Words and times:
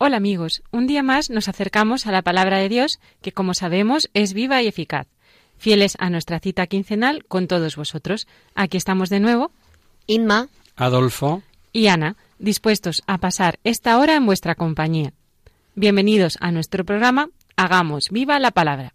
Hola 0.00 0.18
amigos, 0.18 0.62
un 0.70 0.86
día 0.86 1.02
más 1.02 1.28
nos 1.28 1.48
acercamos 1.48 2.06
a 2.06 2.12
la 2.12 2.22
palabra 2.22 2.58
de 2.58 2.68
Dios 2.68 3.00
que 3.20 3.32
como 3.32 3.52
sabemos 3.52 4.08
es 4.14 4.32
viva 4.32 4.62
y 4.62 4.68
eficaz. 4.68 5.08
Fieles 5.56 5.96
a 5.98 6.08
nuestra 6.08 6.38
cita 6.38 6.68
quincenal 6.68 7.24
con 7.24 7.48
todos 7.48 7.74
vosotros. 7.74 8.28
Aquí 8.54 8.76
estamos 8.76 9.10
de 9.10 9.18
nuevo. 9.18 9.50
Inma, 10.06 10.50
Adolfo, 10.76 11.42
y 11.72 11.88
Ana, 11.88 12.14
dispuestos 12.38 13.02
a 13.08 13.18
pasar 13.18 13.58
esta 13.64 13.98
hora 13.98 14.14
en 14.14 14.24
vuestra 14.24 14.54
compañía. 14.54 15.14
Bienvenidos 15.74 16.38
a 16.40 16.52
nuestro 16.52 16.84
programa 16.84 17.30
Hagamos 17.56 18.10
viva 18.10 18.38
la 18.38 18.52
palabra. 18.52 18.94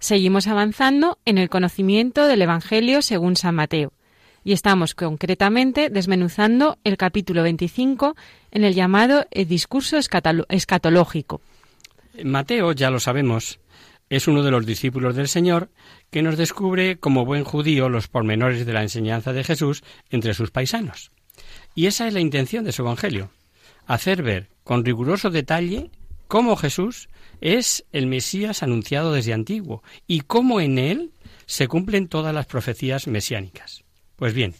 Seguimos 0.00 0.48
avanzando 0.48 1.16
en 1.24 1.38
el 1.38 1.48
conocimiento 1.48 2.26
del 2.26 2.42
Evangelio 2.42 3.00
según 3.00 3.36
San 3.36 3.54
Mateo 3.54 3.90
y 4.46 4.52
estamos 4.52 4.94
concretamente 4.94 5.90
desmenuzando 5.90 6.78
el 6.84 6.96
capítulo 6.96 7.42
25 7.42 8.14
en 8.52 8.62
el 8.62 8.74
llamado 8.74 9.26
el 9.32 9.48
discurso 9.48 9.98
escatológico. 9.98 11.40
Mateo, 12.22 12.70
ya 12.70 12.90
lo 12.90 13.00
sabemos, 13.00 13.58
es 14.08 14.28
uno 14.28 14.44
de 14.44 14.52
los 14.52 14.64
discípulos 14.64 15.16
del 15.16 15.26
Señor 15.26 15.68
que 16.12 16.22
nos 16.22 16.36
descubre 16.36 16.96
como 16.96 17.24
buen 17.24 17.42
judío 17.42 17.88
los 17.88 18.06
pormenores 18.06 18.64
de 18.64 18.72
la 18.72 18.82
enseñanza 18.82 19.32
de 19.32 19.42
Jesús 19.42 19.82
entre 20.10 20.32
sus 20.32 20.52
paisanos. 20.52 21.10
Y 21.74 21.86
esa 21.86 22.06
es 22.06 22.14
la 22.14 22.20
intención 22.20 22.64
de 22.64 22.70
su 22.70 22.82
Evangelio, 22.82 23.30
hacer 23.84 24.22
ver 24.22 24.48
con 24.62 24.84
riguroso 24.84 25.30
detalle 25.30 25.90
cómo 26.28 26.54
Jesús 26.54 27.08
es 27.40 27.84
el 27.90 28.06
Mesías 28.06 28.62
anunciado 28.62 29.12
desde 29.12 29.32
antiguo 29.32 29.82
y 30.06 30.20
cómo 30.20 30.60
en 30.60 30.78
él 30.78 31.10
se 31.46 31.66
cumplen 31.66 32.06
todas 32.06 32.32
las 32.32 32.46
profecías 32.46 33.08
mesiánicas. 33.08 33.85
Pues 34.16 34.32
bien, 34.32 34.54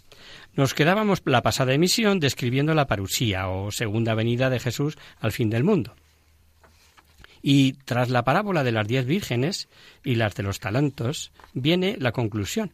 nos 0.54 0.74
quedábamos 0.74 1.22
la 1.24 1.42
pasada 1.42 1.72
emisión 1.72 2.20
describiendo 2.20 2.74
la 2.74 2.86
parusía 2.86 3.48
o 3.48 3.72
segunda 3.72 4.14
venida 4.14 4.50
de 4.50 4.60
Jesús 4.60 4.98
al 5.18 5.32
fin 5.32 5.50
del 5.50 5.64
mundo. 5.64 5.94
Y 7.42 7.74
tras 7.84 8.10
la 8.10 8.24
parábola 8.24 8.64
de 8.64 8.72
las 8.72 8.88
diez 8.88 9.06
vírgenes 9.06 9.68
y 10.04 10.16
las 10.16 10.34
de 10.34 10.42
los 10.42 10.60
talentos, 10.60 11.32
viene 11.54 11.96
la 11.98 12.12
conclusión. 12.12 12.72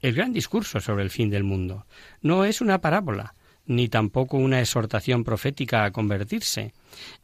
El 0.00 0.14
gran 0.14 0.32
discurso 0.32 0.80
sobre 0.80 1.02
el 1.02 1.10
fin 1.10 1.30
del 1.30 1.44
mundo. 1.44 1.86
No 2.20 2.44
es 2.44 2.60
una 2.60 2.80
parábola, 2.80 3.34
ni 3.66 3.88
tampoco 3.88 4.36
una 4.36 4.60
exhortación 4.60 5.24
profética 5.24 5.84
a 5.84 5.92
convertirse, 5.92 6.72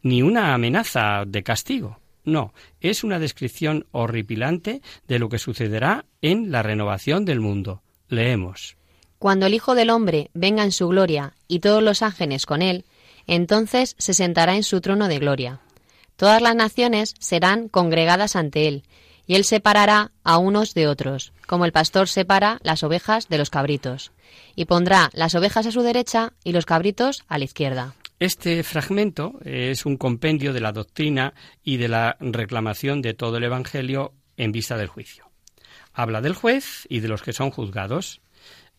ni 0.03 0.21
una 0.21 0.53
amenaza 0.53 1.25
de 1.25 1.43
castigo. 1.43 1.99
No, 2.23 2.53
es 2.81 3.03
una 3.03 3.19
descripción 3.19 3.85
horripilante 3.91 4.81
de 5.07 5.19
lo 5.19 5.29
que 5.29 5.37
sucederá 5.37 6.05
en 6.21 6.51
la 6.51 6.63
renovación 6.63 7.23
del 7.25 7.39
mundo. 7.39 7.81
Leemos. 8.07 8.77
Cuando 9.19 9.45
el 9.45 9.53
Hijo 9.53 9.75
del 9.75 9.89
Hombre 9.89 10.29
venga 10.33 10.63
en 10.63 10.71
su 10.71 10.87
gloria 10.87 11.33
y 11.47 11.59
todos 11.59 11.81
los 11.81 12.01
ángeles 12.01 12.45
con 12.45 12.61
él, 12.61 12.85
entonces 13.27 13.95
se 13.97 14.13
sentará 14.13 14.55
en 14.55 14.63
su 14.63 14.81
trono 14.81 15.07
de 15.07 15.19
gloria. 15.19 15.59
Todas 16.15 16.41
las 16.41 16.55
naciones 16.55 17.15
serán 17.19 17.67
congregadas 17.67 18.35
ante 18.35 18.67
él, 18.67 18.83
y 19.27 19.35
él 19.35 19.43
separará 19.43 20.11
a 20.23 20.37
unos 20.37 20.73
de 20.73 20.87
otros, 20.87 21.33
como 21.47 21.65
el 21.65 21.71
pastor 21.71 22.07
separa 22.07 22.59
las 22.63 22.83
ovejas 22.83 23.27
de 23.27 23.37
los 23.37 23.49
cabritos, 23.49 24.11
y 24.55 24.65
pondrá 24.65 25.09
las 25.13 25.35
ovejas 25.35 25.65
a 25.65 25.71
su 25.71 25.81
derecha 25.81 26.33
y 26.43 26.51
los 26.51 26.65
cabritos 26.65 27.23
a 27.27 27.37
la 27.37 27.45
izquierda. 27.45 27.95
Este 28.19 28.63
fragmento 28.63 29.39
es 29.43 29.85
un 29.85 29.97
compendio 29.97 30.53
de 30.53 30.61
la 30.61 30.71
doctrina 30.71 31.33
y 31.63 31.77
de 31.77 31.89
la 31.89 32.15
reclamación 32.21 33.01
de 33.01 33.13
todo 33.13 33.37
el 33.37 33.43
Evangelio 33.43 34.13
en 34.37 34.53
vista 34.53 34.77
del 34.77 34.87
juicio. 34.87 35.29
Habla 35.93 36.21
del 36.21 36.33
juez 36.33 36.85
y 36.89 37.01
de 37.01 37.09
los 37.09 37.21
que 37.21 37.33
son 37.33 37.51
juzgados. 37.51 38.21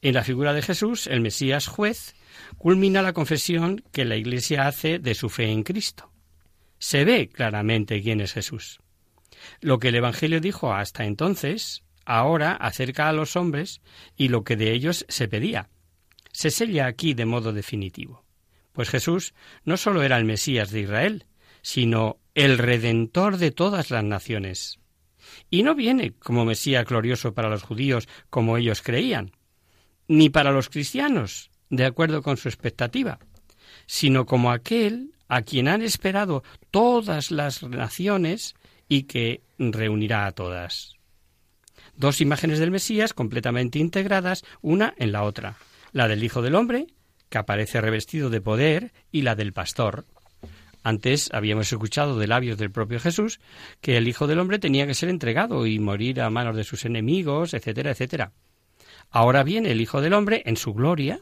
En 0.03 0.15
la 0.15 0.25
figura 0.25 0.53
de 0.53 0.63
Jesús, 0.63 1.07
el 1.07 1.21
Mesías 1.21 1.67
juez, 1.67 2.15
culmina 2.59 3.03
la 3.03 3.13
confesión 3.13 3.83
que 3.93 4.05
la 4.05 4.17
Iglesia 4.17 4.67
hace 4.67 4.99
de 4.99 5.15
su 5.15 5.29
fe 5.29 5.51
en 5.51 5.63
Cristo. 5.63 6.13
Se 6.79 7.05
ve 7.05 7.29
claramente 7.29 8.03
quién 8.03 8.21
es 8.21 8.35
Jesús. 8.35 8.81
Lo 9.61 9.79
que 9.79 9.89
el 9.89 9.97
Evangelio 9.97 10.41
dijo 10.41 10.73
hasta 10.73 11.05
entonces, 11.05 11.83
ahora 12.05 12.53
acerca 12.53 13.09
a 13.09 13.13
los 13.13 13.37
hombres 13.37 13.81
y 14.17 14.29
lo 14.29 14.45
que 14.45 14.57
de 14.57 14.73
ellos 14.73 15.07
se 15.09 15.29
pedía. 15.29 15.71
Se 16.33 16.51
sella 16.51 16.87
aquí 16.87 17.15
de 17.15 17.25
modo 17.25 17.53
definitivo. 17.53 18.25
Pues 18.73 18.91
Jesús 18.91 19.35
no 19.65 19.77
sólo 19.77 20.03
era 20.03 20.19
el 20.19 20.25
Mesías 20.25 20.71
de 20.71 20.81
Israel, 20.81 21.25
sino 21.63 22.19
el 22.35 22.59
Redentor 22.59 23.39
de 23.39 23.51
todas 23.51 23.91
las 23.91 24.05
naciones. 24.05 24.79
Y 25.51 25.63
no 25.63 25.75
viene 25.75 26.13
como 26.13 26.45
Mesías 26.45 26.85
glorioso 26.85 27.35
para 27.35 27.49
los 27.49 27.63
judíos 27.63 28.09
como 28.29 28.57
ellos 28.59 28.83
creían, 28.83 29.33
ni 30.09 30.31
para 30.31 30.53
los 30.53 30.69
cristianos, 30.69 31.51
de 31.71 31.85
acuerdo 31.85 32.23
con 32.23 32.37
su 32.37 32.49
expectativa, 32.49 33.19
sino 33.87 34.27
como 34.27 34.51
aquel 34.51 35.13
a 35.29 35.43
quien 35.43 35.69
han 35.69 35.83
esperado 35.83 36.43
todas 36.71 37.31
las 37.31 37.63
naciones 37.63 38.55
y 38.89 39.05
que 39.05 39.43
reunirá 39.59 40.27
a 40.27 40.33
todas. 40.33 40.95
Dos 41.97 42.21
imágenes 42.21 42.59
del 42.59 42.71
Mesías 42.71 43.15
completamente 43.15 43.79
integradas 43.79 44.45
una 44.61 44.95
en 44.99 45.13
la 45.13 45.23
otra, 45.23 45.57
la 45.93 46.09
del 46.09 46.23
Hijo 46.23 46.43
del 46.43 46.55
Hombre, 46.55 46.87
que 47.29 47.39
aparece 47.39 47.81
revestido 47.81 48.31
de 48.31 48.41
poder, 48.41 48.93
y 49.11 49.23
la 49.23 49.35
del 49.35 49.53
pastor. 49.53 50.05
Antes 50.83 51.31
habíamos 51.33 51.73
escuchado 51.73 52.19
de 52.19 52.29
labios 52.29 52.59
del 52.59 52.71
propio 52.71 53.01
Jesús 53.01 53.41
que 53.81 53.97
el 53.97 54.07
Hijo 54.07 54.29
del 54.29 54.39
Hombre 54.39 54.61
tenía 54.61 54.87
que 54.87 54.95
ser 54.95 55.09
entregado 55.09 55.67
y 55.67 55.81
morir 55.81 56.21
a 56.21 56.31
manos 56.31 56.55
de 56.55 56.65
sus 56.65 56.85
enemigos, 56.85 57.55
etcétera, 57.55 57.91
etcétera. 57.91 58.33
Ahora 59.17 59.45
viene 59.45 59.71
el 59.71 59.81
Hijo 59.81 60.03
del 60.03 60.13
Hombre 60.13 60.43
en 60.45 60.59
su 60.59 60.75
gloria, 60.75 61.21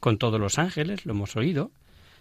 con 0.00 0.18
todos 0.18 0.40
los 0.40 0.58
ángeles, 0.58 1.06
lo 1.06 1.12
hemos 1.12 1.36
oído, 1.36 1.70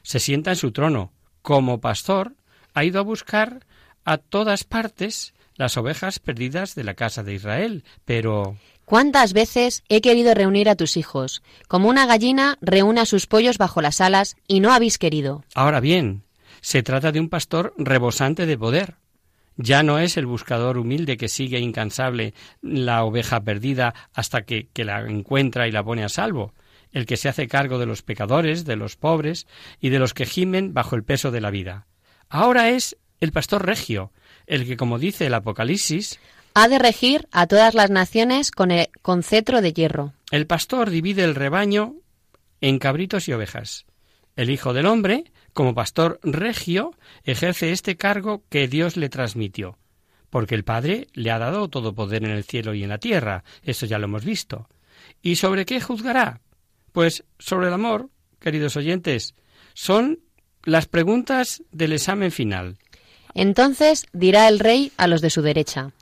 se 0.04 0.20
sienta 0.20 0.52
en 0.52 0.56
su 0.56 0.72
trono, 0.72 1.14
como 1.42 1.82
pastor, 1.82 2.36
ha 2.76 2.84
ido 2.84 3.00
a 3.00 3.02
buscar 3.02 3.66
a 4.04 4.20
todas 4.20 4.66
partes 4.66 5.34
las 5.56 5.78
ovejas 5.78 6.20
perdidas 6.20 6.76
de 6.76 6.84
la 6.84 6.94
casa 6.94 7.24
de 7.24 7.34
Israel, 7.34 7.84
pero 8.06 8.56
¿Cuántas 8.86 9.34
veces 9.34 9.84
he 9.90 10.00
querido 10.00 10.36
reunir 10.36 10.70
a 10.70 10.76
tus 10.76 10.96
hijos, 10.96 11.42
como 11.68 11.90
una 11.90 12.06
gallina 12.06 12.60
reúne 12.62 13.02
a 13.02 13.08
sus 13.08 13.26
pollos 13.26 13.58
bajo 13.58 13.82
las 13.82 14.02
alas, 14.02 14.38
y 14.48 14.60
no 14.60 14.74
habéis 14.74 15.00
querido? 15.00 15.44
Ahora 15.56 15.80
bien, 15.80 16.22
se 16.62 16.84
trata 16.84 17.12
de 17.12 17.20
un 17.20 17.30
pastor 17.30 17.74
rebosante 17.80 18.46
de 18.46 18.60
poder. 18.60 18.94
Ya 19.58 19.84
no 19.84 20.00
es 20.00 20.18
el 20.18 20.26
buscador 20.26 20.78
humilde 20.78 21.18
que 21.18 21.30
sigue 21.30 21.60
incansable 21.60 22.34
la 22.62 23.04
oveja 23.04 23.42
perdida 23.42 23.94
hasta 24.14 24.42
que, 24.44 24.68
que 24.74 24.84
la 24.86 25.02
encuentra 25.02 25.68
y 25.68 25.72
la 25.72 25.84
pone 25.84 26.04
a 26.04 26.10
salvo, 26.10 26.54
el 26.92 27.06
que 27.06 27.18
se 27.18 27.30
hace 27.30 27.48
cargo 27.48 27.80
de 27.80 27.86
los 27.86 28.02
pecadores, 28.02 28.66
de 28.66 28.76
los 28.76 28.96
pobres 28.98 29.48
y 29.80 29.90
de 29.90 30.00
los 30.00 30.14
que 30.14 30.26
gimen 30.26 30.74
bajo 30.74 30.96
el 30.96 31.04
peso 31.04 31.32
de 31.32 31.42
la 31.42 31.52
vida. 31.52 31.88
Ahora 32.30 32.70
es 32.70 32.98
el 33.22 33.32
pastor 33.32 33.66
regio, 33.66 34.12
el 34.46 34.66
que, 34.66 34.76
como 34.78 35.00
dice 35.00 35.26
el 35.28 35.34
Apocalipsis, 35.34 36.20
Ha 36.58 36.68
de 36.70 36.80
regir 36.80 37.28
a 37.32 37.48
todas 37.48 37.74
las 37.74 37.90
naciones 37.90 38.50
con, 38.52 38.72
el- 38.72 38.88
con 39.02 39.24
cetro 39.24 39.62
de 39.62 39.74
hierro. 39.74 40.14
El 40.32 40.48
pastor 40.48 40.90
divide 40.90 41.24
el 41.24 41.36
rebaño 41.36 41.96
en 42.62 42.80
cabritos 42.80 43.28
y 43.28 43.34
ovejas. 43.34 43.86
El 44.38 44.50
Hijo 44.50 44.74
del 44.74 44.86
Hombre, 44.86 45.26
como 45.56 45.74
pastor 45.74 46.20
regio, 46.22 46.92
ejerce 47.24 47.72
este 47.72 47.96
cargo 47.96 48.44
que 48.50 48.68
Dios 48.68 48.98
le 48.98 49.08
transmitió, 49.08 49.78
porque 50.30 50.54
el 50.54 50.66
Padre 50.66 51.08
le 51.14 51.32
ha 51.32 51.40
dado 51.40 51.70
todo 51.70 51.96
poder 51.96 52.26
en 52.26 52.32
el 52.32 52.44
cielo 52.44 52.74
y 52.74 52.84
en 52.84 52.90
la 52.90 52.98
tierra, 52.98 53.46
eso 53.64 53.86
ya 53.86 53.98
lo 53.98 54.04
hemos 54.04 54.26
visto. 54.26 54.68
¿Y 55.22 55.38
sobre 55.38 55.66
qué 55.66 55.80
juzgará? 55.80 56.42
Pues 56.92 57.24
sobre 57.40 57.70
el 57.70 57.74
amor, 57.74 58.10
queridos 58.42 58.76
oyentes, 58.76 59.34
son 59.74 60.20
las 60.66 60.88
preguntas 60.88 61.64
del 61.72 61.94
examen 61.94 62.34
final. 62.34 62.78
Entonces 63.34 64.08
dirá 64.12 64.50
el 64.50 64.60
rey 64.60 64.92
a 64.98 65.08
los 65.08 65.22
de 65.22 65.30
su 65.30 65.42
derecha, 65.42 65.94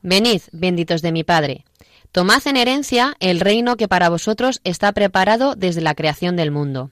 Venid, 0.00 0.40
benditos 0.52 1.02
de 1.02 1.12
mi 1.12 1.22
Padre, 1.22 1.66
tomad 2.12 2.46
en 2.46 2.56
herencia 2.56 3.14
el 3.20 3.40
reino 3.40 3.76
que 3.76 3.88
para 3.88 4.08
vosotros 4.08 4.62
está 4.64 4.92
preparado 4.92 5.54
desde 5.54 5.82
la 5.82 5.94
creación 5.94 6.34
del 6.34 6.50
mundo. 6.50 6.90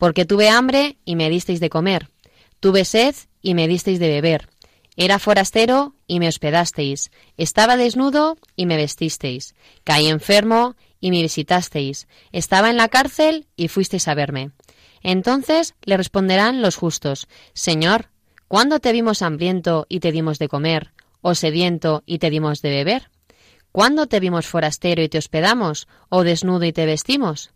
Porque 0.00 0.24
tuve 0.24 0.48
hambre 0.48 0.96
y 1.04 1.14
me 1.14 1.28
disteis 1.28 1.60
de 1.60 1.68
comer, 1.68 2.08
tuve 2.58 2.86
sed 2.86 3.14
y 3.42 3.52
me 3.52 3.68
disteis 3.68 3.98
de 3.98 4.08
beber, 4.08 4.48
era 4.96 5.18
forastero 5.18 5.94
y 6.06 6.20
me 6.20 6.28
hospedasteis, 6.28 7.10
estaba 7.36 7.76
desnudo 7.76 8.38
y 8.56 8.64
me 8.64 8.78
vestisteis, 8.78 9.54
caí 9.84 10.08
enfermo 10.08 10.74
y 11.00 11.10
me 11.10 11.20
visitasteis, 11.20 12.08
estaba 12.32 12.70
en 12.70 12.78
la 12.78 12.88
cárcel 12.88 13.46
y 13.56 13.68
fuisteis 13.68 14.08
a 14.08 14.14
verme. 14.14 14.52
Entonces 15.02 15.74
le 15.82 15.98
responderán 15.98 16.62
los 16.62 16.76
justos, 16.76 17.28
Señor, 17.52 18.08
¿cuándo 18.48 18.80
te 18.80 18.92
vimos 18.92 19.20
hambriento 19.20 19.84
y 19.90 20.00
te 20.00 20.12
dimos 20.12 20.38
de 20.38 20.48
comer, 20.48 20.94
o 21.20 21.34
sediento 21.34 22.04
y 22.06 22.20
te 22.20 22.30
dimos 22.30 22.62
de 22.62 22.70
beber? 22.70 23.10
¿Cuándo 23.70 24.06
te 24.06 24.18
vimos 24.18 24.46
forastero 24.46 25.02
y 25.02 25.10
te 25.10 25.18
hospedamos, 25.18 25.88
o 26.08 26.24
desnudo 26.24 26.64
y 26.64 26.72
te 26.72 26.86
vestimos? 26.86 27.52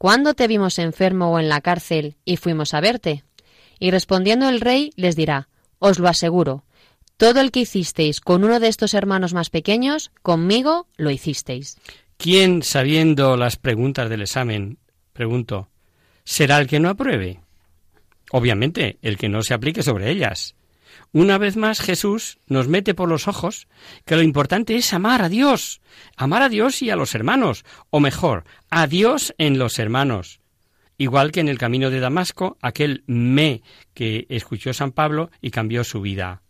¿Cuándo 0.00 0.32
te 0.32 0.48
vimos 0.48 0.78
enfermo 0.78 1.30
o 1.30 1.38
en 1.38 1.50
la 1.50 1.60
cárcel 1.60 2.16
y 2.24 2.38
fuimos 2.38 2.72
a 2.72 2.80
verte? 2.80 3.22
Y 3.78 3.90
respondiendo 3.90 4.48
el 4.48 4.62
rey 4.62 4.92
les 4.96 5.14
dirá, 5.14 5.50
Os 5.78 5.98
lo 5.98 6.08
aseguro, 6.08 6.64
todo 7.18 7.42
el 7.42 7.50
que 7.50 7.60
hicisteis 7.60 8.22
con 8.22 8.42
uno 8.42 8.60
de 8.60 8.68
estos 8.68 8.94
hermanos 8.94 9.34
más 9.34 9.50
pequeños, 9.50 10.10
conmigo 10.22 10.86
lo 10.96 11.10
hicisteis. 11.10 11.76
¿Quién, 12.16 12.62
sabiendo 12.62 13.36
las 13.36 13.56
preguntas 13.56 14.08
del 14.08 14.22
examen, 14.22 14.78
pregunto, 15.12 15.68
será 16.24 16.56
el 16.56 16.66
que 16.66 16.80
no 16.80 16.88
apruebe? 16.88 17.42
Obviamente, 18.30 18.96
el 19.02 19.18
que 19.18 19.28
no 19.28 19.42
se 19.42 19.52
aplique 19.52 19.82
sobre 19.82 20.10
ellas. 20.10 20.54
Una 21.12 21.38
vez 21.38 21.56
más 21.56 21.80
Jesús 21.80 22.38
nos 22.46 22.68
mete 22.68 22.94
por 22.94 23.08
los 23.08 23.28
ojos 23.28 23.66
que 24.04 24.16
lo 24.16 24.22
importante 24.22 24.76
es 24.76 24.92
amar 24.92 25.22
a 25.22 25.28
Dios, 25.28 25.80
amar 26.16 26.42
a 26.42 26.48
Dios 26.48 26.82
y 26.82 26.90
a 26.90 26.96
los 26.96 27.14
hermanos, 27.14 27.64
o 27.90 28.00
mejor, 28.00 28.44
a 28.70 28.86
Dios 28.86 29.34
en 29.38 29.58
los 29.58 29.78
hermanos. 29.78 30.40
Igual 30.98 31.32
que 31.32 31.40
en 31.40 31.48
el 31.48 31.58
camino 31.58 31.90
de 31.90 32.00
Damasco, 32.00 32.58
aquel 32.60 33.04
me 33.06 33.62
que 33.94 34.26
escuchó 34.28 34.72
San 34.72 34.92
Pablo 34.92 35.30
y 35.40 35.50
cambió 35.50 35.82
su 35.82 36.00
vida. 36.00 36.42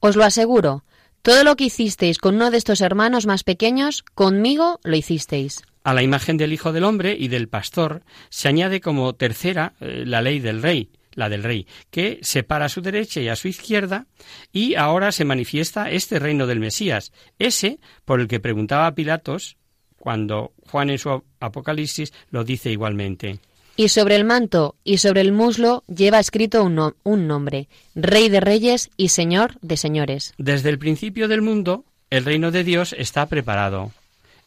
Os 0.00 0.16
lo 0.16 0.24
aseguro, 0.24 0.84
todo 1.22 1.44
lo 1.44 1.54
que 1.54 1.64
hicisteis 1.64 2.18
con 2.18 2.36
uno 2.36 2.50
de 2.50 2.56
estos 2.56 2.80
hermanos 2.80 3.26
más 3.26 3.44
pequeños, 3.44 4.02
conmigo 4.14 4.80
lo 4.82 4.96
hicisteis. 4.96 5.62
A 5.84 5.94
la 5.94 6.02
imagen 6.02 6.36
del 6.36 6.52
Hijo 6.52 6.72
del 6.72 6.84
Hombre 6.84 7.16
y 7.18 7.28
del 7.28 7.48
Pastor 7.48 8.02
se 8.28 8.48
añade 8.48 8.80
como 8.80 9.14
tercera 9.14 9.74
eh, 9.80 10.04
la 10.06 10.20
ley 10.20 10.40
del 10.40 10.62
Rey, 10.62 10.90
la 11.14 11.28
del 11.28 11.42
Rey, 11.42 11.66
que 11.90 12.18
separa 12.22 12.66
a 12.66 12.68
su 12.68 12.80
derecha 12.80 13.20
y 13.20 13.28
a 13.28 13.36
su 13.36 13.48
izquierda, 13.48 14.06
y 14.52 14.74
ahora 14.74 15.12
se 15.12 15.24
manifiesta 15.24 15.90
este 15.90 16.18
reino 16.18 16.46
del 16.46 16.60
Mesías, 16.60 17.12
ese 17.38 17.78
por 18.04 18.20
el 18.20 18.28
que 18.28 18.40
preguntaba 18.40 18.94
Pilatos 18.94 19.56
cuando 19.96 20.52
Juan 20.68 20.90
en 20.90 20.98
su 20.98 21.22
Apocalipsis 21.40 22.12
lo 22.30 22.42
dice 22.42 22.70
igualmente. 22.70 23.38
Y 23.76 23.88
sobre 23.88 24.16
el 24.16 24.24
manto 24.24 24.76
y 24.84 24.98
sobre 24.98 25.20
el 25.20 25.32
muslo 25.32 25.84
lleva 25.86 26.20
escrito 26.20 26.64
un, 26.64 26.94
un, 27.02 27.26
nombre, 27.26 27.68
Rey 27.94 28.28
de 28.28 28.40
Reyes 28.40 28.90
y 28.96 29.08
Señor 29.08 29.58
de 29.62 29.76
Señores. 29.76 30.34
Desde 30.38 30.68
el 30.68 30.78
principio 30.78 31.28
del 31.28 31.42
mundo, 31.42 31.84
el 32.10 32.24
reino 32.24 32.50
de 32.50 32.64
Dios 32.64 32.94
está 32.98 33.26
preparado. 33.26 33.92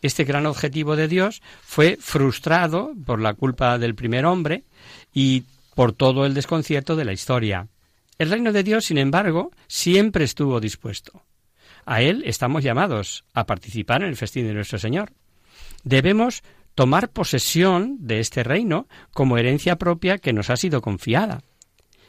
Este 0.01 0.25
gran 0.25 0.45
objetivo 0.45 0.95
de 0.95 1.07
Dios 1.07 1.42
fue 1.62 1.98
frustrado 2.00 2.92
por 3.06 3.21
la 3.21 3.33
culpa 3.33 3.77
del 3.77 3.95
primer 3.95 4.25
hombre 4.25 4.63
y 5.13 5.44
por 5.75 5.94
todo 5.94 6.25
el 6.25 6.34
desconcierto 6.34 6.96
de 6.96 7.06
la 7.06 7.14
historia. 7.14 7.68
El 8.18 8.30
reino 8.30 8.52
de 8.52 8.64
Dios, 8.64 8.86
sin 8.86 8.98
embargo, 8.98 9.52
siempre 9.68 10.24
estuvo 10.24 10.60
dispuesto. 10.60 11.24
A 11.86 12.02
él 12.02 12.24
estamos 12.25 12.64
llamados 12.64 13.25
a 13.34 13.46
participar 13.46 14.04
en 14.04 14.10
el 14.10 14.16
festín 14.16 14.48
de 14.48 14.54
nuestro 14.54 14.78
Señor. 14.78 15.12
Debemos 15.84 16.44
tomar 16.75 17.10
posesión 17.10 17.98
de 18.00 18.20
este 18.20 18.44
reino 18.44 18.88
como 19.12 19.38
herencia 19.38 19.78
propia 19.78 20.18
que 20.18 20.34
nos 20.34 20.50
ha 20.50 20.58
sido 20.58 20.81
confiada. 20.81 21.42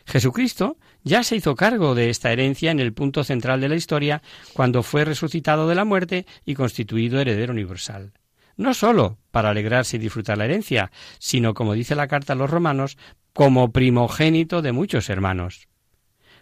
Jesucristo 0.07 0.77
ya 1.03 1.23
se 1.23 1.37
hizo 1.37 1.55
cargo 1.55 1.95
de 1.95 2.11
esta 2.11 2.33
herencia 2.33 2.71
en 2.71 2.81
el 2.81 2.93
punto 2.93 3.25
central 3.25 3.61
de 3.61 3.69
la 3.69 3.77
historia 3.77 4.23
cuando 4.53 4.83
fue 4.83 5.05
resucitado 5.05 5.69
de 5.69 5.75
la 5.75 5.85
muerte 5.85 6.27
y 6.45 6.55
constituido 6.55 7.21
heredero 7.21 7.53
universal. 7.53 8.13
No 8.57 8.75
sólo 8.75 9.19
para 9.31 9.51
alegrarse 9.51 9.97
y 9.97 10.01
disfrutar 10.01 10.39
la 10.39 10.45
herencia, 10.45 10.93
sino, 11.19 11.55
como 11.55 11.75
dice 11.75 11.95
la 11.95 12.07
carta 12.07 12.35
a 12.35 12.37
los 12.37 12.51
romanos, 12.51 12.97
como 13.35 13.73
primogénito 13.73 14.63
de 14.63 14.73
muchos 14.73 15.11
hermanos. 15.11 15.69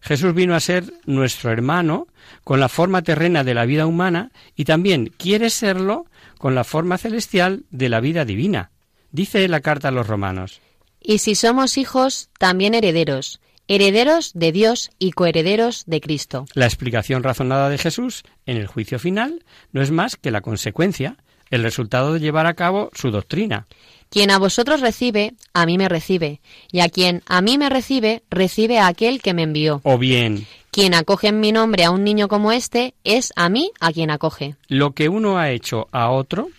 Jesús 0.01 0.35
vino 0.35 0.55
a 0.55 0.61
ser 0.61 0.93
nuestro 1.07 1.51
hermano 1.51 2.07
con 2.45 2.61
la 2.61 2.69
forma 2.69 3.03
terrena 3.03 3.45
de 3.45 3.55
la 3.55 3.65
vida 3.65 3.87
humana 3.87 4.31
y 4.57 4.65
también 4.65 5.13
quiere 5.17 5.49
serlo 5.49 6.07
con 6.39 6.55
la 6.55 6.65
forma 6.65 6.99
celestial 6.99 7.65
de 7.71 7.89
la 7.89 8.01
vida 8.01 8.25
divina. 8.25 8.73
Dice 9.11 9.47
la 9.49 9.61
carta 9.61 9.89
a 9.89 9.93
los 9.93 10.07
romanos. 10.07 10.61
Y 11.01 11.19
si 11.19 11.35
somos 11.35 11.79
hijos, 11.79 12.31
también 12.39 12.75
herederos, 12.75 13.41
herederos 13.69 14.33
de 14.35 14.53
Dios 14.53 14.91
y 14.99 15.13
coherederos 15.13 15.85
de 15.87 16.01
Cristo. 16.01 16.47
La 16.55 16.67
explicación 16.67 17.23
razonada 17.23 17.69
de 17.69 17.79
Jesús 17.79 18.23
en 18.45 18.57
el 18.57 18.67
juicio 18.67 18.99
final 18.99 19.45
no 19.71 19.83
es 19.83 19.91
más 19.91 20.17
que 20.17 20.31
la 20.31 20.41
consecuencia, 20.41 21.17
el 21.51 21.63
resultado 21.63 22.15
de 22.15 22.21
llevar 22.21 22.47
a 22.47 22.55
cabo 22.55 22.91
su 22.93 23.11
doctrina. 23.11 23.67
Quien 24.13 24.31
a 24.31 24.39
vosotros 24.39 24.83
recibe, 24.83 25.33
a 25.55 25.65
mí 25.65 25.79
me 25.79 25.89
recibe, 25.89 26.43
y 26.71 26.81
a 26.81 26.91
quien 26.91 27.23
a 27.25 27.41
mí 27.41 27.57
me 27.57 27.71
recibe, 27.71 28.23
recibe 28.29 28.79
a 28.79 28.87
aquel 28.87 29.23
que 29.23 29.33
me 29.33 29.43
envió. 29.43 29.81
O 29.85 29.97
bien, 29.97 30.47
quien 30.71 30.93
acoge 30.93 31.29
en 31.29 31.41
mi 31.41 31.51
nombre 31.51 31.85
a 31.85 31.91
un 31.91 32.05
niño 32.05 32.29
como 32.29 32.53
este 32.53 32.93
es 33.05 33.33
a 33.37 33.49
mí 33.49 33.71
a 33.81 33.91
quien 33.91 34.11
acoge. 34.11 34.57
Lo 34.69 34.93
que 34.93 35.09
uno 35.09 35.39
ha 35.39 35.51
hecho 35.51 35.89
a 35.93 36.11
otro, 36.11 36.51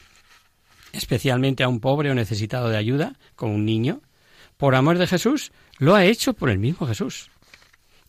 especialmente 0.94 1.62
a 1.62 1.68
un 1.68 1.80
pobre 1.80 2.10
o 2.10 2.16
necesitado 2.16 2.70
de 2.70 2.78
ayuda, 2.78 3.20
como 3.36 3.54
un 3.54 3.66
niño, 3.66 4.02
por 4.58 4.74
amor 4.74 4.98
de 4.98 5.06
Jesús, 5.06 5.52
lo 5.78 5.94
ha 5.94 6.06
hecho 6.06 6.34
por 6.34 6.50
el 6.50 6.58
mismo 6.58 6.88
Jesús. 6.88 7.30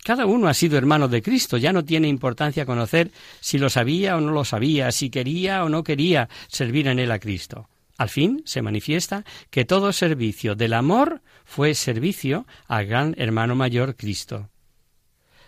Cada 0.02 0.24
uno 0.24 0.48
ha 0.48 0.54
sido 0.54 0.78
hermano 0.78 1.06
de 1.06 1.20
Cristo, 1.20 1.58
ya 1.58 1.74
no 1.74 1.84
tiene 1.84 2.08
importancia 2.08 2.64
conocer 2.64 3.10
si 3.40 3.58
lo 3.58 3.68
sabía 3.68 4.16
o 4.16 4.22
no 4.22 4.32
lo 4.32 4.46
sabía, 4.46 4.90
si 4.90 5.10
quería 5.10 5.64
o 5.64 5.68
no 5.68 5.84
quería 5.84 6.30
servir 6.48 6.88
en 6.88 6.98
él 6.98 7.10
a 7.10 7.18
Cristo. 7.18 7.68
Al 7.96 8.08
fin 8.08 8.42
se 8.44 8.62
manifiesta 8.62 9.24
que 9.50 9.64
todo 9.64 9.92
servicio 9.92 10.54
del 10.54 10.72
amor 10.72 11.22
fue 11.44 11.74
servicio 11.74 12.46
al 12.66 12.86
gran 12.86 13.14
hermano 13.18 13.54
mayor 13.54 13.96
Cristo. 13.96 14.50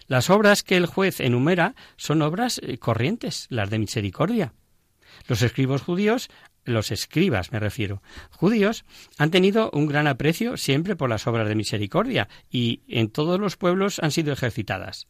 Las 0.07 0.31
obras 0.31 0.63
que 0.63 0.77
el 0.77 0.87
juez 0.87 1.19
enumera 1.19 1.75
son 1.97 2.23
obras 2.23 2.61
eh, 2.63 2.79
corrientes, 2.79 3.47
las 3.51 3.71
de 3.71 3.81
misericordia. 3.81 4.55
Los 5.27 5.43
escribos 5.43 5.83
judíos, 5.83 6.29
los 6.65 6.93
escribas 6.93 7.51
me 7.51 7.59
refiero, 7.59 8.03
judíos, 8.31 8.85
han 9.19 9.33
tenido 9.33 9.71
un 9.73 9.87
gran 9.87 10.07
aprecio 10.07 10.57
siempre 10.57 10.95
por 10.95 11.11
las 11.11 11.27
obras 11.27 11.49
de 11.49 11.57
misericordia 11.57 12.29
y 12.51 12.83
en 12.87 13.09
todos 13.11 13.41
los 13.41 13.57
pueblos 13.57 13.99
han 13.99 14.13
sido 14.13 14.33
ejercitadas. 14.33 15.07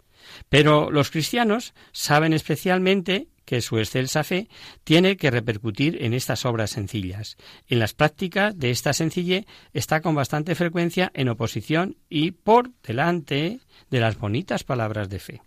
Pero 0.49 0.91
los 0.91 1.11
cristianos 1.11 1.75
saben 1.93 2.33
especialmente 2.33 3.29
que 3.47 3.63
su 3.63 3.79
excelsa 3.79 4.25
fe 4.25 4.49
tiene 4.85 5.17
que 5.17 5.31
repercutir 5.31 6.03
en 6.03 6.13
estas 6.13 6.45
obras 6.45 6.71
sencillas. 6.71 7.39
En 7.69 7.79
las 7.79 7.95
prácticas 7.95 8.59
de 8.59 8.71
esta 8.71 8.93
sencillez 8.93 9.47
está 9.73 10.03
con 10.03 10.15
bastante 10.15 10.55
frecuencia 10.55 11.11
en 11.15 11.31
oposición 11.31 11.97
y 12.11 12.33
por 12.33 12.73
delante 12.83 13.61
de 13.89 14.01
las 14.01 14.19
bonitas 14.19 14.65
palabras 14.65 15.09
de 15.09 15.19
fe. 15.21 15.43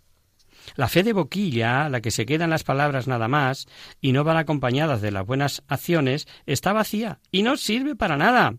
La 0.76 0.88
fe 0.88 1.02
de 1.02 1.12
boquilla, 1.12 1.88
la 1.88 2.00
que 2.00 2.10
se 2.10 2.26
quedan 2.26 2.50
las 2.50 2.64
palabras 2.64 3.06
nada 3.06 3.28
más 3.28 3.66
y 4.00 4.12
no 4.12 4.24
van 4.24 4.36
acompañadas 4.36 5.00
de 5.00 5.10
las 5.10 5.26
buenas 5.26 5.62
acciones, 5.68 6.26
está 6.46 6.72
vacía 6.72 7.20
y 7.30 7.42
no 7.42 7.56
sirve 7.56 7.94
para 7.96 8.16
nada. 8.16 8.56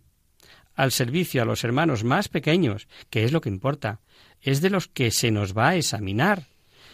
Al 0.76 0.92
servicio 0.92 1.42
a 1.42 1.46
los 1.46 1.64
hermanos 1.64 2.04
más 2.04 2.30
pequeños, 2.30 2.88
que 3.10 3.24
es 3.24 3.32
lo 3.32 3.42
que 3.42 3.50
importa, 3.50 4.00
es 4.42 4.62
de 4.62 4.70
los 4.70 4.88
que 4.88 5.12
se 5.12 5.32
nos 5.32 5.56
va 5.56 5.70
a 5.70 5.76
examinar. 5.76 6.48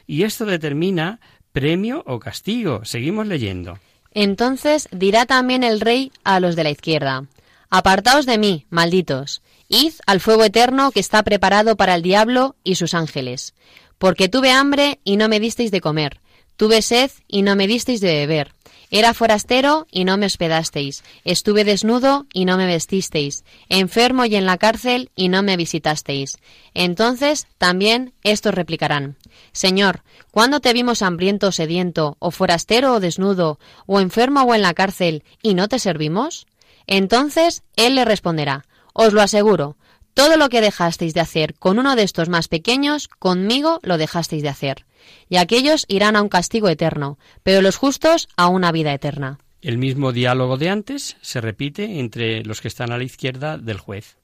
Y 0.05 0.23
esto 0.23 0.45
determina 0.45 1.19
premio 1.57 2.03
o 2.05 2.19
castigo. 2.19 2.85
Seguimos 2.85 3.25
leyendo. 3.25 3.79
Entonces 4.13 4.87
dirá 4.91 5.25
también 5.25 5.63
el 5.63 5.81
rey 5.81 6.11
a 6.23 6.39
los 6.39 6.55
de 6.55 6.63
la 6.63 6.69
izquierda, 6.69 7.23
Apartaos 7.71 8.27
de 8.27 8.37
mí, 8.37 8.65
malditos, 8.69 9.41
id 9.67 9.93
al 10.05 10.21
fuego 10.21 10.43
eterno 10.43 10.91
que 10.91 10.99
está 10.99 11.23
preparado 11.23 11.75
para 11.75 11.95
el 11.95 12.03
diablo 12.03 12.55
y 12.63 12.75
sus 12.75 12.93
ángeles, 12.93 13.55
porque 13.97 14.29
tuve 14.29 14.51
hambre 14.51 14.99
y 15.03 15.17
no 15.17 15.27
me 15.27 15.39
disteis 15.39 15.71
de 15.71 15.81
comer, 15.81 16.21
tuve 16.57 16.83
sed 16.83 17.09
y 17.27 17.41
no 17.41 17.55
me 17.55 17.65
disteis 17.65 17.99
de 17.99 18.13
beber, 18.13 18.53
era 18.89 19.13
forastero 19.13 19.87
y 19.91 20.05
no 20.05 20.17
me 20.17 20.25
hospedasteis, 20.25 21.03
estuve 21.23 21.63
desnudo 21.63 22.25
y 22.33 22.45
no 22.45 22.57
me 22.57 22.65
vestisteis, 22.65 23.43
enfermo 23.69 24.25
y 24.25 24.35
en 24.35 24.45
la 24.45 24.57
cárcel 24.57 25.11
y 25.15 25.29
no 25.29 25.43
me 25.43 25.57
visitasteis. 25.57 26.37
Entonces 26.73 27.47
también 27.57 28.13
estos 28.23 28.53
replicarán, 28.53 29.17
Señor, 29.51 30.03
¿cuándo 30.31 30.59
te 30.59 30.73
vimos 30.73 31.01
hambriento 31.01 31.47
o 31.47 31.51
sediento, 31.51 32.15
o 32.19 32.31
forastero 32.31 32.93
o 32.93 32.99
desnudo, 32.99 33.59
o 33.85 33.99
enfermo 33.99 34.43
o 34.43 34.55
en 34.55 34.61
la 34.61 34.73
cárcel, 34.73 35.23
y 35.41 35.53
no 35.53 35.67
te 35.67 35.79
servimos? 35.79 36.47
Entonces 36.85 37.63
él 37.75 37.95
le 37.95 38.05
responderá, 38.05 38.65
Os 38.93 39.13
lo 39.13 39.21
aseguro, 39.21 39.77
todo 40.13 40.37
lo 40.37 40.49
que 40.49 40.61
dejasteis 40.61 41.13
de 41.13 41.19
hacer 41.19 41.53
con 41.53 41.77
uno 41.77 41.95
de 41.95 42.01
estos 42.01 42.27
más 42.27 42.47
pequeños, 42.47 43.07
conmigo 43.07 43.79
lo 43.83 43.99
dejasteis 43.99 44.41
de 44.41 44.49
hacer. 44.49 44.86
Y 45.29 45.37
aquellos 45.37 45.85
irán 45.87 46.15
a 46.15 46.21
un 46.21 46.29
castigo 46.29 46.69
eterno, 46.69 47.17
pero 47.43 47.61
los 47.61 47.77
justos 47.77 48.27
a 48.37 48.47
una 48.47 48.71
vida 48.71 48.93
eterna. 48.93 49.39
El 49.61 49.77
mismo 49.77 50.11
diálogo 50.11 50.57
de 50.57 50.69
antes 50.69 51.17
se 51.21 51.41
repite 51.41 51.99
entre 51.99 52.43
los 52.43 52.61
que 52.61 52.67
están 52.67 52.91
a 52.91 52.97
la 52.97 53.03
izquierda 53.03 53.57
del 53.57 53.79
juez. 53.79 54.17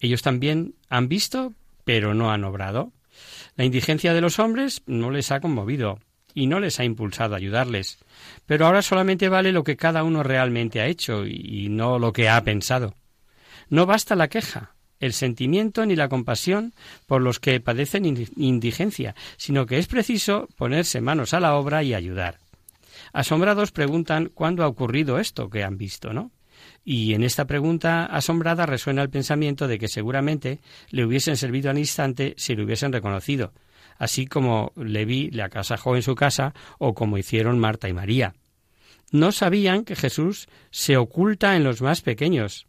Ellos 0.00 0.22
también 0.22 0.74
han 0.88 1.08
visto, 1.08 1.52
pero 1.84 2.14
no 2.14 2.30
han 2.30 2.44
obrado. 2.44 2.92
La 3.56 3.64
indigencia 3.64 4.14
de 4.14 4.20
los 4.20 4.38
hombres 4.38 4.82
no 4.86 5.10
les 5.10 5.30
ha 5.30 5.40
conmovido 5.40 5.98
y 6.34 6.46
no 6.46 6.58
les 6.58 6.80
ha 6.80 6.84
impulsado 6.84 7.34
a 7.34 7.38
ayudarles. 7.38 7.98
Pero 8.46 8.66
ahora 8.66 8.82
solamente 8.82 9.28
vale 9.28 9.52
lo 9.52 9.62
que 9.62 9.76
cada 9.76 10.02
uno 10.02 10.22
realmente 10.22 10.80
ha 10.80 10.86
hecho 10.86 11.26
y 11.26 11.68
no 11.68 11.98
lo 11.98 12.12
que 12.12 12.28
ha 12.28 12.42
pensado. 12.42 12.94
No 13.68 13.86
basta 13.86 14.16
la 14.16 14.28
queja, 14.28 14.71
el 15.02 15.12
sentimiento 15.12 15.84
ni 15.84 15.96
la 15.96 16.08
compasión 16.08 16.72
por 17.06 17.20
los 17.20 17.40
que 17.40 17.60
padecen 17.60 18.06
indigencia, 18.36 19.14
sino 19.36 19.66
que 19.66 19.78
es 19.78 19.88
preciso 19.88 20.48
ponerse 20.56 21.00
manos 21.00 21.34
a 21.34 21.40
la 21.40 21.56
obra 21.56 21.82
y 21.82 21.92
ayudar. 21.92 22.38
Asombrados 23.12 23.72
preguntan 23.72 24.30
cuándo 24.32 24.62
ha 24.62 24.68
ocurrido 24.68 25.18
esto 25.18 25.50
que 25.50 25.64
han 25.64 25.76
visto, 25.76 26.12
¿no? 26.12 26.30
Y 26.84 27.14
en 27.14 27.24
esta 27.24 27.46
pregunta 27.46 28.06
asombrada 28.06 28.64
resuena 28.64 29.02
el 29.02 29.10
pensamiento 29.10 29.66
de 29.66 29.78
que 29.78 29.88
seguramente 29.88 30.60
le 30.90 31.04
hubiesen 31.04 31.36
servido 31.36 31.68
al 31.68 31.78
instante 31.78 32.34
si 32.36 32.54
lo 32.54 32.64
hubiesen 32.64 32.92
reconocido, 32.92 33.52
así 33.98 34.26
como 34.26 34.72
Leví 34.76 35.30
le 35.30 35.42
acasajó 35.42 35.96
en 35.96 36.02
su 36.02 36.14
casa 36.14 36.54
o 36.78 36.94
como 36.94 37.18
hicieron 37.18 37.58
Marta 37.58 37.88
y 37.88 37.92
María. 37.92 38.34
No 39.10 39.32
sabían 39.32 39.84
que 39.84 39.96
Jesús 39.96 40.48
se 40.70 40.96
oculta 40.96 41.56
en 41.56 41.64
los 41.64 41.82
más 41.82 42.02
pequeños, 42.02 42.66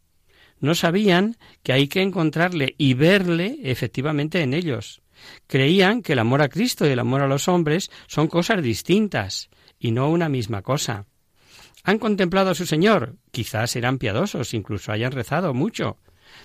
no 0.63 0.75
sabían 0.75 1.35
que 1.61 1.73
hay 1.73 1.89
que 1.89 2.01
encontrarle 2.01 2.73
y 2.77 2.93
verle 2.93 3.57
efectivamente 3.63 4.41
en 4.41 4.53
ellos. 4.53 5.01
Creían 5.45 6.01
que 6.01 6.13
el 6.13 6.19
amor 6.19 6.41
a 6.41 6.47
Cristo 6.47 6.87
y 6.87 6.91
el 6.91 6.99
amor 6.99 7.21
a 7.21 7.27
los 7.27 7.49
hombres 7.49 7.91
son 8.07 8.27
cosas 8.27 8.63
distintas 8.63 9.49
y 9.77 9.91
no 9.91 10.09
una 10.09 10.29
misma 10.29 10.61
cosa. 10.61 11.05
Han 11.83 11.99
contemplado 11.99 12.51
a 12.51 12.55
su 12.55 12.65
Señor, 12.65 13.17
quizás 13.31 13.75
eran 13.75 13.97
piadosos, 13.97 14.53
incluso 14.53 14.93
hayan 14.93 15.11
rezado 15.11 15.53
mucho, 15.53 15.97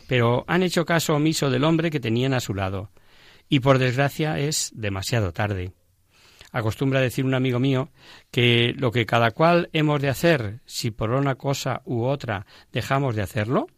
pero 0.08 0.44
han 0.48 0.64
hecho 0.64 0.84
caso 0.84 1.14
omiso 1.14 1.48
del 1.48 1.62
hombre 1.62 1.88
que 1.88 2.00
tenían 2.00 2.34
a 2.34 2.40
su 2.40 2.54
lado. 2.54 2.90
Y 3.48 3.60
por 3.60 3.78
desgracia 3.78 4.40
es 4.40 4.72
demasiado 4.75 5.32
tarde. 5.32 5.70
Acostumbra 6.50 7.00
decir 7.00 7.25
un 7.25 7.34
amigo 7.34 7.60
mío 7.60 7.90
que 8.32 8.75
lo 8.76 8.90
que 8.90 9.06
cada 9.06 9.30
cual 9.30 9.70
hemos 9.72 10.02
de 10.02 10.08
hacer, 10.08 10.58
si 10.66 10.90
por 10.90 11.12
una 11.12 11.37
cosa 11.37 11.82
u 11.84 12.02
otra 12.02 12.46
dejamos 12.72 13.14
de 13.14 13.22
hacerlo, 13.22 13.68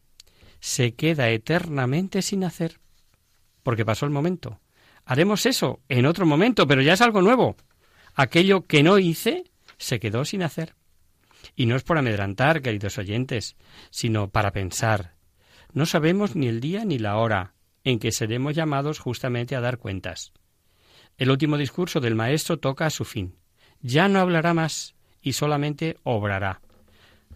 se 0.60 0.94
queda 0.94 1.30
eternamente 1.30 2.22
sin 2.22 2.44
hacer, 2.44 2.78
porque 3.62 3.84
pasó 3.84 4.06
el 4.06 4.12
momento. 4.12 4.60
Haremos 5.04 5.46
eso 5.46 5.80
en 5.88 6.06
otro 6.06 6.26
momento, 6.26 6.66
pero 6.66 6.82
ya 6.82 6.92
es 6.92 7.00
algo 7.00 7.22
nuevo. 7.22 7.56
Aquello 8.14 8.66
que 8.66 8.82
no 8.82 8.98
hice 8.98 9.44
se 9.78 9.98
quedó 9.98 10.24
sin 10.24 10.42
hacer. 10.42 10.74
Y 11.56 11.66
no 11.66 11.76
es 11.76 11.82
por 11.82 11.98
amedrantar, 11.98 12.62
queridos 12.62 12.98
oyentes, 12.98 13.56
sino 13.90 14.30
para 14.30 14.52
pensar. 14.52 15.14
No 15.72 15.86
sabemos 15.86 16.36
ni 16.36 16.48
el 16.48 16.60
día 16.60 16.84
ni 16.84 16.98
la 16.98 17.16
hora 17.16 17.54
en 17.84 17.98
que 17.98 18.12
seremos 18.12 18.54
llamados 18.54 18.98
justamente 18.98 19.56
a 19.56 19.60
dar 19.60 19.78
cuentas. 19.78 20.32
El 21.16 21.30
último 21.30 21.56
discurso 21.56 22.00
del 22.00 22.14
Maestro 22.14 22.58
toca 22.58 22.86
a 22.86 22.90
su 22.90 23.04
fin. 23.04 23.36
Ya 23.80 24.08
no 24.08 24.20
hablará 24.20 24.54
más 24.54 24.94
y 25.22 25.32
solamente 25.32 25.96
obrará. 26.02 26.60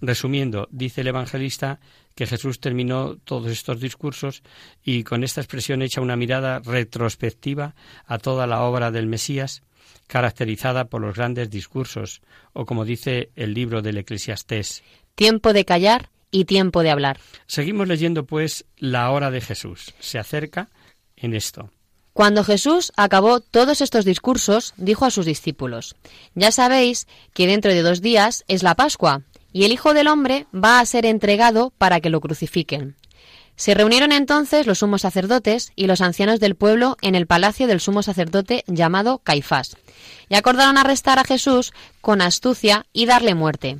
Resumiendo, 0.06 0.68
dice 0.70 1.00
el 1.00 1.08
evangelista 1.08 1.80
que 2.14 2.26
Jesús 2.26 2.60
terminó 2.60 3.16
todos 3.16 3.50
estos 3.50 3.80
discursos 3.80 4.42
y 4.84 5.02
con 5.02 5.24
esta 5.24 5.40
expresión 5.40 5.82
echa 5.82 6.00
una 6.00 6.16
mirada 6.16 6.60
retrospectiva 6.60 7.74
a 8.06 8.18
toda 8.18 8.46
la 8.46 8.62
obra 8.62 8.90
del 8.90 9.06
Mesías, 9.06 9.62
caracterizada 10.06 10.86
por 10.86 11.00
los 11.00 11.16
grandes 11.16 11.50
discursos, 11.50 12.20
o 12.52 12.66
como 12.66 12.84
dice 12.84 13.30
el 13.34 13.54
libro 13.54 13.82
del 13.82 13.98
Eclesiastés. 13.98 14.82
Tiempo 15.14 15.52
de 15.52 15.64
callar 15.64 16.10
y 16.30 16.44
tiempo 16.44 16.82
de 16.82 16.90
hablar. 16.90 17.18
Seguimos 17.46 17.88
leyendo, 17.88 18.26
pues, 18.26 18.66
la 18.76 19.10
hora 19.10 19.30
de 19.30 19.40
Jesús. 19.40 19.94
Se 20.00 20.18
acerca 20.18 20.68
en 21.16 21.34
esto. 21.34 21.70
Cuando 22.12 22.44
Jesús 22.44 22.92
acabó 22.96 23.40
todos 23.40 23.80
estos 23.80 24.04
discursos, 24.04 24.74
dijo 24.76 25.04
a 25.04 25.10
sus 25.10 25.26
discípulos, 25.26 25.96
Ya 26.34 26.52
sabéis 26.52 27.08
que 27.32 27.48
dentro 27.48 27.72
de 27.72 27.82
dos 27.82 28.02
días 28.02 28.44
es 28.46 28.62
la 28.62 28.76
Pascua, 28.76 29.22
y 29.54 29.64
el 29.64 29.72
Hijo 29.72 29.94
del 29.94 30.08
Hombre 30.08 30.46
va 30.52 30.80
a 30.80 30.84
ser 30.84 31.06
entregado 31.06 31.72
para 31.78 32.00
que 32.00 32.10
lo 32.10 32.20
crucifiquen. 32.20 32.96
Se 33.56 33.72
reunieron 33.72 34.10
entonces 34.10 34.66
los 34.66 34.80
sumos 34.80 35.02
sacerdotes 35.02 35.72
y 35.76 35.86
los 35.86 36.00
ancianos 36.00 36.40
del 36.40 36.56
pueblo 36.56 36.96
en 37.02 37.14
el 37.14 37.28
palacio 37.28 37.68
del 37.68 37.78
sumo 37.78 38.02
sacerdote 38.02 38.64
llamado 38.66 39.20
Caifás, 39.20 39.76
y 40.28 40.34
acordaron 40.34 40.76
arrestar 40.76 41.20
a 41.20 41.24
Jesús 41.24 41.72
con 42.00 42.20
astucia 42.20 42.86
y 42.92 43.06
darle 43.06 43.36
muerte. 43.36 43.78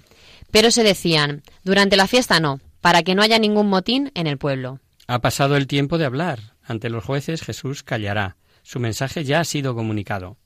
Pero 0.53 0.71
se 0.71 0.85
decían, 0.85 1.43
durante 1.65 1.97
la 1.97 2.07
fiesta 2.07 2.39
no, 2.39 2.61
para 2.81 3.03
que 3.03 3.17
no 3.17 3.23
haya 3.23 3.41
ningún 3.41 3.67
motín 3.67 4.13
en 4.15 4.29
el 4.29 4.39
pueblo. 4.39 4.79
Ha 5.09 5.19
pasado 5.19 5.57
el 5.57 5.67
tiempo 5.67 5.99
de 5.99 6.05
hablar. 6.05 6.55
Ante 6.63 6.89
los 6.89 7.03
jueces 7.03 7.43
Jesús 7.43 7.83
callará. 7.83 8.37
Su 8.63 8.79
mensaje 8.79 9.25
ya 9.25 9.41
ha 9.41 9.45
sido 9.45 9.75
comunicado. 9.75 10.37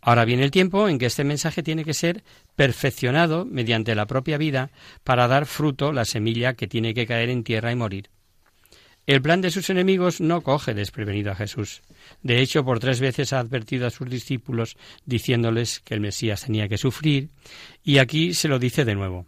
Ahora 0.00 0.24
viene 0.24 0.44
el 0.44 0.50
tiempo 0.50 0.88
en 0.88 0.98
que 0.98 1.06
este 1.06 1.24
mensaje 1.24 1.62
tiene 1.62 1.84
que 1.84 1.94
ser 1.94 2.22
perfeccionado 2.56 3.44
mediante 3.44 3.94
la 3.94 4.06
propia 4.06 4.38
vida 4.38 4.70
para 5.04 5.28
dar 5.28 5.46
fruto 5.46 5.92
la 5.92 6.04
semilla 6.04 6.54
que 6.54 6.68
tiene 6.68 6.94
que 6.94 7.06
caer 7.06 7.30
en 7.30 7.44
tierra 7.44 7.72
y 7.72 7.76
morir. 7.76 8.10
El 9.08 9.22
plan 9.22 9.40
de 9.40 9.50
sus 9.50 9.70
enemigos 9.70 10.20
no 10.20 10.42
coge 10.42 10.74
desprevenido 10.74 11.32
a 11.32 11.34
Jesús. 11.34 11.80
De 12.22 12.42
hecho, 12.42 12.62
por 12.62 12.78
tres 12.78 13.00
veces 13.00 13.32
ha 13.32 13.38
advertido 13.38 13.86
a 13.86 13.90
sus 13.90 14.10
discípulos 14.10 14.76
diciéndoles 15.06 15.80
que 15.80 15.94
el 15.94 16.00
Mesías 16.00 16.44
tenía 16.44 16.68
que 16.68 16.76
sufrir, 16.76 17.30
y 17.82 17.98
aquí 17.98 18.34
se 18.34 18.48
lo 18.48 18.58
dice 18.58 18.84
de 18.84 18.94
nuevo. 18.94 19.24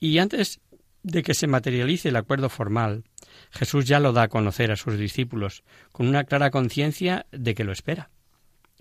Y 0.00 0.16
antes 0.16 0.60
de 1.02 1.22
que 1.22 1.34
se 1.34 1.46
materialice 1.46 2.08
el 2.08 2.16
acuerdo 2.16 2.48
formal, 2.48 3.04
Jesús 3.50 3.84
ya 3.84 4.00
lo 4.00 4.14
da 4.14 4.22
a 4.22 4.28
conocer 4.28 4.72
a 4.72 4.76
sus 4.76 4.98
discípulos, 4.98 5.64
con 5.92 6.08
una 6.08 6.24
clara 6.24 6.50
conciencia 6.50 7.26
de 7.30 7.54
que 7.54 7.64
lo 7.64 7.72
espera. 7.72 8.10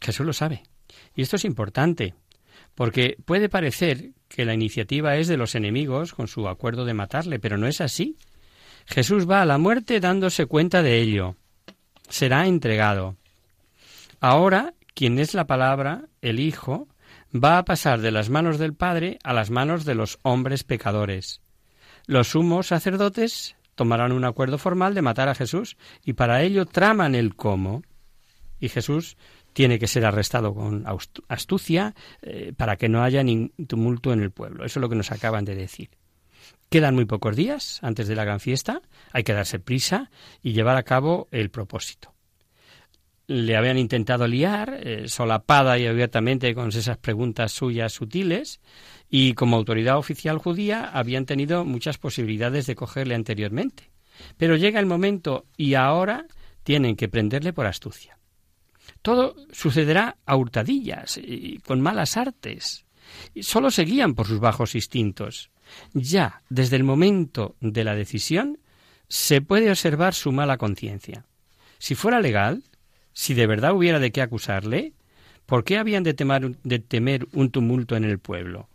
Jesús 0.01 0.25
lo 0.25 0.33
sabe. 0.33 0.63
Y 1.15 1.21
esto 1.21 1.35
es 1.35 1.45
importante, 1.45 2.13
porque 2.75 3.17
puede 3.25 3.49
parecer 3.49 4.11
que 4.27 4.45
la 4.45 4.53
iniciativa 4.53 5.15
es 5.15 5.27
de 5.27 5.37
los 5.37 5.55
enemigos 5.55 6.13
con 6.13 6.27
su 6.27 6.47
acuerdo 6.47 6.85
de 6.85 6.93
matarle, 6.93 7.39
pero 7.39 7.57
no 7.57 7.67
es 7.67 7.81
así. 7.81 8.17
Jesús 8.85 9.29
va 9.29 9.41
a 9.41 9.45
la 9.45 9.57
muerte 9.57 9.99
dándose 9.99 10.45
cuenta 10.45 10.81
de 10.81 11.01
ello. 11.01 11.35
Será 12.09 12.47
entregado. 12.47 13.17
Ahora, 14.19 14.73
quien 14.93 15.19
es 15.19 15.33
la 15.33 15.45
palabra, 15.45 16.05
el 16.21 16.39
Hijo, 16.39 16.87
va 17.33 17.57
a 17.57 17.65
pasar 17.65 18.01
de 18.01 18.11
las 18.11 18.29
manos 18.29 18.57
del 18.57 18.73
Padre 18.73 19.19
a 19.23 19.33
las 19.33 19.49
manos 19.49 19.85
de 19.85 19.95
los 19.95 20.19
hombres 20.23 20.63
pecadores. 20.63 21.41
Los 22.05 22.29
sumos 22.29 22.67
sacerdotes 22.67 23.55
tomarán 23.75 24.11
un 24.11 24.25
acuerdo 24.25 24.57
formal 24.57 24.93
de 24.93 25.01
matar 25.01 25.29
a 25.29 25.35
Jesús 25.35 25.77
y 26.03 26.13
para 26.13 26.41
ello 26.41 26.65
traman 26.65 27.15
el 27.15 27.35
cómo. 27.35 27.83
Y 28.59 28.69
Jesús 28.69 29.17
tiene 29.57 29.79
que 29.79 29.87
ser 29.87 30.05
arrestado 30.05 30.53
con 30.53 30.85
astucia 31.29 31.95
eh, 32.21 32.53
para 32.55 32.75
que 32.75 32.89
no 32.89 33.01
haya 33.01 33.23
ningún 33.23 33.65
tumulto 33.65 34.13
en 34.13 34.21
el 34.21 34.29
pueblo. 34.29 34.63
Eso 34.63 34.77
es 34.77 34.81
lo 34.81 34.87
que 34.87 34.95
nos 34.95 35.11
acaban 35.11 35.45
de 35.45 35.55
decir. 35.55 35.89
Quedan 36.69 36.93
muy 36.93 37.05
pocos 37.05 37.35
días 37.35 37.79
antes 37.81 38.07
de 38.07 38.15
la 38.15 38.23
gran 38.23 38.39
fiesta, 38.39 38.83
hay 39.13 39.23
que 39.23 39.33
darse 39.33 39.57
prisa 39.57 40.11
y 40.43 40.53
llevar 40.53 40.77
a 40.77 40.83
cabo 40.83 41.27
el 41.31 41.49
propósito. 41.49 42.13
Le 43.25 43.57
habían 43.57 43.79
intentado 43.79 44.27
liar, 44.27 44.79
eh, 44.79 45.07
solapada 45.07 45.79
y 45.79 45.87
abiertamente 45.87 46.53
con 46.53 46.67
esas 46.67 46.99
preguntas 46.99 47.51
suyas 47.51 47.93
sutiles, 47.93 48.61
y 49.09 49.33
como 49.33 49.57
autoridad 49.57 49.97
oficial 49.97 50.37
judía 50.37 50.91
habían 50.93 51.25
tenido 51.25 51.65
muchas 51.65 51.97
posibilidades 51.97 52.67
de 52.67 52.75
cogerle 52.75 53.15
anteriormente. 53.15 53.89
Pero 54.37 54.55
llega 54.55 54.79
el 54.79 54.85
momento 54.85 55.47
y 55.57 55.73
ahora 55.73 56.27
tienen 56.61 56.95
que 56.95 57.09
prenderle 57.09 57.53
por 57.53 57.65
astucia. 57.65 58.16
Todo 59.07 59.37
sucederá 59.53 60.17
a 60.25 60.35
hurtadillas 60.35 61.17
y 61.17 61.59
con 61.59 61.79
malas 61.79 62.17
artes. 62.17 62.85
Solo 63.39 63.71
seguían 63.71 64.15
por 64.15 64.27
sus 64.27 64.41
bajos 64.41 64.75
instintos. 64.75 65.49
Ya, 65.93 66.41
desde 66.49 66.75
el 66.75 66.83
momento 66.83 67.55
de 67.61 67.85
la 67.85 67.95
decisión, 67.95 68.59
se 69.07 69.39
puede 69.39 69.69
observar 69.69 70.13
su 70.13 70.33
mala 70.33 70.57
conciencia. 70.57 71.23
Si 71.77 71.95
fuera 71.95 72.19
legal, 72.19 72.63
si 73.13 73.33
de 73.33 73.47
verdad 73.47 73.73
hubiera 73.73 73.99
de 73.99 74.11
qué 74.11 74.21
acusarle, 74.21 74.91
¿por 75.45 75.63
qué 75.63 75.77
habían 75.77 76.03
de 76.03 76.13
temer 76.13 77.27
un 77.31 77.49
tumulto 77.49 77.95
en 77.95 78.03
el 78.03 78.19
pueblo? 78.19 78.67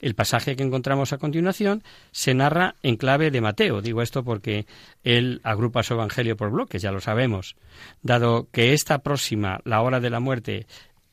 El 0.00 0.14
pasaje 0.14 0.56
que 0.56 0.62
encontramos 0.62 1.12
a 1.12 1.18
continuación 1.18 1.82
se 2.12 2.34
narra 2.34 2.74
en 2.82 2.96
clave 2.96 3.30
de 3.30 3.40
Mateo. 3.40 3.80
Digo 3.80 4.02
esto 4.02 4.24
porque 4.24 4.66
él 5.04 5.40
agrupa 5.42 5.82
su 5.82 5.94
evangelio 5.94 6.36
por 6.36 6.50
bloques, 6.50 6.82
ya 6.82 6.92
lo 6.92 7.00
sabemos. 7.00 7.56
Dado 8.02 8.48
que 8.52 8.72
esta 8.72 8.98
próxima, 8.98 9.60
la 9.64 9.82
hora 9.82 10.00
de 10.00 10.10
la 10.10 10.20
muerte, 10.20 10.66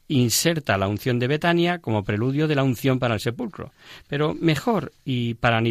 inserta 0.07 0.77
la 0.77 0.87
unción 0.87 1.19
de 1.19 1.27
Betania 1.27 1.79
como 1.79 2.03
preludio 2.03 2.47
de 2.47 2.55
la 2.55 2.63
unción 2.63 2.99
para 2.99 3.15
el 3.15 3.19
sepulcro. 3.19 3.71
Pero 4.07 4.33
mejor, 4.33 4.91
y 5.05 5.35
para, 5.35 5.61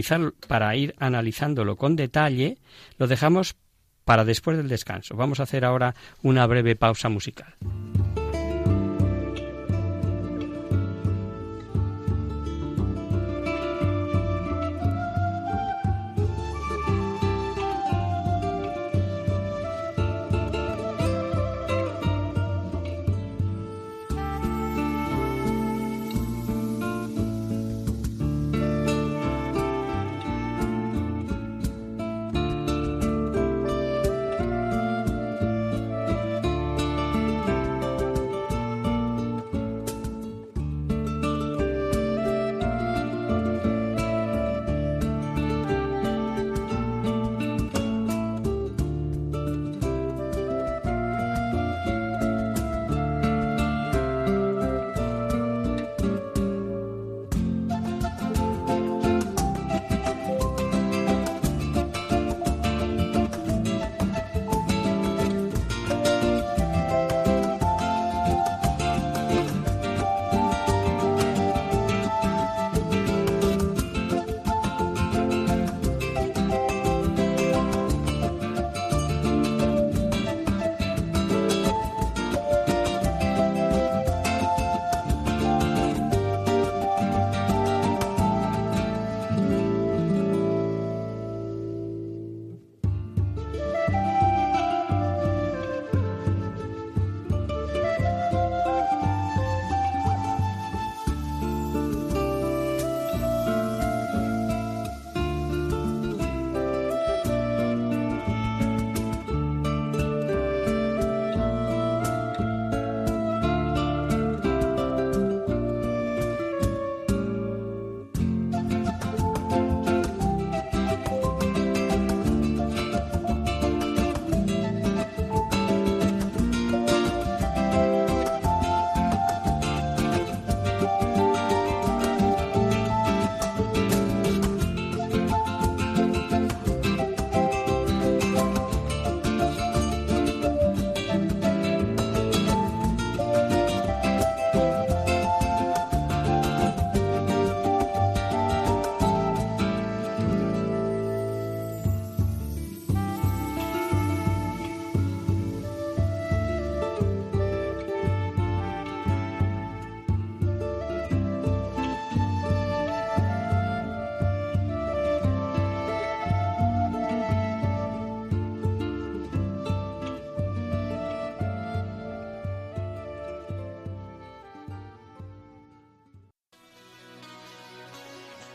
para 0.49 0.75
ir 0.77 0.95
analizándolo 0.99 1.77
con 1.77 1.97
detalle, 1.97 2.59
lo 2.99 3.07
dejamos 3.07 3.57
para 4.05 4.25
después 4.25 4.57
del 4.57 4.69
descanso. 4.69 5.17
Vamos 5.17 5.41
a 5.41 5.45
hacer 5.45 5.65
ahora 5.65 5.95
una 6.23 6.47
breve 6.47 6.77
pausa 6.77 7.09
musical. 7.09 7.55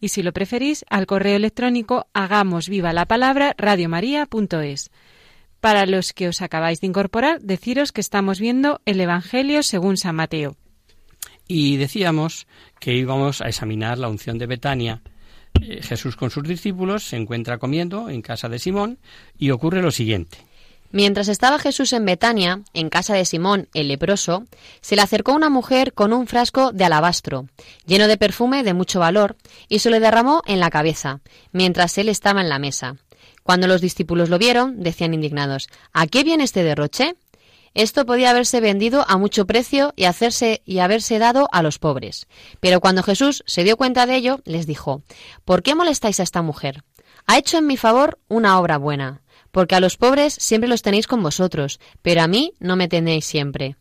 y 0.00 0.08
si 0.08 0.22
lo 0.22 0.32
preferís, 0.32 0.84
al 0.88 1.06
correo 1.06 1.36
electrónico 1.36 2.06
hagamos 2.12 2.68
viva 2.68 2.92
la 2.92 3.06
palabra 3.06 3.54
radiomaria.es. 3.58 4.90
Para 5.60 5.86
los 5.86 6.12
que 6.12 6.28
os 6.28 6.40
acabáis 6.40 6.80
de 6.80 6.86
incorporar, 6.86 7.40
deciros 7.40 7.92
que 7.92 8.00
estamos 8.00 8.38
viendo 8.38 8.80
el 8.84 9.00
Evangelio 9.00 9.62
según 9.62 9.96
San 9.96 10.14
Mateo. 10.14 10.56
Y 11.48 11.76
decíamos 11.76 12.46
que 12.78 12.94
íbamos 12.94 13.40
a 13.40 13.48
examinar 13.48 13.98
la 13.98 14.08
unción 14.08 14.38
de 14.38 14.46
Betania. 14.46 15.02
Eh, 15.60 15.82
Jesús 15.82 16.14
con 16.14 16.30
sus 16.30 16.44
discípulos 16.44 17.04
se 17.04 17.16
encuentra 17.16 17.58
comiendo 17.58 18.10
en 18.10 18.22
casa 18.22 18.48
de 18.48 18.58
Simón 18.58 18.98
y 19.36 19.50
ocurre 19.50 19.82
lo 19.82 19.90
siguiente. 19.90 20.47
Mientras 20.90 21.28
estaba 21.28 21.58
Jesús 21.58 21.92
en 21.92 22.06
Betania, 22.06 22.62
en 22.72 22.88
casa 22.88 23.14
de 23.14 23.26
Simón 23.26 23.68
el 23.74 23.88
leproso, 23.88 24.44
se 24.80 24.96
le 24.96 25.02
acercó 25.02 25.34
una 25.34 25.50
mujer 25.50 25.92
con 25.92 26.14
un 26.14 26.26
frasco 26.26 26.72
de 26.72 26.84
alabastro, 26.84 27.46
lleno 27.84 28.08
de 28.08 28.16
perfume 28.16 28.62
de 28.62 28.72
mucho 28.72 28.98
valor, 28.98 29.36
y 29.68 29.80
se 29.80 29.90
le 29.90 30.00
derramó 30.00 30.42
en 30.46 30.60
la 30.60 30.70
cabeza, 30.70 31.20
mientras 31.52 31.98
él 31.98 32.08
estaba 32.08 32.40
en 32.40 32.48
la 32.48 32.58
mesa. 32.58 32.96
Cuando 33.42 33.66
los 33.66 33.82
discípulos 33.82 34.30
lo 34.30 34.38
vieron, 34.38 34.82
decían 34.82 35.12
indignados, 35.12 35.68
¿A 35.92 36.06
qué 36.06 36.24
viene 36.24 36.44
este 36.44 36.62
derroche? 36.62 37.16
Esto 37.74 38.06
podía 38.06 38.30
haberse 38.30 38.60
vendido 38.60 39.04
a 39.08 39.18
mucho 39.18 39.46
precio 39.46 39.92
y 39.94 40.04
hacerse 40.04 40.62
y 40.64 40.78
haberse 40.78 41.18
dado 41.18 41.48
a 41.52 41.62
los 41.62 41.78
pobres. 41.78 42.26
Pero 42.60 42.80
cuando 42.80 43.02
Jesús 43.02 43.44
se 43.46 43.62
dio 43.62 43.76
cuenta 43.76 44.06
de 44.06 44.16
ello, 44.16 44.40
les 44.44 44.66
dijo, 44.66 45.02
¿Por 45.44 45.62
qué 45.62 45.74
molestáis 45.74 46.18
a 46.18 46.22
esta 46.22 46.40
mujer? 46.40 46.82
Ha 47.26 47.36
hecho 47.36 47.58
en 47.58 47.66
mi 47.66 47.76
favor 47.76 48.18
una 48.28 48.58
obra 48.58 48.78
buena 48.78 49.20
porque 49.50 49.74
a 49.74 49.80
los 49.80 49.96
pobres 49.96 50.34
siempre 50.34 50.68
los 50.68 50.82
tenéis 50.82 51.06
con 51.06 51.22
vosotros, 51.22 51.80
pero 52.02 52.22
a 52.22 52.28
mí 52.28 52.52
no 52.60 52.76
me 52.76 52.88
tenéis 52.88 53.24
siempre. 53.24 53.76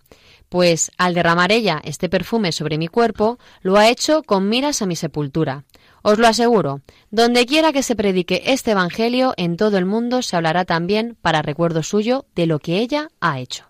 Pues 0.49 0.91
al 0.97 1.13
derramar 1.13 1.51
ella 1.51 1.81
este 1.83 2.09
perfume 2.09 2.51
sobre 2.51 2.77
mi 2.77 2.87
cuerpo, 2.87 3.37
lo 3.61 3.77
ha 3.77 3.89
hecho 3.89 4.23
con 4.23 4.47
miras 4.47 4.81
a 4.81 4.85
mi 4.85 4.95
sepultura. 4.95 5.65
Os 6.03 6.19
lo 6.19 6.27
aseguro, 6.27 6.81
donde 7.11 7.45
quiera 7.45 7.73
que 7.73 7.83
se 7.83 7.95
predique 7.95 8.43
este 8.45 8.71
Evangelio 8.71 9.33
en 9.35 9.57
todo 9.57 9.77
el 9.77 9.85
mundo 9.85 10.21
se 10.21 10.37
hablará 10.37 10.63
también 10.63 11.17
para 11.21 11.41
recuerdo 11.41 11.83
suyo 11.83 12.25
de 12.33 12.45
lo 12.45 12.59
que 12.59 12.79
ella 12.79 13.09
ha 13.19 13.39
hecho. 13.39 13.65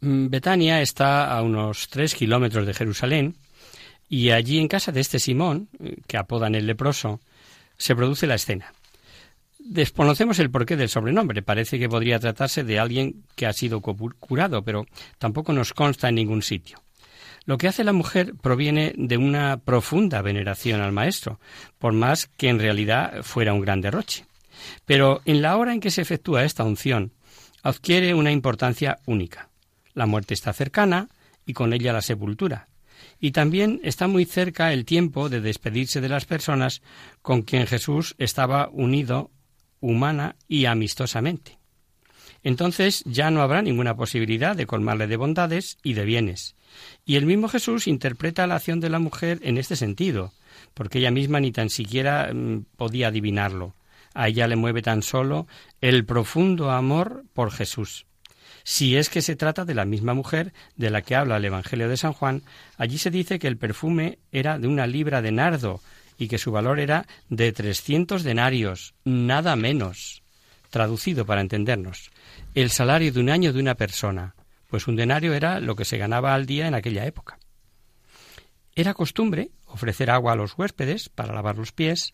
Mm, 0.00 0.28
Betania 0.28 0.80
está 0.80 1.36
a 1.36 1.42
unos 1.42 1.88
tres 1.88 2.14
kilómetros 2.14 2.64
de 2.64 2.74
Jerusalén 2.74 3.36
y 4.08 4.30
allí 4.30 4.58
en 4.58 4.68
casa 4.68 4.92
de 4.92 5.00
este 5.00 5.18
Simón, 5.18 5.68
eh, 5.80 5.96
que 6.06 6.16
apodan 6.16 6.54
el 6.54 6.66
leproso, 6.66 7.20
se 7.76 7.96
produce 7.96 8.26
la 8.26 8.36
escena. 8.36 8.72
Desconocemos 9.70 10.38
el 10.38 10.50
porqué 10.50 10.76
del 10.76 10.88
sobrenombre. 10.88 11.42
Parece 11.42 11.78
que 11.78 11.90
podría 11.90 12.18
tratarse 12.18 12.64
de 12.64 12.78
alguien 12.78 13.24
que 13.36 13.44
ha 13.44 13.52
sido 13.52 13.82
curado, 13.82 14.64
pero 14.64 14.86
tampoco 15.18 15.52
nos 15.52 15.74
consta 15.74 16.08
en 16.08 16.14
ningún 16.14 16.40
sitio. 16.40 16.78
Lo 17.44 17.58
que 17.58 17.68
hace 17.68 17.84
la 17.84 17.92
mujer 17.92 18.32
proviene 18.40 18.94
de 18.96 19.18
una 19.18 19.58
profunda 19.58 20.22
veneración 20.22 20.80
al 20.80 20.92
maestro, 20.92 21.38
por 21.76 21.92
más 21.92 22.30
que 22.38 22.48
en 22.48 22.58
realidad 22.58 23.22
fuera 23.22 23.52
un 23.52 23.60
gran 23.60 23.82
derroche. 23.82 24.24
Pero 24.86 25.20
en 25.26 25.42
la 25.42 25.54
hora 25.58 25.74
en 25.74 25.80
que 25.80 25.90
se 25.90 26.00
efectúa 26.00 26.44
esta 26.44 26.64
unción, 26.64 27.12
adquiere 27.62 28.14
una 28.14 28.32
importancia 28.32 28.98
única. 29.04 29.50
La 29.92 30.06
muerte 30.06 30.32
está 30.32 30.54
cercana 30.54 31.10
y 31.44 31.52
con 31.52 31.74
ella 31.74 31.92
la 31.92 32.00
sepultura. 32.00 32.68
Y 33.20 33.32
también 33.32 33.82
está 33.84 34.06
muy 34.06 34.24
cerca 34.24 34.72
el 34.72 34.86
tiempo 34.86 35.28
de 35.28 35.42
despedirse 35.42 36.00
de 36.00 36.08
las 36.08 36.24
personas 36.24 36.80
con 37.20 37.42
quien 37.42 37.66
Jesús 37.66 38.14
estaba 38.16 38.70
unido 38.72 39.30
humana 39.80 40.36
y 40.48 40.66
amistosamente. 40.66 41.58
Entonces 42.42 43.02
ya 43.04 43.30
no 43.30 43.42
habrá 43.42 43.62
ninguna 43.62 43.96
posibilidad 43.96 44.56
de 44.56 44.66
colmarle 44.66 45.06
de 45.06 45.16
bondades 45.16 45.78
y 45.82 45.94
de 45.94 46.04
bienes. 46.04 46.54
Y 47.04 47.16
el 47.16 47.26
mismo 47.26 47.48
Jesús 47.48 47.86
interpreta 47.86 48.46
la 48.46 48.56
acción 48.56 48.80
de 48.80 48.90
la 48.90 48.98
mujer 48.98 49.40
en 49.42 49.58
este 49.58 49.76
sentido, 49.76 50.32
porque 50.74 50.98
ella 50.98 51.10
misma 51.10 51.40
ni 51.40 51.52
tan 51.52 51.70
siquiera 51.70 52.30
mm, 52.32 52.64
podía 52.76 53.08
adivinarlo. 53.08 53.74
A 54.14 54.28
ella 54.28 54.46
le 54.46 54.56
mueve 54.56 54.82
tan 54.82 55.02
solo 55.02 55.46
el 55.80 56.04
profundo 56.04 56.70
amor 56.70 57.24
por 57.34 57.50
Jesús. 57.50 58.06
Si 58.64 58.96
es 58.96 59.08
que 59.08 59.22
se 59.22 59.36
trata 59.36 59.64
de 59.64 59.74
la 59.74 59.84
misma 59.84 60.14
mujer 60.14 60.52
de 60.76 60.90
la 60.90 61.02
que 61.02 61.14
habla 61.14 61.38
el 61.38 61.44
Evangelio 61.44 61.88
de 61.88 61.96
San 61.96 62.12
Juan, 62.12 62.42
allí 62.76 62.98
se 62.98 63.10
dice 63.10 63.38
que 63.38 63.48
el 63.48 63.56
perfume 63.56 64.18
era 64.30 64.58
de 64.58 64.68
una 64.68 64.86
libra 64.86 65.22
de 65.22 65.32
nardo 65.32 65.80
y 66.18 66.28
que 66.28 66.38
su 66.38 66.50
valor 66.50 66.80
era 66.80 67.06
de 67.28 67.52
trescientos 67.52 68.24
denarios, 68.24 68.94
nada 69.04 69.56
menos. 69.56 70.22
Traducido 70.70 71.24
para 71.24 71.40
entendernos, 71.40 72.10
el 72.54 72.70
salario 72.70 73.10
de 73.12 73.20
un 73.20 73.30
año 73.30 73.52
de 73.54 73.60
una 73.60 73.76
persona, 73.76 74.34
pues 74.66 74.86
un 74.86 74.96
denario 74.96 75.32
era 75.32 75.60
lo 75.60 75.76
que 75.76 75.86
se 75.86 75.96
ganaba 75.96 76.34
al 76.34 76.44
día 76.44 76.66
en 76.66 76.74
aquella 76.74 77.06
época. 77.06 77.38
Era 78.74 78.94
costumbre 78.94 79.50
ofrecer 79.66 80.10
agua 80.10 80.32
a 80.32 80.36
los 80.36 80.56
huéspedes 80.58 81.08
para 81.08 81.32
lavar 81.32 81.56
los 81.56 81.72
pies 81.72 82.12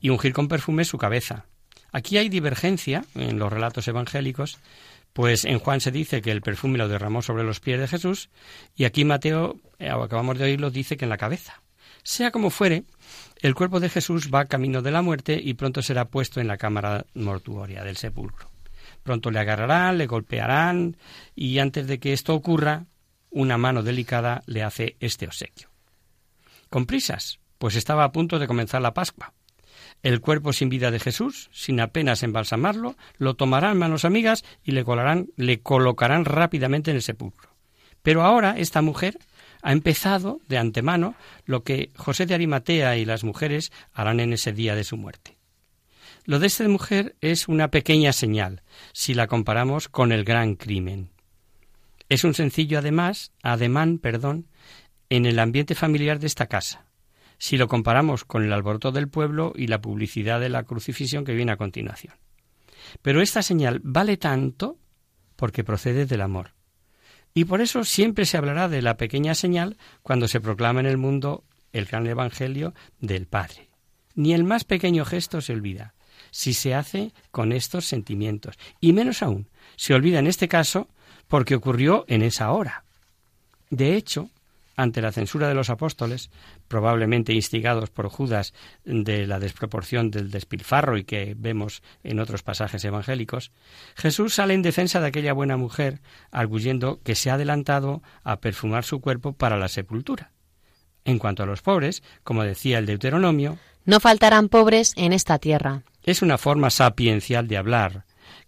y 0.00 0.10
ungir 0.10 0.32
con 0.32 0.48
perfume 0.48 0.84
su 0.84 0.98
cabeza. 0.98 1.46
Aquí 1.92 2.18
hay 2.18 2.28
divergencia 2.28 3.04
en 3.14 3.38
los 3.38 3.52
relatos 3.52 3.88
evangélicos, 3.88 4.58
pues 5.12 5.44
en 5.46 5.58
Juan 5.58 5.80
se 5.80 5.90
dice 5.90 6.20
que 6.20 6.30
el 6.30 6.42
perfume 6.42 6.78
lo 6.78 6.88
derramó 6.88 7.22
sobre 7.22 7.44
los 7.44 7.60
pies 7.60 7.80
de 7.80 7.88
Jesús 7.88 8.28
y 8.76 8.84
aquí 8.84 9.04
Mateo, 9.04 9.56
eh, 9.78 9.88
acabamos 9.88 10.38
de 10.38 10.44
oírlo, 10.44 10.70
dice 10.70 10.96
que 10.96 11.06
en 11.06 11.08
la 11.08 11.16
cabeza. 11.16 11.62
Sea 12.02 12.30
como 12.30 12.50
fuere, 12.50 12.84
el 13.40 13.54
cuerpo 13.54 13.80
de 13.80 13.88
Jesús 13.88 14.30
va 14.32 14.46
camino 14.46 14.82
de 14.82 14.90
la 14.90 15.02
muerte 15.02 15.38
y 15.42 15.54
pronto 15.54 15.82
será 15.82 16.06
puesto 16.06 16.40
en 16.40 16.48
la 16.48 16.56
cámara 16.56 17.06
mortuoria 17.14 17.84
del 17.84 17.96
sepulcro. 17.96 18.50
Pronto 19.02 19.30
le 19.30 19.38
agarrarán, 19.38 19.98
le 19.98 20.06
golpearán 20.06 20.96
y 21.34 21.58
antes 21.58 21.86
de 21.86 21.98
que 21.98 22.12
esto 22.12 22.34
ocurra, 22.34 22.86
una 23.30 23.58
mano 23.58 23.82
delicada 23.82 24.42
le 24.46 24.62
hace 24.62 24.96
este 25.00 25.26
obsequio. 25.26 25.68
Con 26.70 26.86
prisas, 26.86 27.38
pues 27.58 27.76
estaba 27.76 28.04
a 28.04 28.12
punto 28.12 28.38
de 28.38 28.46
comenzar 28.46 28.82
la 28.82 28.94
Pascua. 28.94 29.32
El 30.02 30.20
cuerpo 30.20 30.52
sin 30.52 30.68
vida 30.68 30.90
de 30.90 31.00
Jesús, 31.00 31.50
sin 31.52 31.80
apenas 31.80 32.22
embalsamarlo, 32.22 32.96
lo 33.18 33.34
tomarán 33.34 33.78
manos 33.78 34.04
amigas 34.04 34.44
y 34.64 34.72
le, 34.72 34.84
le 35.36 35.60
colocarán 35.60 36.24
rápidamente 36.24 36.90
en 36.90 36.96
el 36.96 37.02
sepulcro. 37.02 37.50
Pero 38.02 38.22
ahora 38.22 38.54
esta 38.56 38.82
mujer 38.82 39.18
ha 39.66 39.72
empezado 39.72 40.40
de 40.46 40.58
antemano 40.58 41.16
lo 41.44 41.64
que 41.64 41.90
José 41.96 42.24
de 42.24 42.34
Arimatea 42.34 42.98
y 42.98 43.04
las 43.04 43.24
mujeres 43.24 43.72
harán 43.92 44.20
en 44.20 44.32
ese 44.32 44.52
día 44.52 44.76
de 44.76 44.84
su 44.84 44.96
muerte. 44.96 45.38
Lo 46.24 46.38
de 46.38 46.46
esta 46.46 46.68
mujer 46.68 47.16
es 47.20 47.48
una 47.48 47.72
pequeña 47.72 48.12
señal, 48.12 48.62
si 48.92 49.12
la 49.12 49.26
comparamos 49.26 49.88
con 49.88 50.12
el 50.12 50.22
gran 50.22 50.54
crimen. 50.54 51.10
Es 52.08 52.22
un 52.22 52.34
sencillo 52.34 52.78
además, 52.78 53.32
ademán, 53.42 53.98
perdón, 53.98 54.46
en 55.10 55.26
el 55.26 55.36
ambiente 55.40 55.74
familiar 55.74 56.20
de 56.20 56.28
esta 56.28 56.46
casa, 56.46 56.86
si 57.36 57.56
lo 57.56 57.66
comparamos 57.66 58.24
con 58.24 58.44
el 58.44 58.52
alboroto 58.52 58.92
del 58.92 59.08
pueblo 59.08 59.52
y 59.56 59.66
la 59.66 59.80
publicidad 59.80 60.38
de 60.38 60.48
la 60.48 60.62
crucifixión 60.62 61.24
que 61.24 61.34
viene 61.34 61.50
a 61.50 61.56
continuación. 61.56 62.14
Pero 63.02 63.20
esta 63.20 63.42
señal 63.42 63.80
vale 63.82 64.16
tanto 64.16 64.78
porque 65.34 65.64
procede 65.64 66.06
del 66.06 66.20
amor. 66.20 66.55
Y 67.36 67.44
por 67.44 67.60
eso 67.60 67.84
siempre 67.84 68.24
se 68.24 68.38
hablará 68.38 68.66
de 68.66 68.80
la 68.80 68.96
pequeña 68.96 69.34
señal 69.34 69.76
cuando 70.02 70.26
se 70.26 70.40
proclama 70.40 70.80
en 70.80 70.86
el 70.86 70.96
mundo 70.96 71.44
el 71.74 71.84
gran 71.84 72.06
evangelio 72.06 72.72
del 72.98 73.26
Padre. 73.26 73.68
Ni 74.14 74.32
el 74.32 74.42
más 74.42 74.64
pequeño 74.64 75.04
gesto 75.04 75.42
se 75.42 75.52
olvida 75.52 75.92
si 76.30 76.54
se 76.54 76.74
hace 76.74 77.12
con 77.30 77.52
estos 77.52 77.84
sentimientos. 77.84 78.56
Y 78.80 78.94
menos 78.94 79.22
aún, 79.22 79.50
se 79.76 79.92
olvida 79.92 80.18
en 80.18 80.28
este 80.28 80.48
caso 80.48 80.88
porque 81.28 81.54
ocurrió 81.54 82.06
en 82.08 82.22
esa 82.22 82.50
hora. 82.52 82.84
De 83.68 83.96
hecho, 83.96 84.30
ante 84.76 85.00
la 85.00 85.12
censura 85.12 85.48
de 85.48 85.54
los 85.54 85.70
apóstoles, 85.70 86.30
probablemente 86.68 87.32
instigados 87.32 87.90
por 87.90 88.08
Judas 88.08 88.52
de 88.84 89.26
la 89.26 89.38
desproporción 89.38 90.10
del 90.10 90.30
despilfarro 90.30 90.98
y 90.98 91.04
que 91.04 91.34
vemos 91.36 91.82
en 92.04 92.20
otros 92.20 92.42
pasajes 92.42 92.84
evangélicos, 92.84 93.52
Jesús 93.96 94.34
sale 94.34 94.54
en 94.54 94.62
defensa 94.62 95.00
de 95.00 95.06
aquella 95.06 95.32
buena 95.32 95.56
mujer, 95.56 96.00
arguyendo 96.30 97.00
que 97.02 97.14
se 97.14 97.30
ha 97.30 97.34
adelantado 97.34 98.02
a 98.22 98.40
perfumar 98.40 98.84
su 98.84 99.00
cuerpo 99.00 99.32
para 99.32 99.56
la 99.56 99.68
sepultura. 99.68 100.32
En 101.04 101.18
cuanto 101.18 101.42
a 101.42 101.46
los 101.46 101.62
pobres, 101.62 102.02
como 102.22 102.42
decía 102.42 102.78
el 102.78 102.86
Deuteronomio, 102.86 103.58
no 103.84 104.00
faltarán 104.00 104.48
pobres 104.48 104.92
en 104.96 105.12
esta 105.12 105.38
tierra. 105.38 105.82
Es 106.02 106.20
una 106.20 106.38
forma 106.38 106.70
sapiencial 106.70 107.46
de 107.48 107.56
hablar, 107.56 108.04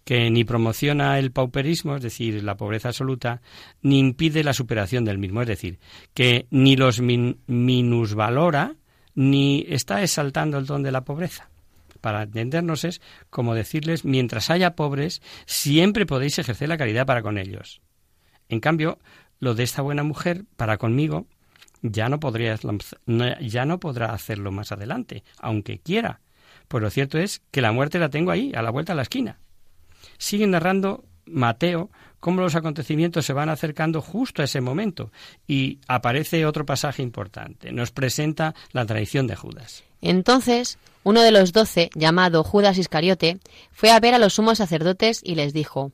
que 0.09 0.31
ni 0.31 0.43
promociona 0.43 1.19
el 1.19 1.31
pauperismo, 1.31 1.95
es 1.95 2.01
decir, 2.01 2.43
la 2.43 2.57
pobreza 2.57 2.87
absoluta, 2.87 3.43
ni 3.83 3.99
impide 3.99 4.43
la 4.43 4.53
superación 4.53 5.05
del 5.05 5.19
mismo, 5.19 5.43
es 5.43 5.47
decir, 5.47 5.77
que 6.15 6.47
ni 6.49 6.75
los 6.75 6.99
minusvalora 6.99 8.73
ni 9.13 9.67
está 9.69 10.01
exaltando 10.01 10.57
el 10.57 10.65
don 10.65 10.81
de 10.81 10.91
la 10.91 11.03
pobreza. 11.05 11.51
Para 12.01 12.23
entendernos 12.23 12.85
es 12.85 13.01
como 13.29 13.53
decirles, 13.53 14.03
mientras 14.03 14.49
haya 14.49 14.75
pobres, 14.75 15.21
siempre 15.45 16.07
podéis 16.07 16.39
ejercer 16.39 16.69
la 16.69 16.77
caridad 16.79 17.05
para 17.05 17.21
con 17.21 17.37
ellos. 17.37 17.79
En 18.47 18.61
cambio, 18.61 18.97
lo 19.39 19.53
de 19.53 19.61
esta 19.61 19.83
buena 19.83 20.01
mujer 20.01 20.43
para 20.57 20.79
conmigo 20.79 21.27
ya 21.83 22.09
no 22.09 22.19
podría 22.19 22.57
ya 23.41 23.65
no 23.65 23.79
podrá 23.79 24.11
hacerlo 24.11 24.51
más 24.51 24.71
adelante, 24.71 25.23
aunque 25.37 25.77
quiera, 25.77 26.21
pues 26.67 26.81
lo 26.81 26.89
cierto 26.89 27.19
es 27.19 27.43
que 27.51 27.61
la 27.61 27.71
muerte 27.71 27.99
la 27.99 28.09
tengo 28.09 28.31
ahí, 28.31 28.51
a 28.55 28.63
la 28.63 28.71
vuelta 28.71 28.93
de 28.93 28.97
la 28.97 29.03
esquina. 29.03 29.37
Sigue 30.19 30.45
narrando 30.45 31.03
Mateo 31.25 31.89
cómo 32.19 32.41
los 32.41 32.55
acontecimientos 32.55 33.25
se 33.25 33.33
van 33.33 33.49
acercando 33.49 34.01
justo 34.01 34.41
a 34.41 34.45
ese 34.45 34.61
momento 34.61 35.11
y 35.47 35.79
aparece 35.87 36.45
otro 36.45 36.65
pasaje 36.65 37.01
importante. 37.01 37.71
Nos 37.71 37.89
presenta 37.89 38.53
la 38.71 38.85
traición 38.85 39.25
de 39.25 39.35
Judas. 39.35 39.83
Entonces, 40.01 40.77
uno 41.03 41.21
de 41.21 41.31
los 41.31 41.53
doce, 41.53 41.89
llamado 41.95 42.43
Judas 42.43 42.77
Iscariote, 42.77 43.39
fue 43.71 43.89
a 43.89 43.99
ver 43.99 44.13
a 44.13 44.19
los 44.19 44.33
sumos 44.33 44.59
sacerdotes 44.59 45.21
y 45.23 45.35
les 45.35 45.53
dijo, 45.53 45.91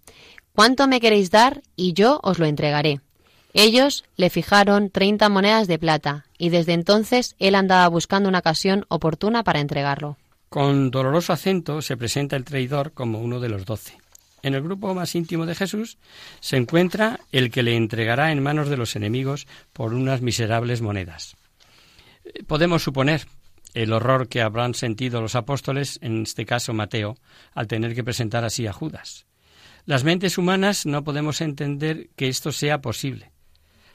¿Cuánto 0.53 0.87
me 0.87 0.99
queréis 0.99 1.31
dar 1.31 1.61
y 1.75 1.93
yo 1.93 2.19
os 2.23 2.39
lo 2.39 2.45
entregaré? 2.45 3.01
Ellos 3.53 4.03
le 4.17 4.29
fijaron 4.29 4.89
treinta 4.89 5.29
monedas 5.29 5.67
de 5.67 5.79
plata, 5.79 6.25
y 6.37 6.49
desde 6.49 6.73
entonces 6.73 7.35
él 7.39 7.55
andaba 7.55 7.87
buscando 7.87 8.27
una 8.27 8.39
ocasión 8.39 8.85
oportuna 8.89 9.43
para 9.43 9.61
entregarlo. 9.61 10.17
Con 10.49 10.91
doloroso 10.91 11.33
acento 11.33 11.81
se 11.81 11.97
presenta 11.97 12.35
el 12.35 12.43
traidor 12.43 12.91
como 12.91 13.19
uno 13.19 13.39
de 13.39 13.49
los 13.49 13.65
doce. 13.65 13.97
En 14.45 14.53
el 14.53 14.61
grupo 14.61 14.93
más 14.93 15.15
íntimo 15.15 15.47
de 15.47 15.55
Jesús 15.55 15.97
se 16.39 16.55
encuentra 16.55 17.19
el 17.31 17.49
que 17.49 17.63
le 17.63 17.75
entregará 17.75 18.31
en 18.31 18.43
manos 18.43 18.69
de 18.69 18.77
los 18.77 18.95
enemigos 18.95 19.47
por 19.73 19.95
unas 19.95 20.21
miserables 20.21 20.83
monedas. 20.83 21.35
Podemos 22.45 22.83
suponer 22.83 23.25
el 23.73 23.91
horror 23.91 24.27
que 24.27 24.43
habrán 24.43 24.75
sentido 24.75 25.19
los 25.19 25.33
apóstoles, 25.33 25.97
en 26.03 26.21
este 26.21 26.45
caso 26.45 26.75
Mateo, 26.75 27.17
al 27.55 27.65
tener 27.65 27.95
que 27.95 28.03
presentar 28.03 28.45
así 28.45 28.67
a 28.67 28.71
Judas. 28.71 29.25
Las 29.87 30.03
mentes 30.03 30.37
humanas 30.37 30.85
no 30.85 31.03
podemos 31.03 31.41
entender 31.41 32.09
que 32.15 32.27
esto 32.27 32.51
sea 32.51 32.81
posible, 32.81 33.31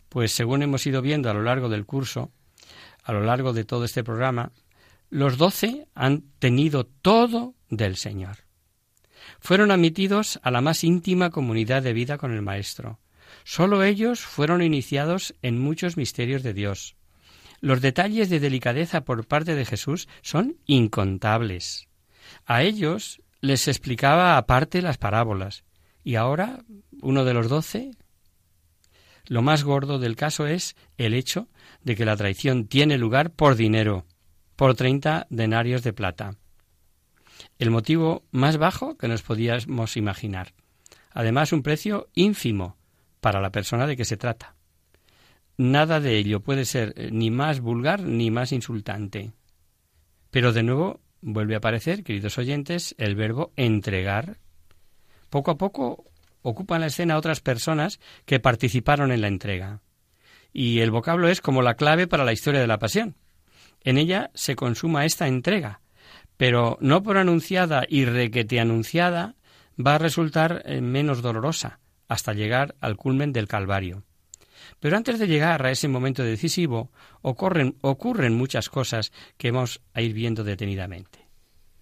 pues 0.09 0.33
según 0.33 0.65
hemos 0.65 0.85
ido 0.85 1.01
viendo 1.01 1.31
a 1.31 1.35
lo 1.35 1.45
largo 1.45 1.69
del 1.69 1.87
curso, 1.87 2.33
a 3.05 3.13
lo 3.13 3.23
largo 3.23 3.53
de 3.53 3.65
todo 3.65 3.85
este 3.85 4.03
programa, 4.03 4.51
los 5.11 5.39
doce 5.39 5.87
han 5.95 6.25
tenido 6.41 6.87
todo 7.03 7.55
del 7.69 7.95
Señor. 7.97 8.50
Fueron 9.41 9.71
admitidos 9.71 10.39
a 10.43 10.51
la 10.51 10.61
más 10.61 10.85
íntima 10.85 11.31
comunidad 11.31 11.83
de 11.83 11.93
vida 11.93 12.19
con 12.19 12.33
el 12.33 12.43
Maestro. 12.43 13.01
Solo 13.45 13.83
ellos 13.83 14.21
fueron 14.21 14.63
iniciados 14.63 15.35
en 15.43 15.59
muchos 15.59 15.97
misterios 15.97 16.43
de 16.43 16.55
Dios. 16.55 16.97
Los 17.61 17.81
detalles 17.81 18.31
de 18.31 18.41
delicadeza 18.41 19.05
por 19.05 19.27
parte 19.27 19.55
de 19.55 19.65
Jesús 19.65 20.09
son 20.23 20.57
incontables. 20.67 21.89
A 22.47 22.63
ellos 22.63 23.23
les 23.41 23.69
explicaba 23.69 24.37
aparte 24.37 24.83
las 24.83 24.99
parábolas. 24.99 25.65
Y 26.03 26.15
ahora, 26.15 26.65
uno 27.03 27.25
de 27.25 27.35
los 27.35 27.49
doce. 27.49 27.91
Lo 29.27 29.43
más 29.43 29.65
gordo 29.65 29.99
del 29.99 30.17
caso 30.17 30.47
es 30.47 30.77
el 30.97 31.15
hecho 31.15 31.49
de 31.83 31.97
que 31.97 32.05
la 32.05 32.17
traición 32.17 32.67
tiene 32.67 32.99
lugar 32.99 33.31
por 33.31 33.57
dinero, 33.57 34.07
por 34.57 34.75
30 34.75 35.27
denarios 35.31 35.83
de 35.83 35.93
plata. 35.93 36.40
El 37.61 37.71
motivo 37.71 38.25
más 38.31 38.57
bajo 38.57 38.97
que 38.97 39.07
nos 39.07 39.21
podíamos 39.21 39.99
imaginar. 39.99 40.55
Además, 41.11 41.53
un 41.53 41.63
precio 41.63 42.09
ínfimo 42.15 42.79
para 43.21 43.43
la 43.43 43.53
persona 43.53 43.87
de 43.87 43.99
que 43.99 44.07
se 44.07 44.17
trata. 44.17 44.55
Nada 45.59 46.01
de 46.01 46.17
ello 46.17 46.41
puede 46.41 46.65
ser 46.65 46.95
eh, 46.97 47.11
ni 47.13 47.31
más 47.31 47.61
vulgar 47.61 48.01
ni 48.01 48.31
más 48.31 48.53
insultante. 48.53 49.33
Pero 50.31 50.55
de 50.55 50.63
nuevo 50.63 51.01
vuelve 51.21 51.53
a 51.53 51.59
aparecer, 51.59 52.03
queridos 52.03 52.39
oyentes, 52.39 52.95
el 52.97 53.15
verbo 53.15 53.53
entregar. 53.57 54.39
Poco 55.29 55.51
a 55.51 55.59
poco 55.59 56.07
ocupan 56.41 56.81
la 56.81 56.87
escena 56.87 57.19
otras 57.19 57.43
personas 57.43 58.01
que 58.25 58.41
participaron 58.41 59.13
en 59.13 59.21
la 59.21 59.29
entrega. 59.29 59.83
y 60.55 60.81
el 60.81 60.91
vocablo 60.91 61.29
es 61.29 61.43
como 61.43 61.61
la 61.61 61.75
clave 61.75 62.07
para 62.07 62.25
la 62.25 62.33
historia 62.33 62.61
de 62.61 62.67
la 62.67 62.79
pasión. 62.79 63.17
En 63.83 63.99
ella 63.99 64.31
se 64.33 64.57
consuma 64.57 65.05
esta 65.05 65.29
entrega, 65.29 65.83
pero 66.41 66.79
no 66.81 67.03
por 67.03 67.19
anunciada 67.19 67.85
y 67.87 68.07
requete 68.07 68.61
anunciada 68.61 69.35
va 69.79 69.97
a 69.97 69.99
resultar 69.99 70.63
eh, 70.65 70.81
menos 70.81 71.21
dolorosa 71.21 71.81
hasta 72.09 72.33
llegar 72.33 72.77
al 72.81 72.97
culmen 72.97 73.35
del 73.35 73.47
Calvario. 73.47 74.05
Pero 74.79 74.97
antes 74.97 75.19
de 75.19 75.27
llegar 75.27 75.67
a 75.67 75.71
ese 75.71 75.87
momento 75.87 76.23
decisivo, 76.23 76.93
ocurren, 77.21 77.77
ocurren 77.83 78.39
muchas 78.39 78.71
cosas 78.71 79.13
que 79.37 79.51
vamos 79.51 79.83
a 79.93 80.01
ir 80.01 80.15
viendo 80.15 80.43
detenidamente. 80.43 81.27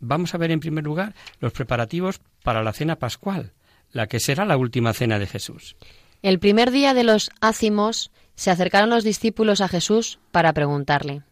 Vamos 0.01 0.35
a 0.35 0.39
ver 0.39 0.51
en 0.51 0.59
primer 0.59 0.83
lugar 0.83 1.15
los 1.39 1.53
preparativos 1.53 2.21
para 2.43 2.65
la 2.65 2.73
cena 2.73 2.97
pascual, 2.97 3.53
la 3.93 4.09
que 4.09 4.19
será 4.19 4.45
la 4.45 4.57
última 4.57 4.93
cena 4.93 5.21
de 5.21 5.29
Jesús. 5.29 5.77
El 6.21 6.41
primer 6.41 6.73
día 6.73 6.95
de 6.95 7.05
los 7.05 7.31
ácimos 7.41 8.11
se 8.35 8.51
acercaron 8.51 8.91
los 8.91 9.05
discípulos 9.05 9.61
a 9.61 9.69
Jesús 9.69 10.19
para 10.33 10.53
preguntarle, 10.53 11.23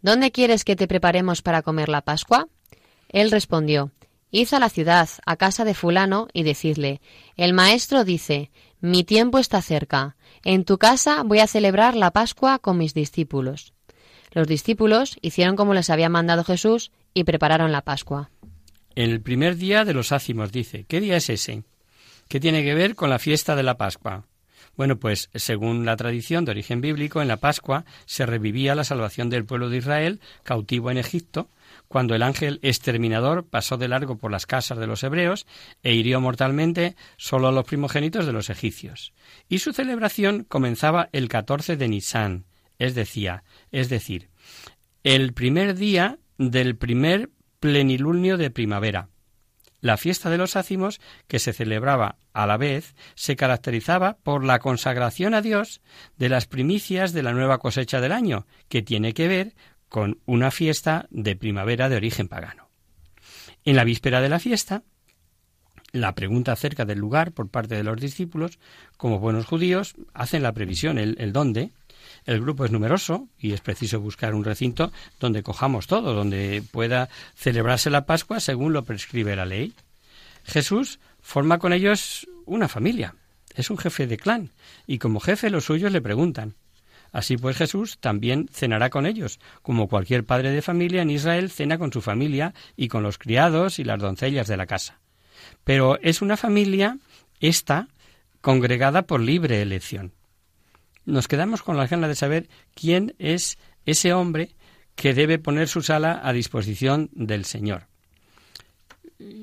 ¿Dónde 0.00 0.32
quieres 0.32 0.64
que 0.64 0.74
te 0.74 0.88
preparemos 0.88 1.42
para 1.42 1.62
comer 1.62 1.88
la 1.88 2.00
Pascua? 2.00 2.48
Él 3.12 3.30
respondió, 3.30 3.92
Id 4.30 4.54
a 4.54 4.58
la 4.58 4.70
ciudad, 4.70 5.08
a 5.26 5.36
casa 5.36 5.64
de 5.64 5.74
fulano, 5.74 6.28
y 6.32 6.42
decidle, 6.42 7.00
El 7.36 7.52
maestro 7.52 8.04
dice, 8.04 8.50
Mi 8.80 9.04
tiempo 9.04 9.38
está 9.38 9.60
cerca, 9.60 10.16
en 10.44 10.64
tu 10.64 10.78
casa 10.78 11.22
voy 11.22 11.38
a 11.40 11.46
celebrar 11.46 11.94
la 11.94 12.10
Pascua 12.10 12.58
con 12.58 12.78
mis 12.78 12.94
discípulos. 12.94 13.74
Los 14.32 14.48
discípulos 14.48 15.18
hicieron 15.20 15.56
como 15.56 15.74
les 15.74 15.90
había 15.90 16.08
mandado 16.08 16.42
Jesús 16.44 16.90
y 17.12 17.24
prepararon 17.24 17.70
la 17.70 17.82
Pascua. 17.82 18.30
El 18.94 19.20
primer 19.20 19.56
día 19.56 19.84
de 19.84 19.94
los 19.94 20.12
ácimos 20.12 20.50
dice, 20.50 20.84
¿qué 20.88 21.00
día 21.00 21.16
es 21.16 21.28
ese? 21.28 21.62
¿Qué 22.28 22.40
tiene 22.40 22.64
que 22.64 22.74
ver 22.74 22.94
con 22.94 23.10
la 23.10 23.18
fiesta 23.18 23.54
de 23.54 23.62
la 23.62 23.76
Pascua? 23.76 24.24
Bueno, 24.76 24.96
pues 24.96 25.28
según 25.34 25.84
la 25.84 25.96
tradición 25.96 26.46
de 26.46 26.52
origen 26.52 26.80
bíblico, 26.80 27.20
en 27.20 27.28
la 27.28 27.36
Pascua 27.36 27.84
se 28.06 28.24
revivía 28.24 28.74
la 28.74 28.84
salvación 28.84 29.28
del 29.28 29.44
pueblo 29.44 29.68
de 29.68 29.78
Israel 29.78 30.20
cautivo 30.42 30.90
en 30.90 30.96
Egipto, 30.96 31.48
cuando 31.92 32.14
el 32.14 32.22
ángel 32.22 32.58
exterminador 32.62 33.46
pasó 33.46 33.76
de 33.76 33.86
largo 33.86 34.16
por 34.16 34.30
las 34.30 34.46
casas 34.46 34.78
de 34.78 34.86
los 34.86 35.02
hebreos 35.02 35.46
e 35.82 35.92
hirió 35.92 36.22
mortalmente 36.22 36.96
solo 37.18 37.48
a 37.48 37.52
los 37.52 37.66
primogénitos 37.66 38.24
de 38.24 38.32
los 38.32 38.48
egipcios. 38.48 39.12
Y 39.46 39.58
su 39.58 39.74
celebración 39.74 40.44
comenzaba 40.44 41.10
el 41.12 41.28
14 41.28 41.76
de 41.76 41.88
Nisan, 41.88 42.46
es 42.78 42.94
decir, 42.94 43.42
es 43.72 43.90
decir, 43.90 44.30
el 45.04 45.34
primer 45.34 45.74
día 45.74 46.18
del 46.38 46.76
primer 46.76 47.28
plenilunio 47.60 48.38
de 48.38 48.50
primavera. 48.50 49.10
La 49.82 49.98
fiesta 49.98 50.30
de 50.30 50.38
los 50.38 50.56
ácimos, 50.56 50.98
que 51.26 51.40
se 51.40 51.52
celebraba 51.52 52.16
a 52.32 52.46
la 52.46 52.56
vez, 52.56 52.94
se 53.16 53.36
caracterizaba 53.36 54.16
por 54.22 54.44
la 54.44 54.60
consagración 54.60 55.34
a 55.34 55.42
Dios 55.42 55.82
de 56.16 56.30
las 56.30 56.46
primicias 56.46 57.12
de 57.12 57.22
la 57.22 57.32
nueva 57.32 57.58
cosecha 57.58 58.00
del 58.00 58.12
año, 58.12 58.46
que 58.68 58.80
tiene 58.80 59.12
que 59.12 59.28
ver 59.28 59.54
con 59.92 60.16
una 60.24 60.50
fiesta 60.50 61.06
de 61.10 61.36
primavera 61.36 61.90
de 61.90 61.96
origen 61.96 62.26
pagano. 62.26 62.70
En 63.66 63.76
la 63.76 63.84
víspera 63.84 64.22
de 64.22 64.30
la 64.30 64.38
fiesta, 64.38 64.84
la 65.92 66.14
pregunta 66.14 66.52
acerca 66.52 66.86
del 66.86 66.98
lugar 66.98 67.32
por 67.32 67.50
parte 67.50 67.74
de 67.74 67.84
los 67.84 68.00
discípulos, 68.00 68.58
como 68.96 69.18
buenos 69.18 69.44
judíos, 69.44 69.94
hacen 70.14 70.42
la 70.42 70.54
previsión, 70.54 70.96
el, 70.96 71.16
el 71.18 71.34
dónde, 71.34 71.72
el 72.24 72.40
grupo 72.40 72.64
es 72.64 72.70
numeroso 72.70 73.28
y 73.38 73.52
es 73.52 73.60
preciso 73.60 74.00
buscar 74.00 74.34
un 74.34 74.44
recinto 74.44 74.90
donde 75.20 75.42
cojamos 75.42 75.86
todo, 75.86 76.14
donde 76.14 76.64
pueda 76.70 77.10
celebrarse 77.34 77.90
la 77.90 78.06
Pascua 78.06 78.40
según 78.40 78.72
lo 78.72 78.84
prescribe 78.84 79.36
la 79.36 79.44
ley. 79.44 79.74
Jesús 80.44 81.00
forma 81.20 81.58
con 81.58 81.74
ellos 81.74 82.26
una 82.46 82.68
familia, 82.68 83.14
es 83.54 83.68
un 83.68 83.76
jefe 83.76 84.06
de 84.06 84.16
clan, 84.16 84.52
y 84.86 84.96
como 84.96 85.20
jefe 85.20 85.50
los 85.50 85.66
suyos 85.66 85.92
le 85.92 86.00
preguntan. 86.00 86.54
Así 87.12 87.36
pues 87.36 87.56
Jesús 87.56 87.98
también 87.98 88.48
cenará 88.50 88.90
con 88.90 89.06
ellos, 89.06 89.38
como 89.62 89.88
cualquier 89.88 90.24
padre 90.24 90.50
de 90.50 90.62
familia 90.62 91.02
en 91.02 91.10
Israel 91.10 91.50
cena 91.50 91.78
con 91.78 91.92
su 91.92 92.00
familia 92.00 92.54
y 92.76 92.88
con 92.88 93.02
los 93.02 93.18
criados 93.18 93.78
y 93.78 93.84
las 93.84 94.00
doncellas 94.00 94.48
de 94.48 94.56
la 94.56 94.66
casa. 94.66 94.98
Pero 95.62 95.98
es 96.00 96.22
una 96.22 96.36
familia, 96.36 96.98
esta, 97.40 97.88
congregada 98.40 99.02
por 99.02 99.20
libre 99.20 99.62
elección 99.62 100.12
nos 101.04 101.28
quedamos 101.28 101.62
con 101.62 101.76
la 101.76 101.86
ganas 101.86 102.08
de 102.08 102.14
saber 102.14 102.48
quién 102.74 103.14
es 103.18 103.58
ese 103.86 104.12
hombre 104.12 104.54
que 104.94 105.14
debe 105.14 105.38
poner 105.38 105.68
su 105.68 105.82
sala 105.82 106.20
a 106.22 106.32
disposición 106.32 107.10
del 107.12 107.44
Señor. 107.44 107.86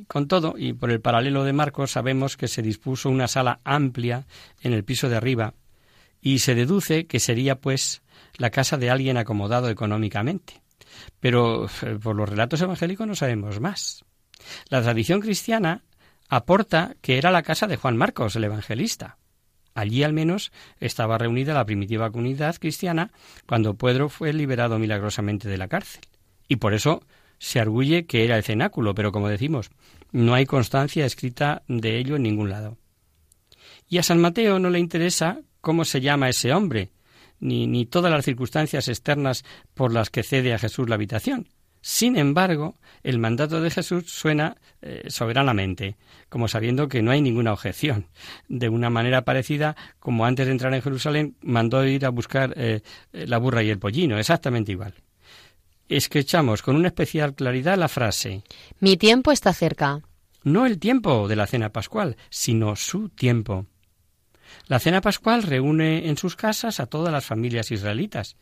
Con 0.08 0.28
todo, 0.28 0.56
y 0.58 0.74
por 0.74 0.92
el 0.92 1.02
paralelo 1.02 1.44
de 1.44 1.54
Marcos, 1.54 1.92
sabemos 1.92 2.38
que 2.38 2.48
se 2.48 2.62
dispuso 2.62 3.10
una 3.10 3.28
sala 3.28 3.60
amplia 3.64 4.26
en 4.62 4.74
el 4.74 4.84
piso 4.84 5.10
de 5.10 5.16
arriba, 5.16 5.54
y 6.22 6.40
se 6.40 6.56
deduce 6.56 7.08
que 7.08 7.20
sería, 7.20 7.56
pues, 7.56 8.02
la 8.38 8.50
casa 8.50 8.78
de 8.78 8.90
alguien 8.90 9.18
acomodado 9.18 9.70
económicamente. 9.70 10.62
Pero 11.20 11.66
eh, 11.66 11.98
por 12.02 12.16
los 12.16 12.30
relatos 12.30 12.62
evangélicos 12.62 13.08
no 13.08 13.16
sabemos 13.16 13.60
más. 13.60 14.06
La 14.70 14.82
tradición 14.82 15.22
cristiana 15.22 15.84
aporta 16.30 16.96
que 17.02 17.18
era 17.18 17.32
la 17.32 17.44
casa 17.44 17.68
de 17.68 17.78
Juan 17.78 17.98
Marcos, 17.98 18.36
el 18.36 18.44
evangelista. 18.44 19.18
Allí 19.74 20.04
al 20.04 20.14
menos 20.14 20.52
estaba 20.80 21.18
reunida 21.18 21.54
la 21.54 21.66
primitiva 21.66 22.12
comunidad 22.12 22.56
cristiana 22.58 23.12
cuando 23.46 23.76
Pedro 23.76 24.10
fue 24.10 24.34
liberado 24.34 24.80
milagrosamente 24.80 25.48
de 25.48 25.58
la 25.58 25.68
cárcel. 25.68 26.02
Y 26.48 26.58
por 26.58 26.74
eso 26.74 27.04
se 27.38 27.60
arguye 27.60 28.06
que 28.06 28.26
era 28.26 28.36
el 28.36 28.44
cenáculo, 28.44 28.94
pero 28.94 29.12
como 29.12 29.30
decimos, 29.30 29.72
no 30.12 30.34
hay 30.34 30.46
constancia 30.46 31.06
escrita 31.06 31.64
de 31.68 31.98
ello 31.98 32.16
en 32.16 32.24
ningún 32.24 32.50
lado. 32.50 32.78
Y 33.88 33.98
a 33.98 34.04
San 34.04 34.20
Mateo 34.20 34.60
no 34.60 34.70
le 34.70 34.80
interesa 34.80 35.40
cómo 35.62 35.86
se 35.86 36.02
llama 36.02 36.30
ese 36.30 36.54
hombre, 36.54 36.90
ni, 37.40 37.68
ni 37.68 37.86
todas 37.86 38.12
las 38.12 38.26
circunstancias 38.26 38.88
externas 38.88 39.44
por 39.74 39.94
las 39.94 40.10
que 40.10 40.24
cede 40.24 40.54
a 40.54 40.60
Jesús 40.60 40.90
la 40.90 40.96
habitación, 40.96 41.48
sin 41.82 42.18
embargo, 42.18 42.76
el 43.04 43.20
mandato 43.20 43.62
de 43.62 43.70
Jesús 43.70 44.12
suena 44.12 44.58
eh, 44.82 45.06
soberanamente, 45.08 45.96
como 46.28 46.48
sabiendo 46.48 46.90
que 46.90 47.02
no 47.02 47.12
hay 47.12 47.22
ninguna 47.22 47.54
objeción. 47.54 48.08
De 48.50 48.68
una 48.68 48.90
manera 48.90 49.24
parecida, 49.24 49.78
como 50.00 50.26
antes 50.26 50.46
de 50.46 50.52
entrar 50.52 50.74
en 50.74 50.82
Jerusalén, 50.82 51.36
mandó 51.42 51.86
ir 51.86 52.06
a 52.06 52.10
buscar 52.10 52.54
eh, 52.58 52.82
la 53.14 53.38
burra 53.38 53.64
y 53.64 53.70
el 53.70 53.80
pollino, 53.80 54.18
exactamente 54.18 54.74
igual. 54.74 54.94
Escuchamos 55.88 56.62
con 56.62 56.76
una 56.76 56.90
especial 56.90 57.34
claridad 57.34 57.78
la 57.78 57.88
frase 57.88 58.44
Mi 58.80 58.98
tiempo 58.98 59.32
está 59.32 59.54
cerca. 59.54 60.02
No 60.44 60.66
el 60.66 60.80
tiempo 60.80 61.28
de 61.28 61.36
la 61.36 61.48
cena 61.48 61.70
pascual, 61.70 62.18
sino 62.30 62.76
su 62.76 63.10
tiempo. 63.10 63.66
La 64.68 64.80
cena 64.80 65.02
pascual 65.02 65.44
reúne 65.44 66.10
en 66.10 66.18
sus 66.18 66.36
casas 66.36 66.80
a 66.80 66.86
todas 66.86 67.12
las 67.12 67.26
familias 67.26 67.72
israelitas, 67.72 68.38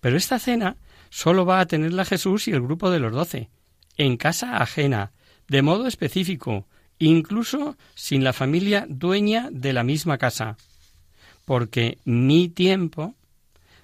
pero 0.00 0.16
esta 0.16 0.38
cena 0.38 0.76
solo 1.10 1.44
va 1.44 1.60
a 1.60 1.66
tenerla 1.66 2.04
Jesús 2.04 2.48
y 2.48 2.52
el 2.52 2.62
grupo 2.62 2.90
de 2.90 3.00
los 3.00 3.12
doce, 3.12 3.50
en 3.96 4.16
casa 4.16 4.56
ajena, 4.58 5.12
de 5.48 5.62
modo 5.62 5.86
específico, 5.86 6.66
incluso 6.98 7.76
sin 7.94 8.24
la 8.24 8.32
familia 8.32 8.86
dueña 8.88 9.48
de 9.50 9.72
la 9.72 9.82
misma 9.82 10.18
casa, 10.18 10.56
porque 11.44 11.98
mi 12.04 12.48
tiempo 12.48 13.14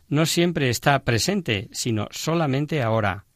no 0.08 0.24
siempre 0.24 0.70
está 0.70 1.04
presente, 1.04 1.68
sino 1.72 2.08
solamente 2.10 2.82
ahora. 2.82 3.26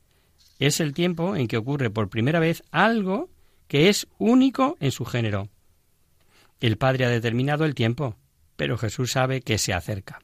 Es 0.58 0.80
el 0.80 0.94
tiempo 0.94 1.36
en 1.36 1.48
que 1.48 1.56
ocurre 1.56 1.90
por 1.90 2.08
primera 2.08 2.38
vez 2.38 2.62
algo 2.70 3.28
que 3.66 3.88
es 3.88 4.06
único 4.18 4.76
en 4.80 4.92
su 4.92 5.04
género. 5.04 5.48
El 6.60 6.78
Padre 6.78 7.04
ha 7.04 7.08
determinado 7.08 7.64
el 7.64 7.74
tiempo, 7.74 8.16
pero 8.62 8.78
Jesús 8.78 9.10
sabe 9.10 9.40
que 9.40 9.58
se 9.58 9.72
acerca. 9.72 10.20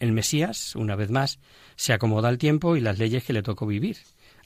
El 0.00 0.10
Mesías, 0.10 0.74
una 0.74 0.96
vez 0.96 1.10
más, 1.10 1.38
se 1.76 1.92
acomoda 1.92 2.28
al 2.28 2.38
tiempo 2.38 2.74
y 2.74 2.80
las 2.80 2.98
leyes 2.98 3.22
que 3.22 3.32
le 3.32 3.44
tocó 3.44 3.68
vivir. 3.68 3.98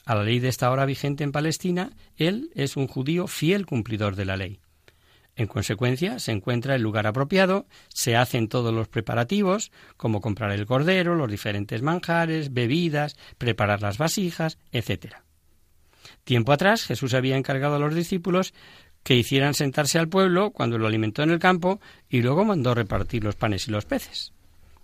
A 0.05 0.13
la 0.13 0.21
ley 0.21 0.37
de 0.37 0.49
esta 0.49 0.69
hora 0.69 0.85
vigente 0.85 1.23
en 1.23 1.31
Palestina, 1.31 1.93
él 2.15 2.51
es 2.53 2.77
un 2.77 2.87
judío 2.87 3.25
fiel 3.25 3.65
cumplidor 3.65 4.15
de 4.15 4.25
la 4.25 4.37
ley. 4.37 4.59
En 5.35 5.47
consecuencia, 5.47 6.19
se 6.19 6.31
encuentra 6.31 6.75
el 6.75 6.83
lugar 6.83 7.07
apropiado, 7.07 7.65
se 7.87 8.15
hacen 8.15 8.49
todos 8.49 8.71
los 8.71 8.87
preparativos, 8.87 9.71
como 9.97 10.21
comprar 10.21 10.51
el 10.51 10.67
cordero, 10.67 11.15
los 11.15 11.31
diferentes 11.31 11.81
manjares, 11.81 12.53
bebidas, 12.53 13.17
preparar 13.39 13.81
las 13.81 13.97
vasijas, 13.97 14.59
etc. 14.71 15.15
Tiempo 16.23 16.51
atrás, 16.51 16.85
Jesús 16.85 17.15
había 17.15 17.35
encargado 17.35 17.77
a 17.77 17.79
los 17.79 17.95
discípulos 17.95 18.53
que 19.03 19.15
hicieran 19.15 19.53
sentarse 19.53 19.99
al 19.99 20.09
pueblo 20.09 20.51
cuando 20.51 20.77
lo 20.77 20.87
alimentó 20.87 21.23
en 21.23 21.31
el 21.31 21.39
campo 21.39 21.79
y 22.09 22.21
luego 22.21 22.45
mandó 22.45 22.73
repartir 22.73 23.23
los 23.23 23.35
panes 23.35 23.67
y 23.67 23.71
los 23.71 23.85
peces. 23.85 24.31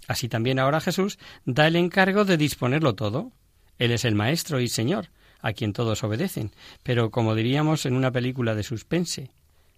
Así 0.07 0.27
también 0.27 0.59
ahora 0.59 0.81
Jesús 0.81 1.19
da 1.45 1.67
el 1.67 1.75
encargo 1.75 2.25
de 2.25 2.37
disponerlo 2.37 2.95
todo. 2.95 3.31
Él 3.77 3.91
es 3.91 4.05
el 4.05 4.15
Maestro 4.15 4.59
y 4.59 4.67
Señor, 4.67 5.09
a 5.41 5.53
quien 5.53 5.71
todos 5.71 6.03
obedecen, 6.03 6.51
pero 6.83 7.11
como 7.11 7.35
diríamos 7.35 7.85
en 7.85 7.95
una 7.95 8.11
película 8.11 8.55
de 8.55 8.63
suspense, 8.63 9.31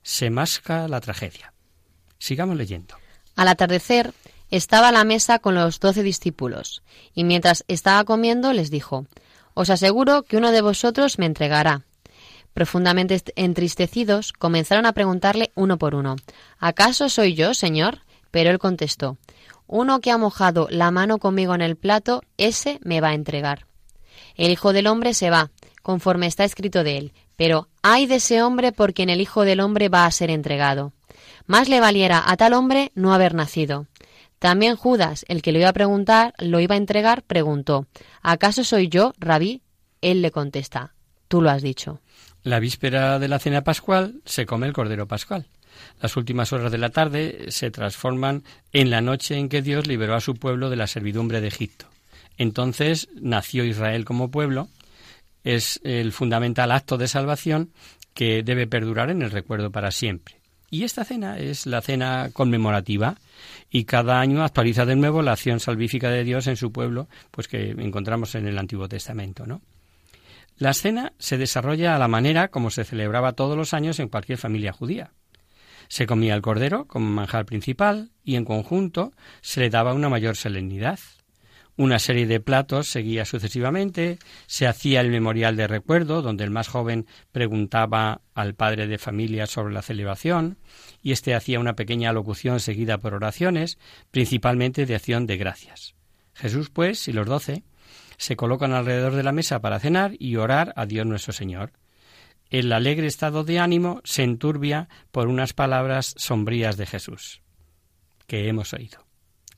se 0.03 0.29
masca 0.29 0.87
la 0.87 1.01
tragedia. 1.01 1.53
Sigamos 2.17 2.57
leyendo. 2.57 2.95
Al 3.35 3.47
atardecer 3.47 4.13
estaba 4.49 4.89
a 4.89 4.91
la 4.91 5.03
mesa 5.03 5.39
con 5.39 5.55
los 5.55 5.79
doce 5.79 6.03
discípulos, 6.03 6.81
y 7.13 7.23
mientras 7.23 7.63
estaba 7.67 8.03
comiendo 8.03 8.53
les 8.53 8.71
dijo, 8.71 9.05
Os 9.53 9.69
aseguro 9.69 10.23
que 10.23 10.37
uno 10.37 10.51
de 10.51 10.61
vosotros 10.61 11.19
me 11.19 11.25
entregará. 11.25 11.83
Profundamente 12.53 13.21
entristecidos, 13.35 14.33
comenzaron 14.33 14.85
a 14.85 14.93
preguntarle 14.93 15.51
uno 15.55 15.77
por 15.77 15.95
uno, 15.95 16.15
¿Acaso 16.59 17.09
soy 17.09 17.33
yo, 17.33 17.53
Señor? 17.53 17.99
Pero 18.29 18.49
él 18.49 18.59
contestó, 18.59 19.17
Uno 19.67 20.01
que 20.01 20.11
ha 20.11 20.17
mojado 20.17 20.67
la 20.69 20.91
mano 20.91 21.17
conmigo 21.17 21.55
en 21.55 21.61
el 21.61 21.77
plato, 21.77 22.23
ese 22.37 22.79
me 22.83 23.01
va 23.01 23.09
a 23.09 23.13
entregar. 23.13 23.67
El 24.35 24.51
Hijo 24.51 24.73
del 24.73 24.87
Hombre 24.87 25.13
se 25.13 25.29
va, 25.29 25.51
conforme 25.81 26.27
está 26.27 26.43
escrito 26.43 26.83
de 26.83 26.97
él, 26.97 27.13
pero 27.35 27.69
ay 27.81 28.05
de 28.05 28.15
ese 28.15 28.43
hombre 28.43 28.71
por 28.71 28.93
quien 28.93 29.09
el 29.09 29.21
Hijo 29.21 29.43
del 29.43 29.61
Hombre 29.61 29.89
va 29.89 30.05
a 30.05 30.11
ser 30.11 30.29
entregado. 30.29 30.93
Más 31.45 31.69
le 31.69 31.79
valiera 31.79 32.23
a 32.25 32.37
tal 32.37 32.53
hombre 32.53 32.91
no 32.95 33.13
haber 33.13 33.33
nacido. 33.33 33.87
También 34.39 34.75
Judas, 34.75 35.25
el 35.27 35.41
que 35.41 35.51
lo 35.51 35.59
iba 35.59 35.69
a 35.69 35.73
preguntar, 35.73 36.33
lo 36.39 36.59
iba 36.59 36.75
a 36.75 36.77
entregar, 36.77 37.23
preguntó, 37.23 37.87
¿acaso 38.21 38.63
soy 38.63 38.89
yo, 38.89 39.13
rabí? 39.19 39.61
Él 40.01 40.21
le 40.21 40.31
contesta, 40.31 40.95
tú 41.27 41.41
lo 41.41 41.49
has 41.49 41.61
dicho. 41.61 41.99
La 42.43 42.59
víspera 42.59 43.19
de 43.19 43.27
la 43.27 43.39
cena 43.39 43.63
pascual 43.63 44.21
se 44.25 44.45
come 44.45 44.67
el 44.67 44.73
cordero 44.73 45.07
pascual. 45.07 45.45
Las 46.01 46.17
últimas 46.17 46.51
horas 46.53 46.71
de 46.71 46.77
la 46.79 46.89
tarde 46.89 47.45
se 47.49 47.69
transforman 47.69 48.43
en 48.73 48.89
la 48.89 49.01
noche 49.01 49.37
en 49.37 49.47
que 49.47 49.61
Dios 49.61 49.87
liberó 49.87 50.15
a 50.15 50.21
su 50.21 50.35
pueblo 50.35 50.69
de 50.69 50.75
la 50.75 50.87
servidumbre 50.87 51.41
de 51.41 51.47
Egipto. 51.47 51.85
Entonces 52.37 53.09
nació 53.15 53.63
Israel 53.63 54.05
como 54.05 54.31
pueblo. 54.31 54.69
Es 55.43 55.79
el 55.83 56.11
fundamental 56.11 56.71
acto 56.71 56.97
de 56.97 57.07
salvación 57.07 57.71
que 58.13 58.43
debe 58.43 58.67
perdurar 58.67 59.09
en 59.11 59.21
el 59.21 59.31
recuerdo 59.31 59.71
para 59.71 59.91
siempre. 59.91 60.35
Y 60.71 60.83
esta 60.83 61.03
cena 61.03 61.37
es 61.37 61.65
la 61.65 61.81
cena 61.81 62.29
conmemorativa 62.33 63.17
y 63.69 63.83
cada 63.83 64.19
año 64.19 64.43
actualiza 64.43 64.85
de 64.85 64.95
nuevo 64.95 65.21
la 65.21 65.33
acción 65.33 65.59
salvífica 65.59 66.09
de 66.09 66.23
Dios 66.23 66.47
en 66.47 66.55
su 66.55 66.71
pueblo, 66.71 67.07
pues 67.29 67.47
que 67.47 67.71
encontramos 67.71 68.35
en 68.35 68.47
el 68.47 68.57
Antiguo 68.57 68.87
Testamento, 68.87 69.45
¿no? 69.45 69.61
La 70.61 70.75
cena 70.75 71.13
se 71.17 71.39
desarrolla 71.39 71.95
a 71.95 71.97
la 71.97 72.07
manera 72.07 72.49
como 72.49 72.69
se 72.69 72.83
celebraba 72.83 73.33
todos 73.33 73.57
los 73.57 73.73
años 73.73 73.99
en 73.99 74.09
cualquier 74.09 74.37
familia 74.37 74.71
judía. 74.71 75.11
Se 75.87 76.05
comía 76.05 76.35
el 76.35 76.43
cordero 76.43 76.85
como 76.85 77.09
manjar 77.09 77.47
principal 77.47 78.11
y 78.23 78.35
en 78.35 78.45
conjunto 78.45 79.11
se 79.41 79.61
le 79.61 79.71
daba 79.71 79.95
una 79.95 80.07
mayor 80.07 80.35
solemnidad. 80.35 80.99
Una 81.77 81.97
serie 81.97 82.27
de 82.27 82.39
platos 82.39 82.87
seguía 82.87 83.25
sucesivamente, 83.25 84.19
se 84.45 84.67
hacía 84.67 85.01
el 85.01 85.09
memorial 85.09 85.55
de 85.55 85.65
recuerdo, 85.65 86.21
donde 86.21 86.43
el 86.43 86.51
más 86.51 86.67
joven 86.67 87.07
preguntaba 87.31 88.21
al 88.35 88.53
padre 88.53 88.85
de 88.85 88.99
familia 88.99 89.47
sobre 89.47 89.73
la 89.73 89.81
celebración, 89.81 90.59
y 91.01 91.11
éste 91.11 91.33
hacía 91.33 91.59
una 91.59 91.75
pequeña 91.75 92.13
locución 92.13 92.59
seguida 92.59 92.99
por 92.99 93.15
oraciones, 93.15 93.79
principalmente 94.11 94.85
de 94.85 94.93
acción 94.93 95.25
de 95.25 95.37
gracias. 95.37 95.95
Jesús, 96.35 96.69
pues, 96.69 97.07
y 97.07 97.13
los 97.13 97.25
doce, 97.25 97.63
se 98.21 98.35
colocan 98.35 98.71
alrededor 98.71 99.15
de 99.15 99.23
la 99.23 99.31
mesa 99.31 99.61
para 99.61 99.79
cenar 99.79 100.13
y 100.19 100.35
orar 100.35 100.73
a 100.75 100.85
Dios 100.85 101.07
nuestro 101.07 101.33
Señor. 101.33 101.73
El 102.51 102.71
alegre 102.71 103.07
estado 103.07 103.43
de 103.43 103.57
ánimo 103.57 103.99
se 104.03 104.21
enturbia 104.21 104.89
por 105.09 105.27
unas 105.27 105.53
palabras 105.53 106.13
sombrías 106.17 106.77
de 106.77 106.85
Jesús, 106.85 107.41
que 108.27 108.47
hemos 108.47 108.73
oído. 108.73 109.07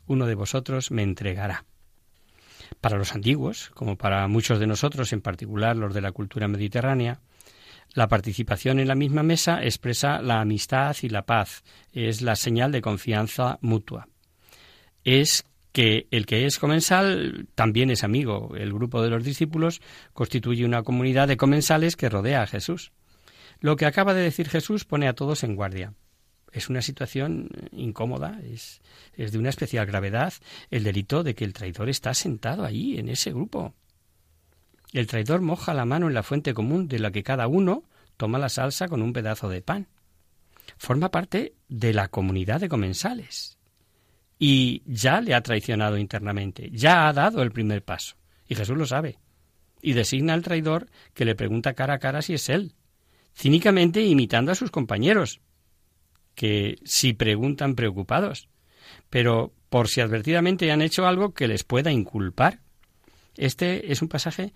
Uno 0.08 0.28
de 0.28 0.36
vosotros 0.36 0.92
me 0.92 1.04
entregará. 1.04 1.66
Para 2.80 2.98
los 2.98 3.14
antiguos, 3.14 3.70
como 3.74 3.98
para 3.98 4.26
muchos 4.30 4.60
de 4.60 4.68
nosotros, 4.68 5.12
en 5.12 5.20
particular 5.20 5.76
los 5.76 5.94
de 5.94 6.00
la 6.00 6.14
cultura 6.14 6.48
mediterránea, 6.48 7.20
la 7.94 8.08
participación 8.08 8.80
en 8.80 8.88
la 8.88 8.96
misma 8.96 9.24
mesa 9.24 9.62
expresa 9.62 10.22
la 10.22 10.40
amistad 10.40 10.96
y 11.02 11.10
la 11.10 11.26
paz, 11.26 11.66
es 11.92 12.22
la 12.22 12.38
señal 12.38 12.72
de 12.72 12.82
confianza 12.82 13.60
mutua. 13.60 14.08
Es 15.04 15.44
que 15.74 16.08
el 16.12 16.26
que 16.26 16.46
es 16.46 16.60
comensal 16.60 17.48
también 17.56 17.92
es 17.92 18.06
amigo. 18.06 18.56
El 18.56 18.72
grupo 18.72 19.02
de 19.02 19.10
los 19.10 19.24
discípulos 19.24 19.82
constituye 20.14 20.64
una 20.64 20.84
comunidad 20.84 21.28
de 21.28 21.36
comensales 21.36 21.98
que 21.98 22.10
rodea 22.10 22.44
a 22.44 22.48
Jesús. 22.48 22.94
Lo 23.60 23.76
que 23.76 23.86
acaba 23.86 24.14
de 24.14 24.22
decir 24.22 24.48
Jesús 24.48 24.86
pone 24.86 25.08
a 25.08 25.14
todos 25.14 25.44
en 25.44 25.56
guardia 25.56 25.94
es 26.54 26.70
una 26.70 26.82
situación 26.82 27.50
incómoda, 27.72 28.40
es, 28.44 28.82
de 29.18 29.38
una 29.38 29.50
especial 29.50 29.86
gravedad 29.86 30.34
el 30.70 30.84
delito 30.84 31.24
de 31.24 31.34
que 31.36 31.46
el 31.46 31.54
traidor 31.54 31.90
está 31.90 32.14
sentado 32.14 32.64
ahí, 32.64 33.00
en 33.00 33.10
ese 33.10 33.32
grupo. 33.32 33.74
El 34.94 35.08
traidor 35.08 35.42
moja 35.42 35.74
la 35.74 35.86
mano 35.86 36.08
en 36.08 36.14
la 36.14 36.24
fuente 36.24 36.54
común 36.54 36.88
de 36.88 37.00
la 37.00 37.12
que 37.12 37.24
cada 37.24 37.48
uno 37.48 37.84
toma 38.16 38.38
la 38.38 38.50
salsa 38.50 38.88
con 38.88 39.02
un 39.02 39.12
pedazo 39.12 39.50
de 39.50 39.64
pan. 39.64 39.88
Forma 40.78 41.10
parte 41.10 41.56
de 41.68 41.94
la 41.94 42.08
comunidad 42.08 42.62
de 42.62 42.70
comensales. 42.70 43.58
Y 44.46 44.84
ya 44.86 45.22
le 45.22 45.34
ha 45.36 45.42
traicionado 45.42 45.98
internamente, 45.98 46.70
ya 46.70 47.08
ha 47.08 47.14
dado 47.14 47.44
el 47.44 47.54
primer 47.54 47.82
paso. 47.82 48.18
Y 48.46 48.56
Jesús 48.56 48.78
lo 48.78 48.86
sabe. 48.86 49.18
Y 49.82 49.94
designa 49.94 50.34
al 50.34 50.42
traidor 50.42 50.90
que 51.14 51.24
le 51.24 51.34
pregunta 51.34 51.76
cara 51.76 51.94
a 51.94 52.00
cara 52.00 52.22
si 52.22 52.34
es 52.34 52.50
él, 52.50 52.74
cínicamente 53.34 54.02
imitando 54.02 54.52
a 54.52 54.56
sus 54.56 54.70
compañeros, 54.70 55.40
que 56.36 56.76
si 56.84 57.14
preguntan 57.14 57.76
preocupados, 57.76 58.50
pero 59.10 59.54
por 59.70 59.88
si 59.88 60.02
advertidamente 60.02 60.74
han 60.74 60.82
hecho 60.82 61.08
algo 61.08 61.34
que 61.34 61.48
les 61.48 61.64
pueda 61.64 61.94
inculpar. 61.94 62.60
Este 63.38 63.94
es 63.94 64.02
un 64.02 64.10
pasaje 64.10 64.52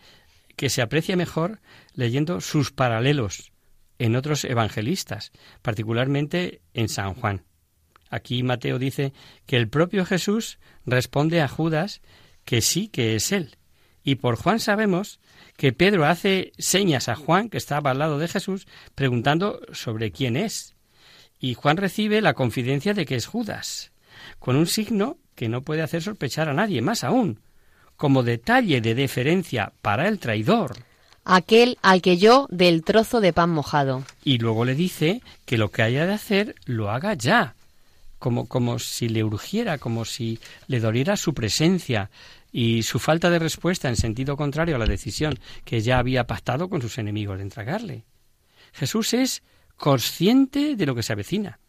que 0.58 0.70
se 0.70 0.82
aprecia 0.82 1.16
mejor 1.16 1.62
leyendo 1.94 2.42
sus 2.42 2.74
paralelos 2.74 3.54
en 4.00 4.18
otros 4.18 4.44
evangelistas, 4.44 5.32
particularmente 5.62 6.60
en 6.74 6.90
San 6.90 7.14
Juan. 7.14 7.46
Aquí 8.10 8.44
Mateo 8.44 8.80
dice 8.80 9.14
que 9.46 9.58
el 9.58 9.68
propio 9.68 10.06
Jesús 10.06 10.60
responde 10.86 11.42
a 11.42 11.48
Judas 11.48 12.02
que 12.46 12.62
sí 12.62 12.88
que 12.88 13.16
es 13.16 13.32
él. 13.32 13.58
Y 14.04 14.16
por 14.16 14.38
Juan 14.38 14.60
sabemos 14.60 15.20
que 15.58 15.74
Pedro 15.74 16.06
hace 16.06 16.54
señas 16.58 17.10
a 17.10 17.16
Juan, 17.16 17.50
que 17.50 17.58
estaba 17.58 17.92
al 17.92 18.00
lado 18.00 18.20
de 18.20 18.28
Jesús, 18.28 18.68
preguntando 18.96 19.60
sobre 19.74 20.12
quién 20.12 20.38
es 20.38 20.78
y 21.40 21.54
Juan 21.54 21.78
recibe 21.78 22.22
la 22.22 22.34
confidencia 22.34 22.94
de 22.94 23.06
que 23.06 23.16
es 23.16 23.26
Judas, 23.26 23.92
con 24.40 24.56
un 24.56 24.68
signo 24.68 25.18
que 25.36 25.50
no 25.50 25.62
puede 25.62 25.82
hacer 25.82 26.02
sospechar 26.02 26.50
a 26.50 26.54
nadie, 26.54 26.82
más 26.82 27.04
aún, 27.04 27.40
como 27.96 28.24
detalle 28.24 28.82
de 28.82 28.96
deferencia 28.96 29.74
para 29.82 30.08
el 30.08 30.20
traidor. 30.20 30.78
Aquel 31.24 31.78
al 31.82 32.02
que 32.02 32.18
yo 32.18 32.48
del 32.50 32.84
trozo 32.84 33.22
de 33.22 33.34
pan 33.34 33.50
mojado. 33.50 34.04
Y 34.24 34.38
luego 34.38 34.66
le 34.66 34.76
dice 34.76 35.22
que 35.46 35.58
lo 35.58 35.70
que 35.72 35.84
haya 35.84 36.06
de 36.06 36.14
hacer 36.14 36.56
lo 36.66 36.90
haga 36.90 37.14
ya, 37.14 37.56
como, 38.20 38.48
como 38.48 38.80
si 38.80 39.10
le 39.10 39.24
urgiera, 39.24 39.78
como 39.78 40.06
si 40.06 40.40
le 40.68 40.80
doliera 40.80 41.18
su 41.18 41.34
presencia 41.34 42.10
y 42.52 42.84
su 42.84 43.00
falta 43.00 43.30
de 43.30 43.40
respuesta 43.40 43.90
en 43.90 43.96
sentido 43.96 44.38
contrario 44.38 44.76
a 44.76 44.80
la 44.80 44.86
decisión 44.86 45.38
que 45.64 45.82
ya 45.82 46.00
había 46.00 46.28
pactado 46.28 46.70
con 46.70 46.82
sus 46.82 46.98
enemigos 46.98 47.38
de 47.38 47.44
entregarle. 47.44 48.06
Jesús 48.74 49.14
es 49.14 49.44
consciente 49.76 50.76
de 50.76 50.86
lo 50.86 50.96
que 50.96 51.04
se 51.04 51.14
avecina. 51.14 51.60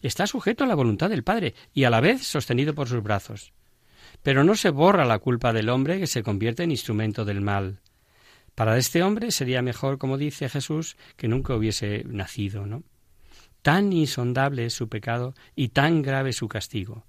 Está 0.00 0.26
sujeto 0.26 0.64
a 0.64 0.66
la 0.66 0.74
voluntad 0.74 1.10
del 1.10 1.22
Padre 1.22 1.54
y 1.72 1.84
a 1.84 1.90
la 1.90 2.00
vez 2.00 2.26
sostenido 2.26 2.74
por 2.74 2.88
sus 2.88 3.02
brazos. 3.02 3.52
Pero 4.22 4.44
no 4.44 4.54
se 4.54 4.70
borra 4.70 5.04
la 5.04 5.18
culpa 5.18 5.52
del 5.52 5.68
hombre 5.68 5.98
que 5.98 6.06
se 6.06 6.22
convierte 6.22 6.62
en 6.62 6.70
instrumento 6.70 7.24
del 7.24 7.40
mal. 7.40 7.80
Para 8.54 8.76
este 8.76 9.02
hombre 9.02 9.30
sería 9.30 9.62
mejor, 9.62 9.98
como 9.98 10.18
dice 10.18 10.48
Jesús, 10.48 10.96
que 11.16 11.28
nunca 11.28 11.54
hubiese 11.54 12.04
nacido, 12.06 12.66
¿no? 12.66 12.82
Tan 13.62 13.92
insondable 13.92 14.66
es 14.66 14.74
su 14.74 14.88
pecado 14.88 15.34
y 15.54 15.68
tan 15.68 16.02
grave 16.02 16.32
su 16.32 16.48
castigo. 16.48 17.06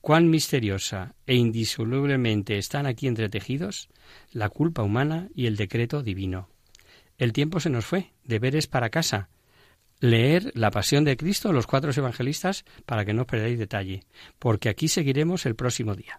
Cuán 0.00 0.28
misteriosa 0.28 1.14
e 1.26 1.34
indisolublemente 1.34 2.58
están 2.58 2.86
aquí 2.86 3.06
entretejidos 3.06 3.88
la 4.32 4.48
culpa 4.48 4.82
humana 4.82 5.28
y 5.34 5.46
el 5.46 5.56
decreto 5.56 6.02
divino. 6.02 6.48
El 7.18 7.32
tiempo 7.32 7.60
se 7.60 7.70
nos 7.70 7.86
fue, 7.86 8.12
deberes 8.24 8.66
para 8.66 8.90
casa, 8.90 9.30
leer 10.00 10.52
la 10.54 10.70
pasión 10.70 11.04
de 11.04 11.16
Cristo, 11.16 11.52
los 11.52 11.66
cuatro 11.66 11.90
evangelistas, 11.96 12.64
para 12.84 13.04
que 13.04 13.14
no 13.14 13.26
perdáis 13.26 13.58
detalle, 13.58 14.04
porque 14.38 14.68
aquí 14.68 14.88
seguiremos 14.88 15.46
el 15.46 15.54
próximo 15.54 15.94
día. 15.94 16.16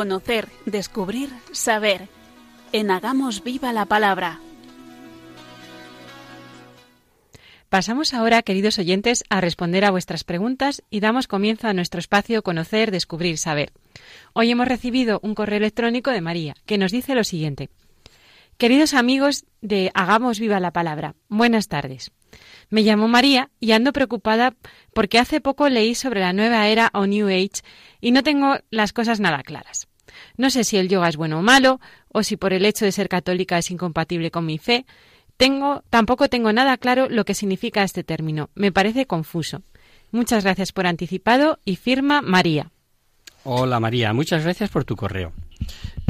Conocer, 0.00 0.48
descubrir, 0.64 1.28
saber. 1.52 2.08
En 2.72 2.90
Hagamos 2.90 3.44
Viva 3.44 3.70
la 3.74 3.84
Palabra. 3.84 4.40
Pasamos 7.68 8.14
ahora, 8.14 8.40
queridos 8.40 8.78
oyentes, 8.78 9.24
a 9.28 9.42
responder 9.42 9.84
a 9.84 9.90
vuestras 9.90 10.24
preguntas 10.24 10.82
y 10.88 11.00
damos 11.00 11.28
comienzo 11.28 11.68
a 11.68 11.74
nuestro 11.74 11.98
espacio 11.98 12.42
Conocer, 12.42 12.92
Descubrir, 12.92 13.36
Saber. 13.36 13.74
Hoy 14.32 14.50
hemos 14.50 14.68
recibido 14.68 15.20
un 15.22 15.34
correo 15.34 15.58
electrónico 15.58 16.10
de 16.12 16.22
María, 16.22 16.54
que 16.64 16.78
nos 16.78 16.92
dice 16.92 17.14
lo 17.14 17.22
siguiente. 17.22 17.68
Queridos 18.56 18.94
amigos 18.94 19.44
de 19.60 19.90
Hagamos 19.92 20.40
Viva 20.40 20.60
la 20.60 20.72
Palabra, 20.72 21.14
buenas 21.28 21.68
tardes. 21.68 22.10
Me 22.70 22.80
llamo 22.80 23.06
María 23.06 23.50
y 23.60 23.72
ando 23.72 23.92
preocupada 23.92 24.54
porque 24.94 25.18
hace 25.18 25.42
poco 25.42 25.68
leí 25.68 25.94
sobre 25.94 26.20
la 26.20 26.32
nueva 26.32 26.68
era 26.68 26.88
o 26.94 27.04
New 27.06 27.28
Age 27.28 27.62
y 28.00 28.12
no 28.12 28.22
tengo 28.22 28.56
las 28.70 28.94
cosas 28.94 29.20
nada 29.20 29.42
claras. 29.42 29.89
No 30.36 30.50
sé 30.50 30.64
si 30.64 30.76
el 30.76 30.88
yoga 30.88 31.08
es 31.08 31.16
bueno 31.16 31.38
o 31.38 31.42
malo, 31.42 31.80
o 32.08 32.22
si 32.22 32.36
por 32.36 32.52
el 32.52 32.64
hecho 32.64 32.84
de 32.84 32.92
ser 32.92 33.08
católica 33.08 33.58
es 33.58 33.70
incompatible 33.70 34.30
con 34.30 34.46
mi 34.46 34.58
fe. 34.58 34.86
Tengo, 35.36 35.82
tampoco 35.90 36.28
tengo 36.28 36.52
nada 36.52 36.76
claro 36.76 37.08
lo 37.08 37.24
que 37.24 37.34
significa 37.34 37.82
este 37.82 38.04
término. 38.04 38.50
Me 38.54 38.72
parece 38.72 39.06
confuso. 39.06 39.62
Muchas 40.10 40.44
gracias 40.44 40.72
por 40.72 40.86
anticipado 40.86 41.58
y 41.64 41.76
firma 41.76 42.20
María. 42.20 42.70
Hola 43.44 43.80
María, 43.80 44.12
muchas 44.12 44.44
gracias 44.44 44.68
por 44.68 44.84
tu 44.84 44.96
correo. 44.96 45.32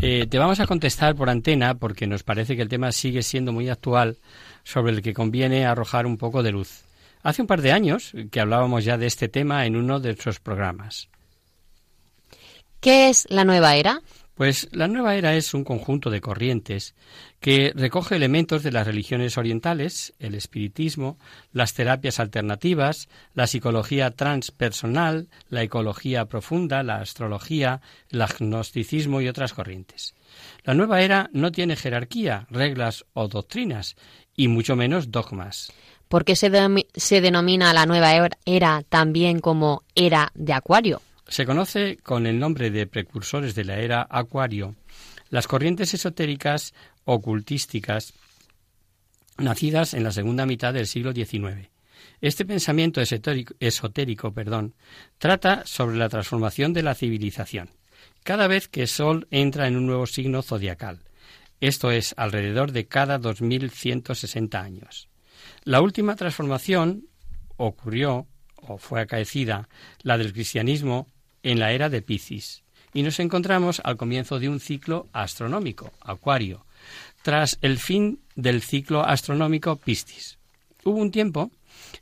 Eh, 0.03 0.27
te 0.29 0.39
vamos 0.39 0.59
a 0.61 0.67
contestar 0.67 1.15
por 1.15 1.29
antena 1.29 1.75
porque 1.75 2.07
nos 2.07 2.23
parece 2.23 2.57
que 2.57 2.63
el 2.63 2.69
tema 2.69 2.91
sigue 2.91 3.23
siendo 3.23 3.53
muy 3.53 3.69
actual 3.69 4.17
sobre 4.65 4.93
el 4.93 5.03
que 5.03 5.13
conviene 5.13 5.67
arrojar 5.67 6.07
un 6.07 6.17
poco 6.17 6.43
de 6.43 6.53
luz. 6.53 6.83
Hace 7.23 7.43
un 7.43 7.49
par 7.49 7.61
de 7.61 7.73
años 7.73 8.13
que 8.31 8.41
hablábamos 8.41 8.85
ya 8.85 8.97
de 8.97 9.07
este 9.07 9.29
tema 9.29 9.67
en 9.67 9.77
uno 9.77 10.01
de 10.01 10.09
nuestros 10.09 10.41
programas. 10.41 11.09
¿Qué 12.81 13.11
es 13.11 13.27
la 13.29 13.45
nueva 13.45 13.77
era? 13.77 14.01
Pues 14.35 14.69
la 14.73 14.89
nueva 14.89 15.17
era 15.17 15.35
es 15.35 15.53
un 15.53 15.65
conjunto 15.65 16.09
de 16.09 16.23
corrientes 16.23 16.95
que 17.41 17.75
recoge 17.77 18.17
elementos 18.17 18.63
de 18.63 18.73
las 18.73 18.87
religiones 18.87 19.37
orientales, 19.37 20.15
el 20.19 20.35
espiritismo, 20.35 21.19
las 21.53 21.75
terapias 21.75 22.19
alternativas, 22.21 23.11
la 23.35 23.47
psicología 23.47 24.13
transpersonal, 24.13 25.29
la 25.51 25.63
ecología 25.63 26.25
profunda, 26.25 26.83
la 26.83 27.03
astrología, 27.03 27.83
el 28.09 28.23
agnosticismo 28.23 29.21
y 29.21 29.29
otras 29.29 29.53
corrientes. 29.53 30.15
La 30.65 30.73
nueva 30.73 31.03
era 31.03 31.29
no 31.35 31.53
tiene 31.53 31.77
jerarquía, 31.77 32.47
reglas 32.49 33.05
o 33.13 33.29
doctrinas, 33.29 33.95
y 34.35 34.49
mucho 34.49 34.75
menos 34.75 35.11
dogmas. 35.11 35.71
¿Por 36.09 36.25
qué 36.25 36.35
se, 36.35 36.51
se 36.95 37.21
denomina 37.21 37.75
la 37.75 37.85
nueva 37.85 38.13
era 38.47 38.83
también 38.89 39.41
como 39.41 39.83
era 39.95 40.33
de 40.35 40.55
Acuario? 40.55 41.03
Se 41.31 41.47
conoce 41.47 41.97
con 41.99 42.27
el 42.27 42.41
nombre 42.41 42.73
de 42.73 42.89
precursores 42.89 43.55
de 43.55 43.63
la 43.63 43.79
era 43.79 44.05
Acuario 44.11 44.75
las 45.29 45.47
corrientes 45.47 45.95
esotéricas 45.95 46.75
ocultísticas 47.05 48.15
nacidas 49.39 49.95
en 49.95 50.03
la 50.03 50.11
segunda 50.11 50.45
mitad 50.45 50.75
del 50.75 50.89
siglo 50.89 51.13
XIX. 51.13 51.71
Este 52.21 52.45
pensamiento 52.45 53.01
esotérico, 53.01 53.55
esotérico 53.61 54.35
perdón, 54.35 54.75
trata 55.19 55.63
sobre 55.67 55.99
la 55.99 56.09
transformación 56.09 56.73
de 56.73 56.83
la 56.83 56.97
civilización. 56.97 57.71
Cada 58.25 58.49
vez 58.49 58.67
que 58.67 58.89
Sol 58.89 59.29
entra 59.31 59.69
en 59.69 59.77
un 59.77 59.87
nuevo 59.87 60.07
signo 60.07 60.43
zodiacal, 60.43 60.99
esto 61.61 61.93
es 61.93 62.13
alrededor 62.17 62.73
de 62.73 62.89
cada 62.89 63.19
2160 63.19 64.61
años. 64.61 65.09
La 65.63 65.81
última 65.81 66.17
transformación 66.17 67.07
ocurrió 67.57 68.27
o 68.57 68.79
fue 68.79 69.01
acaecida, 69.01 69.69
la 70.03 70.19
del 70.19 70.33
cristianismo 70.33 71.07
en 71.43 71.59
la 71.59 71.73
era 71.73 71.89
de 71.89 72.03
Piscis 72.03 72.63
y 72.93 73.03
nos 73.03 73.21
encontramos 73.21 73.81
al 73.85 73.97
comienzo 73.97 74.39
de 74.39 74.49
un 74.49 74.61
ciclo 74.61 75.09
astronómico, 75.13 75.93
Acuario, 76.01 76.65
tras 77.23 77.59
el 77.63 77.79
fin 77.79 78.21
del 78.35 78.63
ciclo 78.63 79.05
astronómico 79.05 79.77
Piscis. 79.77 80.39
Hubo 80.85 80.97
un 80.97 81.11
tiempo 81.11 81.51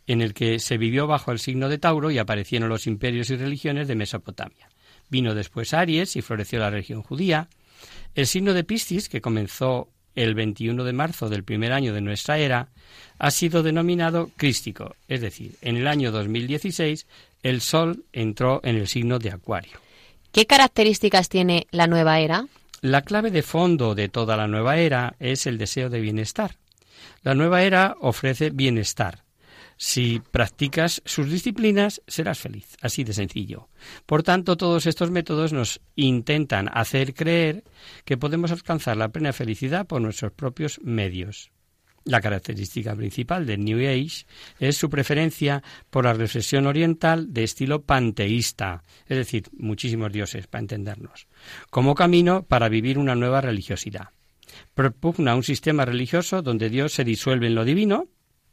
en 0.06 0.22
el 0.22 0.34
que 0.34 0.58
se 0.58 0.78
vivió 0.78 1.06
bajo 1.06 1.32
el 1.32 1.38
signo 1.38 1.68
de 1.68 1.78
Tauro 1.78 2.10
y 2.10 2.18
aparecieron 2.18 2.68
los 2.68 2.86
imperios 2.86 3.30
y 3.30 3.36
religiones 3.36 3.88
de 3.88 3.96
Mesopotamia. 3.96 4.68
Vino 5.10 5.34
después 5.34 5.74
Aries 5.74 6.16
y 6.16 6.22
floreció 6.22 6.58
la 6.58 6.70
región 6.70 7.02
judía. 7.02 7.48
El 8.14 8.26
signo 8.26 8.54
de 8.54 8.64
Piscis, 8.64 9.08
que 9.08 9.20
comenzó 9.20 9.88
el 10.14 10.34
21 10.34 10.82
de 10.84 10.92
marzo 10.92 11.28
del 11.28 11.44
primer 11.44 11.72
año 11.72 11.94
de 11.94 12.00
nuestra 12.00 12.38
era, 12.38 12.68
ha 13.18 13.30
sido 13.30 13.62
denominado 13.62 14.30
crístico, 14.36 14.96
es 15.06 15.20
decir, 15.20 15.54
en 15.62 15.76
el 15.76 15.86
año 15.86 16.10
2016 16.10 17.06
el 17.42 17.60
Sol 17.60 18.04
entró 18.12 18.60
en 18.64 18.76
el 18.76 18.88
signo 18.88 19.18
de 19.18 19.30
Acuario. 19.30 19.78
¿Qué 20.32 20.46
características 20.46 21.28
tiene 21.28 21.66
la 21.70 21.86
nueva 21.86 22.20
era? 22.20 22.46
La 22.80 23.02
clave 23.02 23.30
de 23.30 23.42
fondo 23.42 23.94
de 23.94 24.08
toda 24.08 24.36
la 24.36 24.46
nueva 24.46 24.76
era 24.78 25.16
es 25.18 25.46
el 25.46 25.58
deseo 25.58 25.90
de 25.90 26.00
bienestar. 26.00 26.56
La 27.22 27.34
nueva 27.34 27.62
era 27.62 27.96
ofrece 28.00 28.50
bienestar. 28.50 29.24
Si 29.76 30.20
practicas 30.32 31.02
sus 31.04 31.30
disciplinas, 31.30 32.02
serás 32.08 32.38
feliz, 32.40 32.76
así 32.80 33.04
de 33.04 33.12
sencillo. 33.12 33.68
Por 34.06 34.24
tanto, 34.24 34.56
todos 34.56 34.86
estos 34.86 35.10
métodos 35.10 35.52
nos 35.52 35.80
intentan 35.94 36.68
hacer 36.72 37.14
creer 37.14 37.62
que 38.04 38.16
podemos 38.16 38.50
alcanzar 38.50 38.96
la 38.96 39.08
plena 39.08 39.32
felicidad 39.32 39.86
por 39.86 40.00
nuestros 40.00 40.32
propios 40.32 40.80
medios. 40.82 41.52
La 42.08 42.22
característica 42.22 42.96
principal 42.96 43.44
del 43.44 43.62
New 43.62 43.80
Age 43.80 44.24
es 44.58 44.78
su 44.78 44.88
preferencia 44.88 45.62
por 45.90 46.06
la 46.06 46.14
reflexión 46.14 46.66
oriental 46.66 47.34
de 47.34 47.44
estilo 47.44 47.82
panteísta, 47.82 48.82
es 49.06 49.18
decir, 49.18 49.44
muchísimos 49.58 50.10
dioses, 50.10 50.46
para 50.46 50.60
entendernos, 50.60 51.26
como 51.68 51.94
camino 51.94 52.44
para 52.44 52.70
vivir 52.70 52.96
una 52.96 53.14
nueva 53.14 53.42
religiosidad. 53.42 54.08
Propugna 54.72 55.34
un 55.34 55.42
sistema 55.42 55.84
religioso 55.84 56.40
donde 56.40 56.70
Dios 56.70 56.94
se 56.94 57.04
disuelve 57.04 57.48
en 57.48 57.54
lo 57.54 57.66
divino, 57.66 58.08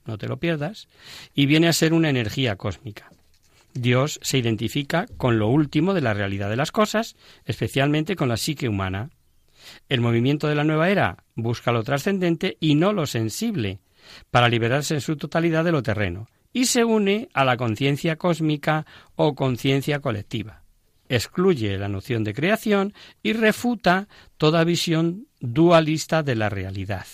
no 0.06 0.18
te 0.18 0.28
lo 0.28 0.38
pierdas, 0.38 0.89
y 1.34 1.45
viene 1.45 1.70
a 1.70 1.74
ser 1.74 1.93
una 1.93 2.10
energía 2.10 2.58
cósmica. 2.58 3.10
Dios 3.74 4.20
se 4.22 4.38
identifica 4.38 5.06
con 5.16 5.39
lo 5.39 5.47
último 5.47 5.93
de 5.93 6.01
la 6.01 6.14
realidad 6.14 6.49
de 6.49 6.58
las 6.58 6.74
cosas, 6.74 7.16
especialmente 7.45 8.18
con 8.18 8.28
la 8.28 8.36
psique 8.36 8.68
humana, 8.68 9.12
el 9.89 10.01
movimiento 10.01 10.47
de 10.47 10.55
la 10.55 10.63
nueva 10.63 10.89
era 10.89 11.24
busca 11.36 11.72
lo 11.72 11.84
trascendente 11.84 12.57
y 12.59 12.76
no 12.76 12.93
lo 12.93 13.05
sensible, 13.05 13.80
para 14.32 14.49
liberarse 14.49 14.93
en 14.93 15.01
su 15.01 15.18
totalidad 15.18 15.63
de 15.63 15.72
lo 15.72 15.84
terreno, 15.84 16.28
y 16.53 16.66
se 16.66 16.86
une 16.86 17.30
a 17.34 17.43
la 17.43 17.57
conciencia 17.57 18.16
cósmica 18.16 18.86
o 19.16 19.36
conciencia 19.36 19.99
colectiva. 19.99 20.61
Excluye 21.09 21.78
la 21.78 21.89
noción 21.89 22.24
de 22.24 22.34
creación 22.34 22.93
y 23.22 23.34
refuta 23.34 24.07
toda 24.38 24.63
visión 24.63 25.28
dualista 25.39 26.24
de 26.24 26.36
la 26.36 26.49
realidad. 26.49 27.05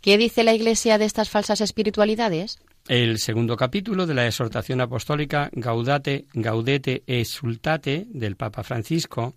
¿Qué 0.00 0.18
dice 0.18 0.44
la 0.44 0.54
Iglesia 0.54 0.98
de 0.98 1.04
estas 1.04 1.30
falsas 1.30 1.60
espiritualidades? 1.60 2.58
El 2.88 3.18
segundo 3.18 3.56
capítulo 3.56 4.06
de 4.06 4.14
la 4.14 4.26
exhortación 4.26 4.80
apostólica 4.80 5.50
Gaudate, 5.52 6.26
Gaudete 6.32 7.02
Exultate 7.06 8.06
del 8.08 8.36
Papa 8.36 8.62
Francisco 8.62 9.34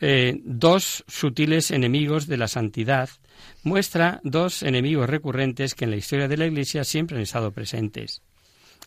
eh, 0.00 0.40
dos 0.44 1.04
sutiles 1.08 1.70
enemigos 1.70 2.26
de 2.26 2.36
la 2.36 2.48
santidad, 2.48 3.08
muestra 3.62 4.20
dos 4.24 4.62
enemigos 4.62 5.08
recurrentes 5.08 5.74
que 5.74 5.84
en 5.84 5.90
la 5.90 5.96
historia 5.96 6.28
de 6.28 6.36
la 6.36 6.46
Iglesia 6.46 6.84
siempre 6.84 7.16
han 7.16 7.22
estado 7.22 7.52
presentes, 7.52 8.22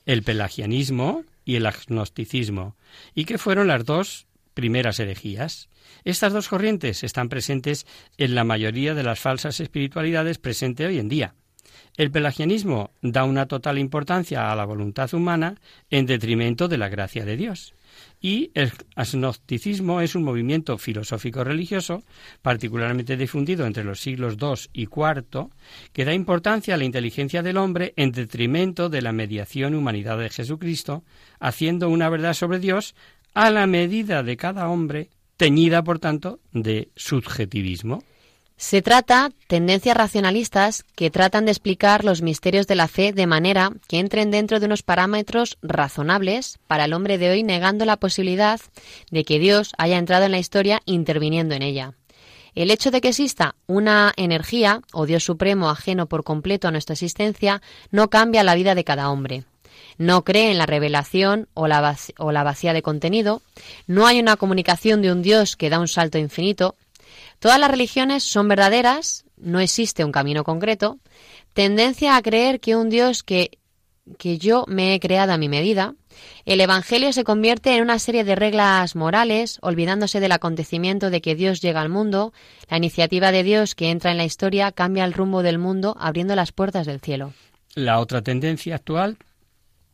el 0.05 0.24
pelagianismo 0.24 1.24
y 1.45 1.55
el 1.55 1.66
agnosticismo, 1.66 2.76
y 3.16 3.26
que 3.26 3.38
fueron 3.38 3.68
las 3.68 3.86
dos 3.86 4.28
primeras 4.53 4.99
herejías. 4.99 5.70
Estas 6.03 6.34
dos 6.34 6.47
corrientes 6.47 7.03
están 7.03 7.30
presentes 7.30 7.88
en 8.18 8.36
la 8.36 8.43
mayoría 8.43 8.93
de 8.93 9.03
las 9.03 9.20
falsas 9.20 9.60
espiritualidades 9.60 10.38
presentes 10.38 10.88
hoy 10.88 10.99
en 10.99 11.10
día. 11.10 11.36
El 11.97 12.12
pelagianismo 12.12 12.91
da 13.01 13.24
una 13.24 13.47
total 13.47 13.78
importancia 13.78 14.51
a 14.51 14.55
la 14.55 14.66
voluntad 14.66 15.14
humana 15.14 15.55
en 15.89 16.05
detrimento 16.05 16.68
de 16.68 16.78
la 16.78 16.89
gracia 16.89 17.26
de 17.26 17.36
Dios. 17.36 17.74
Y 18.22 18.51
el 18.53 18.72
agnosticismo 18.95 20.01
es 20.01 20.13
un 20.13 20.24
movimiento 20.24 20.78
filosófico 20.78 21.43
religioso, 21.45 22.03
particularmente 22.41 23.15
difundido 23.15 23.65
entre 23.65 23.86
los 23.86 24.01
siglos 24.01 24.36
II 24.41 24.70
y 24.74 24.84
IV, 24.84 25.47
que 25.93 26.03
da 26.03 26.13
importancia 26.13 26.76
a 26.76 26.78
la 26.78 26.84
inteligencia 26.84 27.41
del 27.41 27.57
hombre 27.57 27.93
en 27.95 28.11
detrimento 28.11 28.89
de 28.89 29.01
la 29.01 29.13
mediación 29.13 29.74
humanidad 29.74 30.17
de 30.17 30.30
Jesucristo, 30.30 31.03
haciendo 31.39 31.88
una 31.89 32.09
verdad 32.09 32.34
sobre 32.34 32.59
Dios 32.59 32.93
a 33.34 33.51
la 33.51 33.67
medida 33.67 34.22
de 34.22 34.36
cada 34.36 34.67
hombre, 34.67 35.09
teñida, 35.38 35.82
por 35.84 35.99
tanto, 35.99 36.41
de 36.51 36.89
subjetivismo. 36.97 38.03
Se 38.62 38.82
trata 38.82 39.32
tendencias 39.47 39.95
racionalistas 39.95 40.84
que 40.97 41.10
tratan 41.10 41.45
de 41.45 41.51
explicar 41.51 42.03
los 42.03 42.22
misterios 42.22 42.68
de 42.68 42.76
la 42.76 42.89
fe 42.89 43.14
de 43.14 43.26
manera 43.26 43.72
que 43.88 43.99
entren 43.99 44.32
dentro 44.32 44.60
de 44.60 44.66
unos 44.66 44.84
parámetros 44.84 45.57
razonables 45.62 46.60
para 46.68 46.84
el 46.84 46.91
hombre 46.91 47.18
de 47.18 47.30
hoy, 47.30 47.41
negando 47.41 47.86
la 47.86 47.95
posibilidad 47.95 48.60
de 49.12 49.24
que 49.24 49.39
Dios 49.39 49.72
haya 49.78 49.97
entrado 49.97 50.26
en 50.26 50.32
la 50.32 50.39
historia 50.39 50.82
interviniendo 50.84 51.55
en 51.55 51.62
ella. 51.62 51.93
El 52.53 52.70
hecho 52.70 52.91
de 52.91 52.99
que 52.99 53.07
exista 53.07 53.55
una 53.66 54.12
energía 54.18 54.82
o 54.91 55.05
Dios 55.05 55.24
supremo 55.24 55.70
ajeno 55.70 56.07
por 56.07 56.26
completo 56.26 56.68
a 56.68 56.72
nuestra 56.72 56.93
existencia 56.93 57.62
no 57.91 58.10
cambia 58.10 58.43
la 58.43 58.55
vida 58.55 58.76
de 58.76 58.84
cada 58.84 59.10
hombre. 59.10 59.45
no 59.97 60.26
cree 60.26 60.51
en 60.51 60.57
la 60.57 60.66
revelación 60.66 61.47
o 61.53 61.68
la, 61.68 61.97
o 62.18 62.32
la 62.34 62.43
vacía 62.43 62.74
de 62.74 62.82
contenido, 62.82 63.41
no 63.88 64.05
hay 64.05 64.20
una 64.20 64.36
comunicación 64.36 65.01
de 65.01 65.14
un 65.14 65.22
Dios 65.22 65.55
que 65.55 65.70
da 65.70 65.80
un 65.80 65.88
salto 65.88 66.18
infinito, 66.18 66.76
todas 67.39 67.59
las 67.59 67.71
religiones 67.71 68.23
son 68.23 68.47
verdaderas, 68.47 69.25
no 69.37 69.59
existe 69.59 70.05
un 70.05 70.11
camino 70.11 70.43
concreto, 70.43 70.99
tendencia 71.53 72.15
a 72.15 72.21
creer 72.21 72.59
que 72.59 72.75
un 72.75 72.89
Dios 72.89 73.23
que, 73.23 73.57
que 74.17 74.37
yo 74.37 74.65
me 74.67 74.93
he 74.93 74.99
creado 74.99 75.33
a 75.33 75.37
mi 75.37 75.49
medida, 75.49 75.95
el 76.45 76.61
Evangelio 76.61 77.13
se 77.13 77.23
convierte 77.23 77.75
en 77.75 77.81
una 77.81 77.99
serie 77.99 78.23
de 78.23 78.35
reglas 78.35 78.95
morales, 78.95 79.57
olvidándose 79.61 80.19
del 80.19 80.31
acontecimiento 80.31 81.09
de 81.09 81.21
que 81.21 81.35
Dios 81.35 81.61
llega 81.61 81.81
al 81.81 81.89
mundo, 81.89 82.33
la 82.69 82.77
iniciativa 82.77 83.31
de 83.31 83.43
Dios 83.43 83.75
que 83.75 83.89
entra 83.89 84.11
en 84.11 84.17
la 84.17 84.25
historia 84.25 84.71
cambia 84.71 85.05
el 85.05 85.13
rumbo 85.13 85.43
del 85.43 85.59
mundo 85.59 85.95
abriendo 85.99 86.35
las 86.35 86.51
puertas 86.51 86.85
del 86.85 86.99
cielo. 86.99 87.33
La 87.75 87.99
otra 87.99 88.21
tendencia 88.21 88.75
actual 88.75 89.17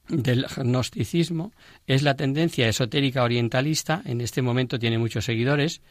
del 0.07 0.45
gnosticismo 0.57 1.51
es 1.87 2.03
la 2.03 2.15
tendencia 2.15 2.67
esotérica 2.67 3.23
orientalista, 3.23 4.01
en 4.05 4.21
este 4.21 4.41
momento 4.41 4.79
tiene 4.79 4.97
muchos 4.97 5.25
seguidores, 5.25 5.81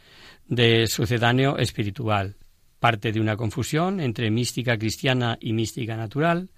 de 0.47 0.87
sucedáneo 0.87 1.57
espiritual. 1.57 2.35
Parte 2.79 3.11
de 3.11 3.19
una 3.19 3.35
confusión 3.35 3.99
entre 3.99 4.29
mística 4.31 4.77
cristiana 4.77 5.37
y 5.39 5.53
mística 5.53 5.95
natural, 5.95 6.49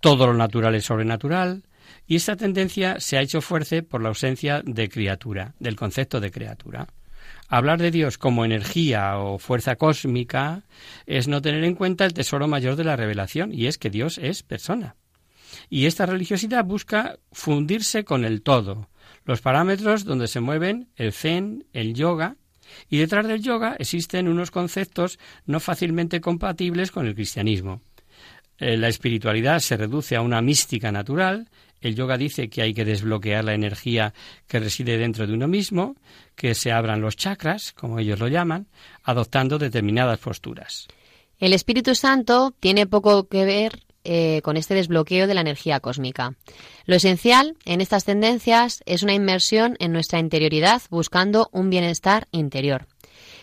todo 0.00 0.26
lo 0.26 0.34
natural 0.34 0.74
es 0.74 0.84
sobrenatural, 0.84 1.64
y 2.06 2.16
esta 2.16 2.36
tendencia 2.36 3.00
se 3.00 3.18
ha 3.18 3.22
hecho 3.22 3.40
fuerte 3.40 3.82
por 3.82 4.02
la 4.02 4.08
ausencia 4.08 4.62
de 4.64 4.88
criatura, 4.88 5.54
del 5.58 5.76
concepto 5.76 6.20
de 6.20 6.30
criatura. 6.30 6.86
Hablar 7.48 7.80
de 7.80 7.90
Dios 7.90 8.18
como 8.18 8.44
energía 8.44 9.18
o 9.18 9.38
fuerza 9.38 9.76
cósmica 9.76 10.62
es 11.06 11.28
no 11.28 11.42
tener 11.42 11.64
en 11.64 11.74
cuenta 11.74 12.04
el 12.04 12.14
tesoro 12.14 12.48
mayor 12.48 12.76
de 12.76 12.84
la 12.84 12.96
revelación, 12.96 13.52
y 13.52 13.66
es 13.66 13.78
que 13.78 13.90
Dios 13.90 14.18
es 14.18 14.42
persona. 14.42 14.96
Y 15.68 15.86
esta 15.86 16.06
religiosidad 16.06 16.64
busca 16.64 17.18
fundirse 17.32 18.04
con 18.04 18.24
el 18.24 18.42
todo, 18.42 18.88
los 19.24 19.40
parámetros 19.40 20.04
donde 20.04 20.28
se 20.28 20.40
mueven 20.40 20.88
el 20.96 21.12
zen, 21.12 21.66
el 21.72 21.94
yoga, 21.94 22.36
y 22.88 22.98
detrás 22.98 23.26
del 23.26 23.42
yoga 23.42 23.76
existen 23.78 24.28
unos 24.28 24.50
conceptos 24.50 25.18
no 25.46 25.60
fácilmente 25.60 26.20
compatibles 26.20 26.90
con 26.90 27.06
el 27.06 27.14
cristianismo. 27.14 27.80
Eh, 28.58 28.76
la 28.76 28.88
espiritualidad 28.88 29.58
se 29.58 29.76
reduce 29.76 30.16
a 30.16 30.20
una 30.20 30.40
mística 30.40 30.92
natural, 30.92 31.48
el 31.80 31.94
yoga 31.94 32.16
dice 32.16 32.48
que 32.48 32.62
hay 32.62 32.72
que 32.72 32.84
desbloquear 32.84 33.44
la 33.44 33.54
energía 33.54 34.14
que 34.46 34.58
reside 34.58 34.96
dentro 34.96 35.26
de 35.26 35.34
uno 35.34 35.48
mismo, 35.48 35.96
que 36.34 36.54
se 36.54 36.72
abran 36.72 37.02
los 37.02 37.16
chakras, 37.16 37.72
como 37.72 37.98
ellos 37.98 38.18
lo 38.18 38.28
llaman, 38.28 38.68
adoptando 39.02 39.58
determinadas 39.58 40.18
posturas. 40.18 40.88
El 41.38 41.52
Espíritu 41.52 41.94
Santo 41.94 42.54
tiene 42.58 42.86
poco 42.86 43.28
que 43.28 43.44
ver 43.44 43.80
eh, 44.04 44.40
con 44.42 44.56
este 44.56 44.74
desbloqueo 44.74 45.26
de 45.26 45.34
la 45.34 45.40
energía 45.40 45.80
cósmica. 45.80 46.34
Lo 46.86 46.94
esencial 46.94 47.56
en 47.64 47.80
estas 47.80 48.04
tendencias 48.04 48.82
es 48.86 49.02
una 49.02 49.14
inmersión 49.14 49.76
en 49.80 49.92
nuestra 49.92 50.18
interioridad 50.18 50.82
buscando 50.90 51.48
un 51.52 51.70
bienestar 51.70 52.28
interior. 52.30 52.86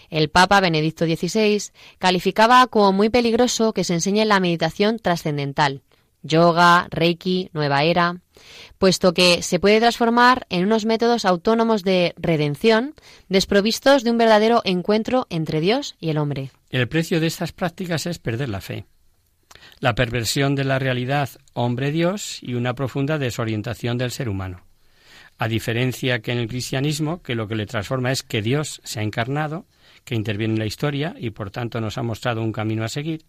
El 0.09 0.29
Papa 0.29 0.59
Benedicto 0.59 1.05
XVI 1.05 1.71
calificaba 1.97 2.67
como 2.67 2.91
muy 2.91 3.09
peligroso 3.09 3.73
que 3.73 3.83
se 3.83 3.93
enseñe 3.93 4.25
la 4.25 4.39
meditación 4.39 4.99
trascendental, 4.99 5.81
yoga, 6.21 6.87
reiki, 6.91 7.49
nueva 7.53 7.83
era, 7.83 8.21
puesto 8.77 9.13
que 9.13 9.41
se 9.41 9.59
puede 9.59 9.79
transformar 9.79 10.45
en 10.49 10.65
unos 10.65 10.85
métodos 10.85 11.25
autónomos 11.25 11.83
de 11.83 12.13
redención 12.17 12.93
desprovistos 13.29 14.03
de 14.03 14.11
un 14.11 14.17
verdadero 14.17 14.61
encuentro 14.65 15.27
entre 15.29 15.61
Dios 15.61 15.95
y 15.99 16.09
el 16.09 16.17
hombre. 16.17 16.51
El 16.69 16.87
precio 16.87 17.19
de 17.19 17.27
estas 17.27 17.51
prácticas 17.51 18.05
es 18.05 18.19
perder 18.19 18.49
la 18.49 18.61
fe, 18.61 18.85
la 19.81 19.95
perversión 19.95 20.53
de 20.53 20.63
la 20.63 20.77
realidad 20.77 21.29
hombre-Dios 21.53 22.37
y 22.41 22.53
una 22.53 22.75
profunda 22.75 23.17
desorientación 23.17 23.97
del 23.97 24.11
ser 24.11 24.29
humano. 24.29 24.63
A 25.39 25.47
diferencia 25.47 26.21
que 26.21 26.31
en 26.31 26.37
el 26.37 26.47
cristianismo, 26.47 27.23
que 27.23 27.33
lo 27.33 27.47
que 27.47 27.55
le 27.55 27.65
transforma 27.65 28.11
es 28.11 28.21
que 28.21 28.43
Dios 28.43 28.79
se 28.83 28.99
ha 28.99 29.03
encarnado, 29.03 29.65
que 30.05 30.13
interviene 30.13 30.53
en 30.53 30.59
la 30.59 30.67
historia 30.67 31.15
y 31.17 31.31
por 31.31 31.49
tanto 31.49 31.81
nos 31.81 31.97
ha 31.97 32.03
mostrado 32.03 32.43
un 32.43 32.51
camino 32.51 32.83
a 32.83 32.89
seguir. 32.89 33.23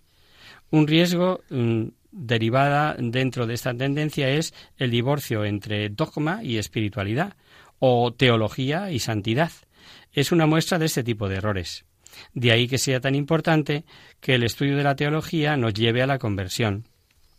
Un 0.71 0.87
riesgo 0.87 1.41
mm, 1.49 1.85
derivada 2.11 2.97
dentro 2.99 3.47
de 3.47 3.55
esta 3.55 3.73
tendencia 3.73 4.29
es 4.29 4.53
el 4.77 4.91
divorcio 4.91 5.47
entre 5.47 5.89
dogma 5.89 6.45
y 6.45 6.59
espiritualidad 6.59 7.35
o 7.79 8.13
teología 8.13 8.91
y 8.91 8.99
santidad. 8.99 9.53
Es 10.13 10.33
una 10.33 10.45
muestra 10.45 10.79
de 10.79 10.85
este 10.85 11.03
tipo 11.03 11.31
de 11.31 11.37
errores. 11.37 11.87
De 12.35 12.53
ahí 12.53 12.69
que 12.69 12.79
sea 12.79 13.01
tan 13.01 13.15
importante 13.15 13.85
que 14.21 14.35
el 14.35 14.43
estudio 14.43 14.77
de 14.77 14.85
la 14.85 14.97
teología 14.97 15.57
nos 15.57 15.75
lleve 15.75 16.03
a 16.03 16.07
la 16.07 16.19
conversión. 16.19 16.85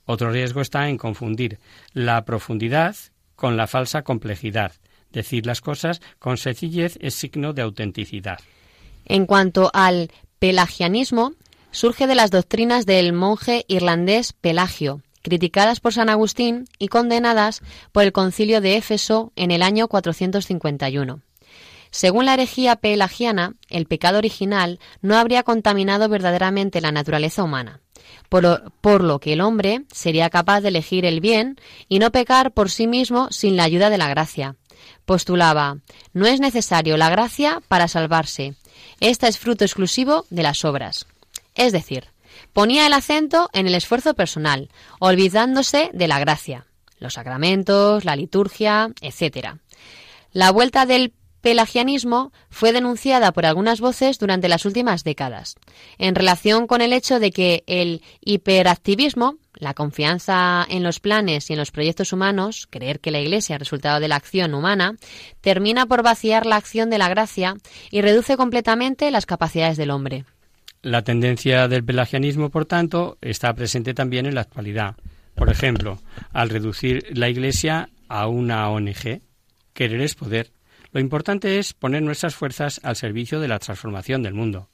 Otro 0.06 0.32
riesgo 0.32 0.62
está 0.62 0.90
en 0.90 0.98
confundir 0.98 1.60
la 1.94 2.26
profundidad 2.26 2.96
con 3.36 3.58
la 3.58 3.68
falsa 3.68 4.04
complejidad. 4.04 4.74
Decir 5.12 5.46
las 5.46 5.62
cosas 5.62 6.02
con 6.20 6.38
sencillez 6.38 6.98
es 7.02 7.14
signo 7.14 7.54
de 7.54 7.62
autenticidad. 7.62 8.40
En 9.06 9.26
cuanto 9.26 9.70
al 9.74 10.12
pelagianismo, 10.40 11.34
surge 11.72 12.08
de 12.08 12.16
las 12.16 12.32
doctrinas 12.32 12.86
del 12.86 13.14
monje 13.14 13.66
irlandés 13.68 14.34
Pelagio, 14.34 15.02
criticadas 15.22 15.80
por 15.80 15.94
San 15.94 16.10
Agustín 16.10 16.66
y 16.80 16.88
condenadas 16.88 17.62
por 17.92 18.04
el 18.04 18.12
concilio 18.12 18.62
de 18.62 18.78
Éfeso 18.78 19.32
en 19.36 19.52
el 19.52 19.62
año 19.62 19.88
451. 19.88 21.22
Según 21.94 22.26
la 22.26 22.34
herejía 22.34 22.78
pelagiana, 22.78 23.54
el 23.70 23.86
pecado 23.86 24.18
original 24.18 24.80
no 25.04 25.16
habría 25.16 25.44
contaminado 25.44 26.10
verdaderamente 26.10 26.82
la 26.82 26.92
naturaleza 26.92 27.44
humana, 27.44 27.82
por 28.30 29.04
lo, 29.04 29.20
que 29.20 29.34
el 29.34 29.42
hombre 29.42 29.84
sería 29.92 30.32
capaz 30.32 30.62
de 30.62 30.70
elegir 30.70 31.06
el 31.06 31.20
bien 31.20 31.56
y 31.88 32.00
no 32.00 32.12
pecar 32.12 32.52
por 32.52 32.72
sí 32.72 32.88
mismo 32.88 33.28
sin 33.30 33.58
la 33.58 33.66
ayuda 33.66 33.92
de 33.92 34.00
la 34.00 34.10
gracia. 34.10 34.56
Postulaba, 35.06 35.78
no 36.14 36.26
es 36.26 36.40
necesario 36.40 36.98
la 36.98 37.12
gracia 37.12 37.62
para 37.68 37.88
salvarse, 37.88 38.56
esta 39.00 39.28
es 39.28 39.38
fruto 39.38 39.64
exclusivo 39.64 40.26
de 40.32 40.42
las 40.42 40.66
obras. 40.66 41.06
Es 41.54 41.74
decir, 41.74 42.06
ponía 42.54 42.88
el 42.88 42.94
acento 42.94 43.52
en 43.54 43.68
el 43.68 43.76
esfuerzo 43.76 44.16
personal, 44.16 44.72
olvidándose 44.98 45.92
de 45.94 46.08
la 46.08 46.18
gracia, 46.18 46.66
los 46.98 47.14
sacramentos, 47.14 48.04
la 48.04 48.16
liturgia, 48.16 48.90
etc. 49.02 49.58
La 50.32 50.50
vuelta 50.50 50.88
del 50.88 51.14
pelagianismo 51.44 52.32
fue 52.50 52.72
denunciada 52.72 53.34
por 53.34 53.46
algunas 53.46 53.82
voces 53.82 54.18
durante 54.18 54.48
las 54.48 54.66
últimas 54.66 55.04
décadas, 55.04 55.56
en 55.98 56.16
relación 56.16 56.68
con 56.68 56.80
el 56.80 56.94
hecho 56.94 57.20
de 57.20 57.32
que 57.32 57.66
el 57.68 58.02
hiperactivismo, 58.22 59.36
la 59.54 59.74
confianza 59.74 60.66
en 60.70 60.84
los 60.84 61.02
planes 61.02 61.50
y 61.50 61.54
en 61.54 61.60
los 61.60 61.72
proyectos 61.72 62.14
humanos, 62.14 62.66
creer 62.70 63.02
que 63.02 63.12
la 63.12 63.20
Iglesia 63.20 63.58
es 63.58 63.60
resultado 63.60 64.00
de 64.00 64.08
la 64.08 64.16
acción 64.16 64.54
humana, 64.54 64.96
termina 65.42 65.86
por 65.86 66.02
vaciar 66.02 66.46
la 66.46 66.56
acción 66.56 66.90
de 66.90 66.98
la 66.98 67.10
gracia 67.10 67.58
y 67.92 68.02
reduce 68.02 68.38
completamente 68.38 69.12
las 69.12 69.26
capacidades 69.26 69.76
del 69.76 69.92
hombre. 69.92 70.24
La 70.82 71.02
tendencia 71.02 71.68
del 71.68 71.84
pelagianismo, 71.84 72.52
por 72.52 72.66
tanto, 72.66 73.18
está 73.20 73.54
presente 73.54 73.94
también 73.94 74.26
en 74.26 74.36
la 74.36 74.42
actualidad. 74.42 74.96
Por 75.36 75.50
ejemplo, 75.50 76.00
al 76.32 76.50
reducir 76.50 77.06
la 77.12 77.28
Iglesia 77.28 77.90
a 78.08 78.28
una 78.28 78.70
ONG, 78.70 79.22
querer 79.74 80.02
es 80.02 80.16
poder 80.16 80.52
lo 80.94 81.00
importante 81.00 81.58
es 81.58 81.74
poner 81.74 82.04
nuestras 82.04 82.36
fuerzas 82.36 82.80
al 82.84 82.96
servicio 82.96 83.40
de 83.40 83.48
la 83.48 83.58
transformación 83.58 84.22
del 84.22 84.36
mundo, 84.36 84.70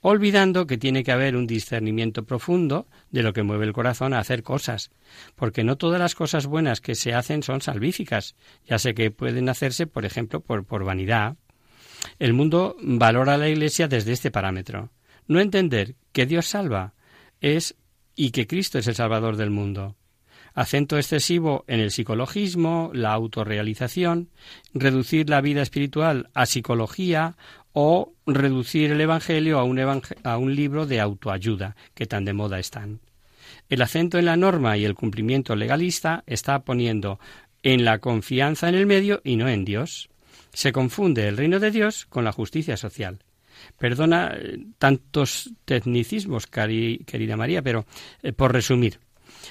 olvidando 0.00 0.66
que 0.66 0.78
tiene 0.78 1.04
que 1.04 1.12
haber 1.12 1.36
un 1.36 1.46
discernimiento 1.46 2.24
profundo 2.24 2.88
de 3.12 3.22
lo 3.22 3.32
que 3.32 3.44
mueve 3.44 3.66
el 3.66 3.72
corazón 3.72 4.12
a 4.12 4.18
hacer 4.18 4.42
cosas, 4.42 4.90
porque 5.36 5.62
no 5.62 5.76
todas 5.76 6.00
las 6.00 6.16
cosas 6.16 6.46
buenas 6.46 6.80
que 6.80 6.96
se 6.96 7.14
hacen 7.14 7.44
son 7.44 7.60
salvíficas, 7.60 8.34
ya 8.66 8.80
sé 8.80 8.94
que 8.94 9.12
pueden 9.12 9.48
hacerse, 9.48 9.86
por 9.86 10.04
ejemplo, 10.04 10.40
por, 10.40 10.64
por 10.64 10.82
vanidad. 10.82 11.36
El 12.18 12.32
mundo 12.32 12.76
valora 12.82 13.34
a 13.34 13.38
la 13.38 13.48
Iglesia 13.48 13.86
desde 13.86 14.12
este 14.12 14.32
parámetro. 14.32 14.90
No 15.28 15.38
entender 15.38 15.94
que 16.10 16.26
Dios 16.26 16.46
salva 16.46 16.94
es 17.40 17.76
y 18.16 18.32
que 18.32 18.48
Cristo 18.48 18.80
es 18.80 18.88
el 18.88 18.96
Salvador 18.96 19.36
del 19.36 19.50
mundo 19.50 19.94
acento 20.54 20.96
excesivo 20.96 21.64
en 21.66 21.80
el 21.80 21.90
psicologismo, 21.90 22.90
la 22.94 23.12
autorrealización, 23.12 24.30
reducir 24.74 25.28
la 25.28 25.40
vida 25.40 25.62
espiritual 25.62 26.28
a 26.34 26.46
psicología 26.46 27.36
o 27.72 28.12
reducir 28.26 28.90
el 28.92 29.00
Evangelio 29.00 29.58
a 29.58 29.64
un, 29.64 30.54
libro 30.54 30.86
de 30.86 31.00
autoayuda, 31.00 31.76
que 31.94 32.06
tan 32.06 32.24
de 32.24 32.32
moda 32.32 32.58
están. 32.58 33.00
El 33.68 33.82
acento 33.82 34.18
en 34.18 34.24
la 34.24 34.36
norma 34.36 34.76
y 34.76 34.84
el 34.84 34.94
cumplimiento 34.94 35.54
legalista 35.54 36.24
está 36.26 36.60
poniendo 36.60 37.20
en 37.62 37.84
la 37.84 37.98
confianza 37.98 38.68
en 38.68 38.74
el 38.74 38.86
medio 38.86 39.20
y 39.22 39.36
no 39.36 39.48
en 39.48 39.64
Dios. 39.64 40.10
Se 40.52 40.72
confunde 40.72 41.28
el 41.28 41.36
reino 41.36 41.60
de 41.60 41.70
Dios 41.70 42.06
con 42.06 42.24
la 42.24 42.32
justicia 42.32 42.76
social. 42.76 43.20
Perdona 43.78 44.34
eh, 44.34 44.58
tantos 44.78 45.52
tecnicismos, 45.64 46.46
querida 46.46 47.36
María, 47.36 47.62
pero 47.62 47.86
eh, 48.22 48.32
por 48.32 48.52
resumir, 48.52 48.98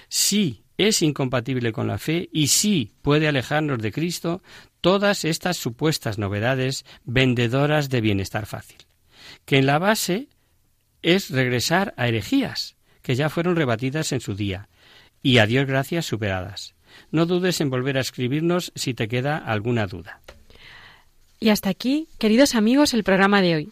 sí 0.10 0.64
es 0.80 1.02
incompatible 1.02 1.74
con 1.74 1.88
la 1.88 1.98
fe 1.98 2.30
y 2.32 2.48
sí 2.48 2.94
puede 3.02 3.28
alejarnos 3.28 3.80
de 3.80 3.92
Cristo 3.92 4.42
todas 4.80 5.26
estas 5.26 5.58
supuestas 5.58 6.18
novedades 6.18 6.86
vendedoras 7.04 7.90
de 7.90 8.00
bienestar 8.00 8.46
fácil, 8.46 8.78
que 9.44 9.58
en 9.58 9.66
la 9.66 9.78
base 9.78 10.30
es 11.02 11.32
regresar 11.32 11.94
a 11.98 12.08
herejías 12.08 12.78
que 13.02 13.16
ya 13.16 13.30
fueron 13.30 13.58
rebatidas 13.58 14.14
en 14.14 14.22
su 14.22 14.36
día 14.36 14.70
y 15.22 15.40
a 15.40 15.46
Dios 15.46 15.68
gracias 15.68 16.06
superadas. 16.06 16.76
No 17.12 17.26
dudes 17.26 17.60
en 17.60 17.70
volver 17.70 17.98
a 17.98 18.02
escribirnos 18.02 18.72
si 18.74 18.94
te 18.94 19.10
queda 19.10 19.38
alguna 19.38 19.86
duda. 19.86 20.22
Y 21.42 21.50
hasta 21.50 21.70
aquí, 21.70 22.08
queridos 22.20 22.56
amigos, 22.56 22.94
el 22.94 23.04
programa 23.04 23.42
de 23.42 23.56
hoy. 23.56 23.72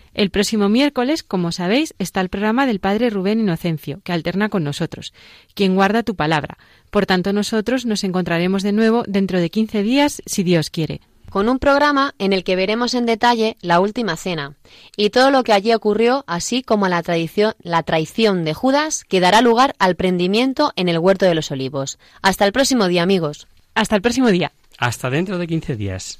El 0.13 0.29
próximo 0.29 0.67
miércoles, 0.67 1.23
como 1.23 1.51
sabéis, 1.51 1.93
está 1.97 2.19
el 2.19 2.29
programa 2.29 2.65
del 2.65 2.79
Padre 2.79 3.09
Rubén 3.09 3.39
Inocencio, 3.39 4.01
que 4.03 4.11
alterna 4.11 4.49
con 4.49 4.63
nosotros, 4.63 5.13
quien 5.53 5.75
guarda 5.75 6.03
tu 6.03 6.15
palabra. 6.15 6.57
Por 6.89 7.05
tanto, 7.05 7.31
nosotros 7.31 7.85
nos 7.85 8.03
encontraremos 8.03 8.61
de 8.61 8.73
nuevo 8.73 9.03
dentro 9.07 9.39
de 9.39 9.49
15 9.49 9.83
días, 9.83 10.21
si 10.25 10.43
Dios 10.43 10.69
quiere. 10.69 10.99
Con 11.29 11.47
un 11.47 11.59
programa 11.59 12.13
en 12.19 12.33
el 12.33 12.43
que 12.43 12.57
veremos 12.57 12.93
en 12.93 13.05
detalle 13.05 13.55
la 13.61 13.79
última 13.79 14.17
cena 14.17 14.57
y 14.97 15.11
todo 15.11 15.31
lo 15.31 15.45
que 15.45 15.53
allí 15.53 15.73
ocurrió, 15.73 16.25
así 16.27 16.61
como 16.61 16.89
la, 16.89 17.01
tradición, 17.03 17.53
la 17.61 17.83
traición 17.83 18.43
de 18.43 18.53
Judas, 18.53 19.05
que 19.05 19.21
dará 19.21 19.39
lugar 19.39 19.73
al 19.79 19.95
prendimiento 19.95 20.73
en 20.75 20.89
el 20.89 20.99
huerto 20.99 21.25
de 21.25 21.35
los 21.35 21.49
olivos. 21.49 21.99
Hasta 22.21 22.45
el 22.45 22.51
próximo 22.51 22.89
día, 22.89 23.03
amigos. 23.03 23.47
Hasta 23.75 23.95
el 23.95 24.01
próximo 24.01 24.27
día. 24.29 24.51
Hasta 24.77 25.09
dentro 25.09 25.37
de 25.37 25.47
15 25.47 25.77
días. 25.77 26.19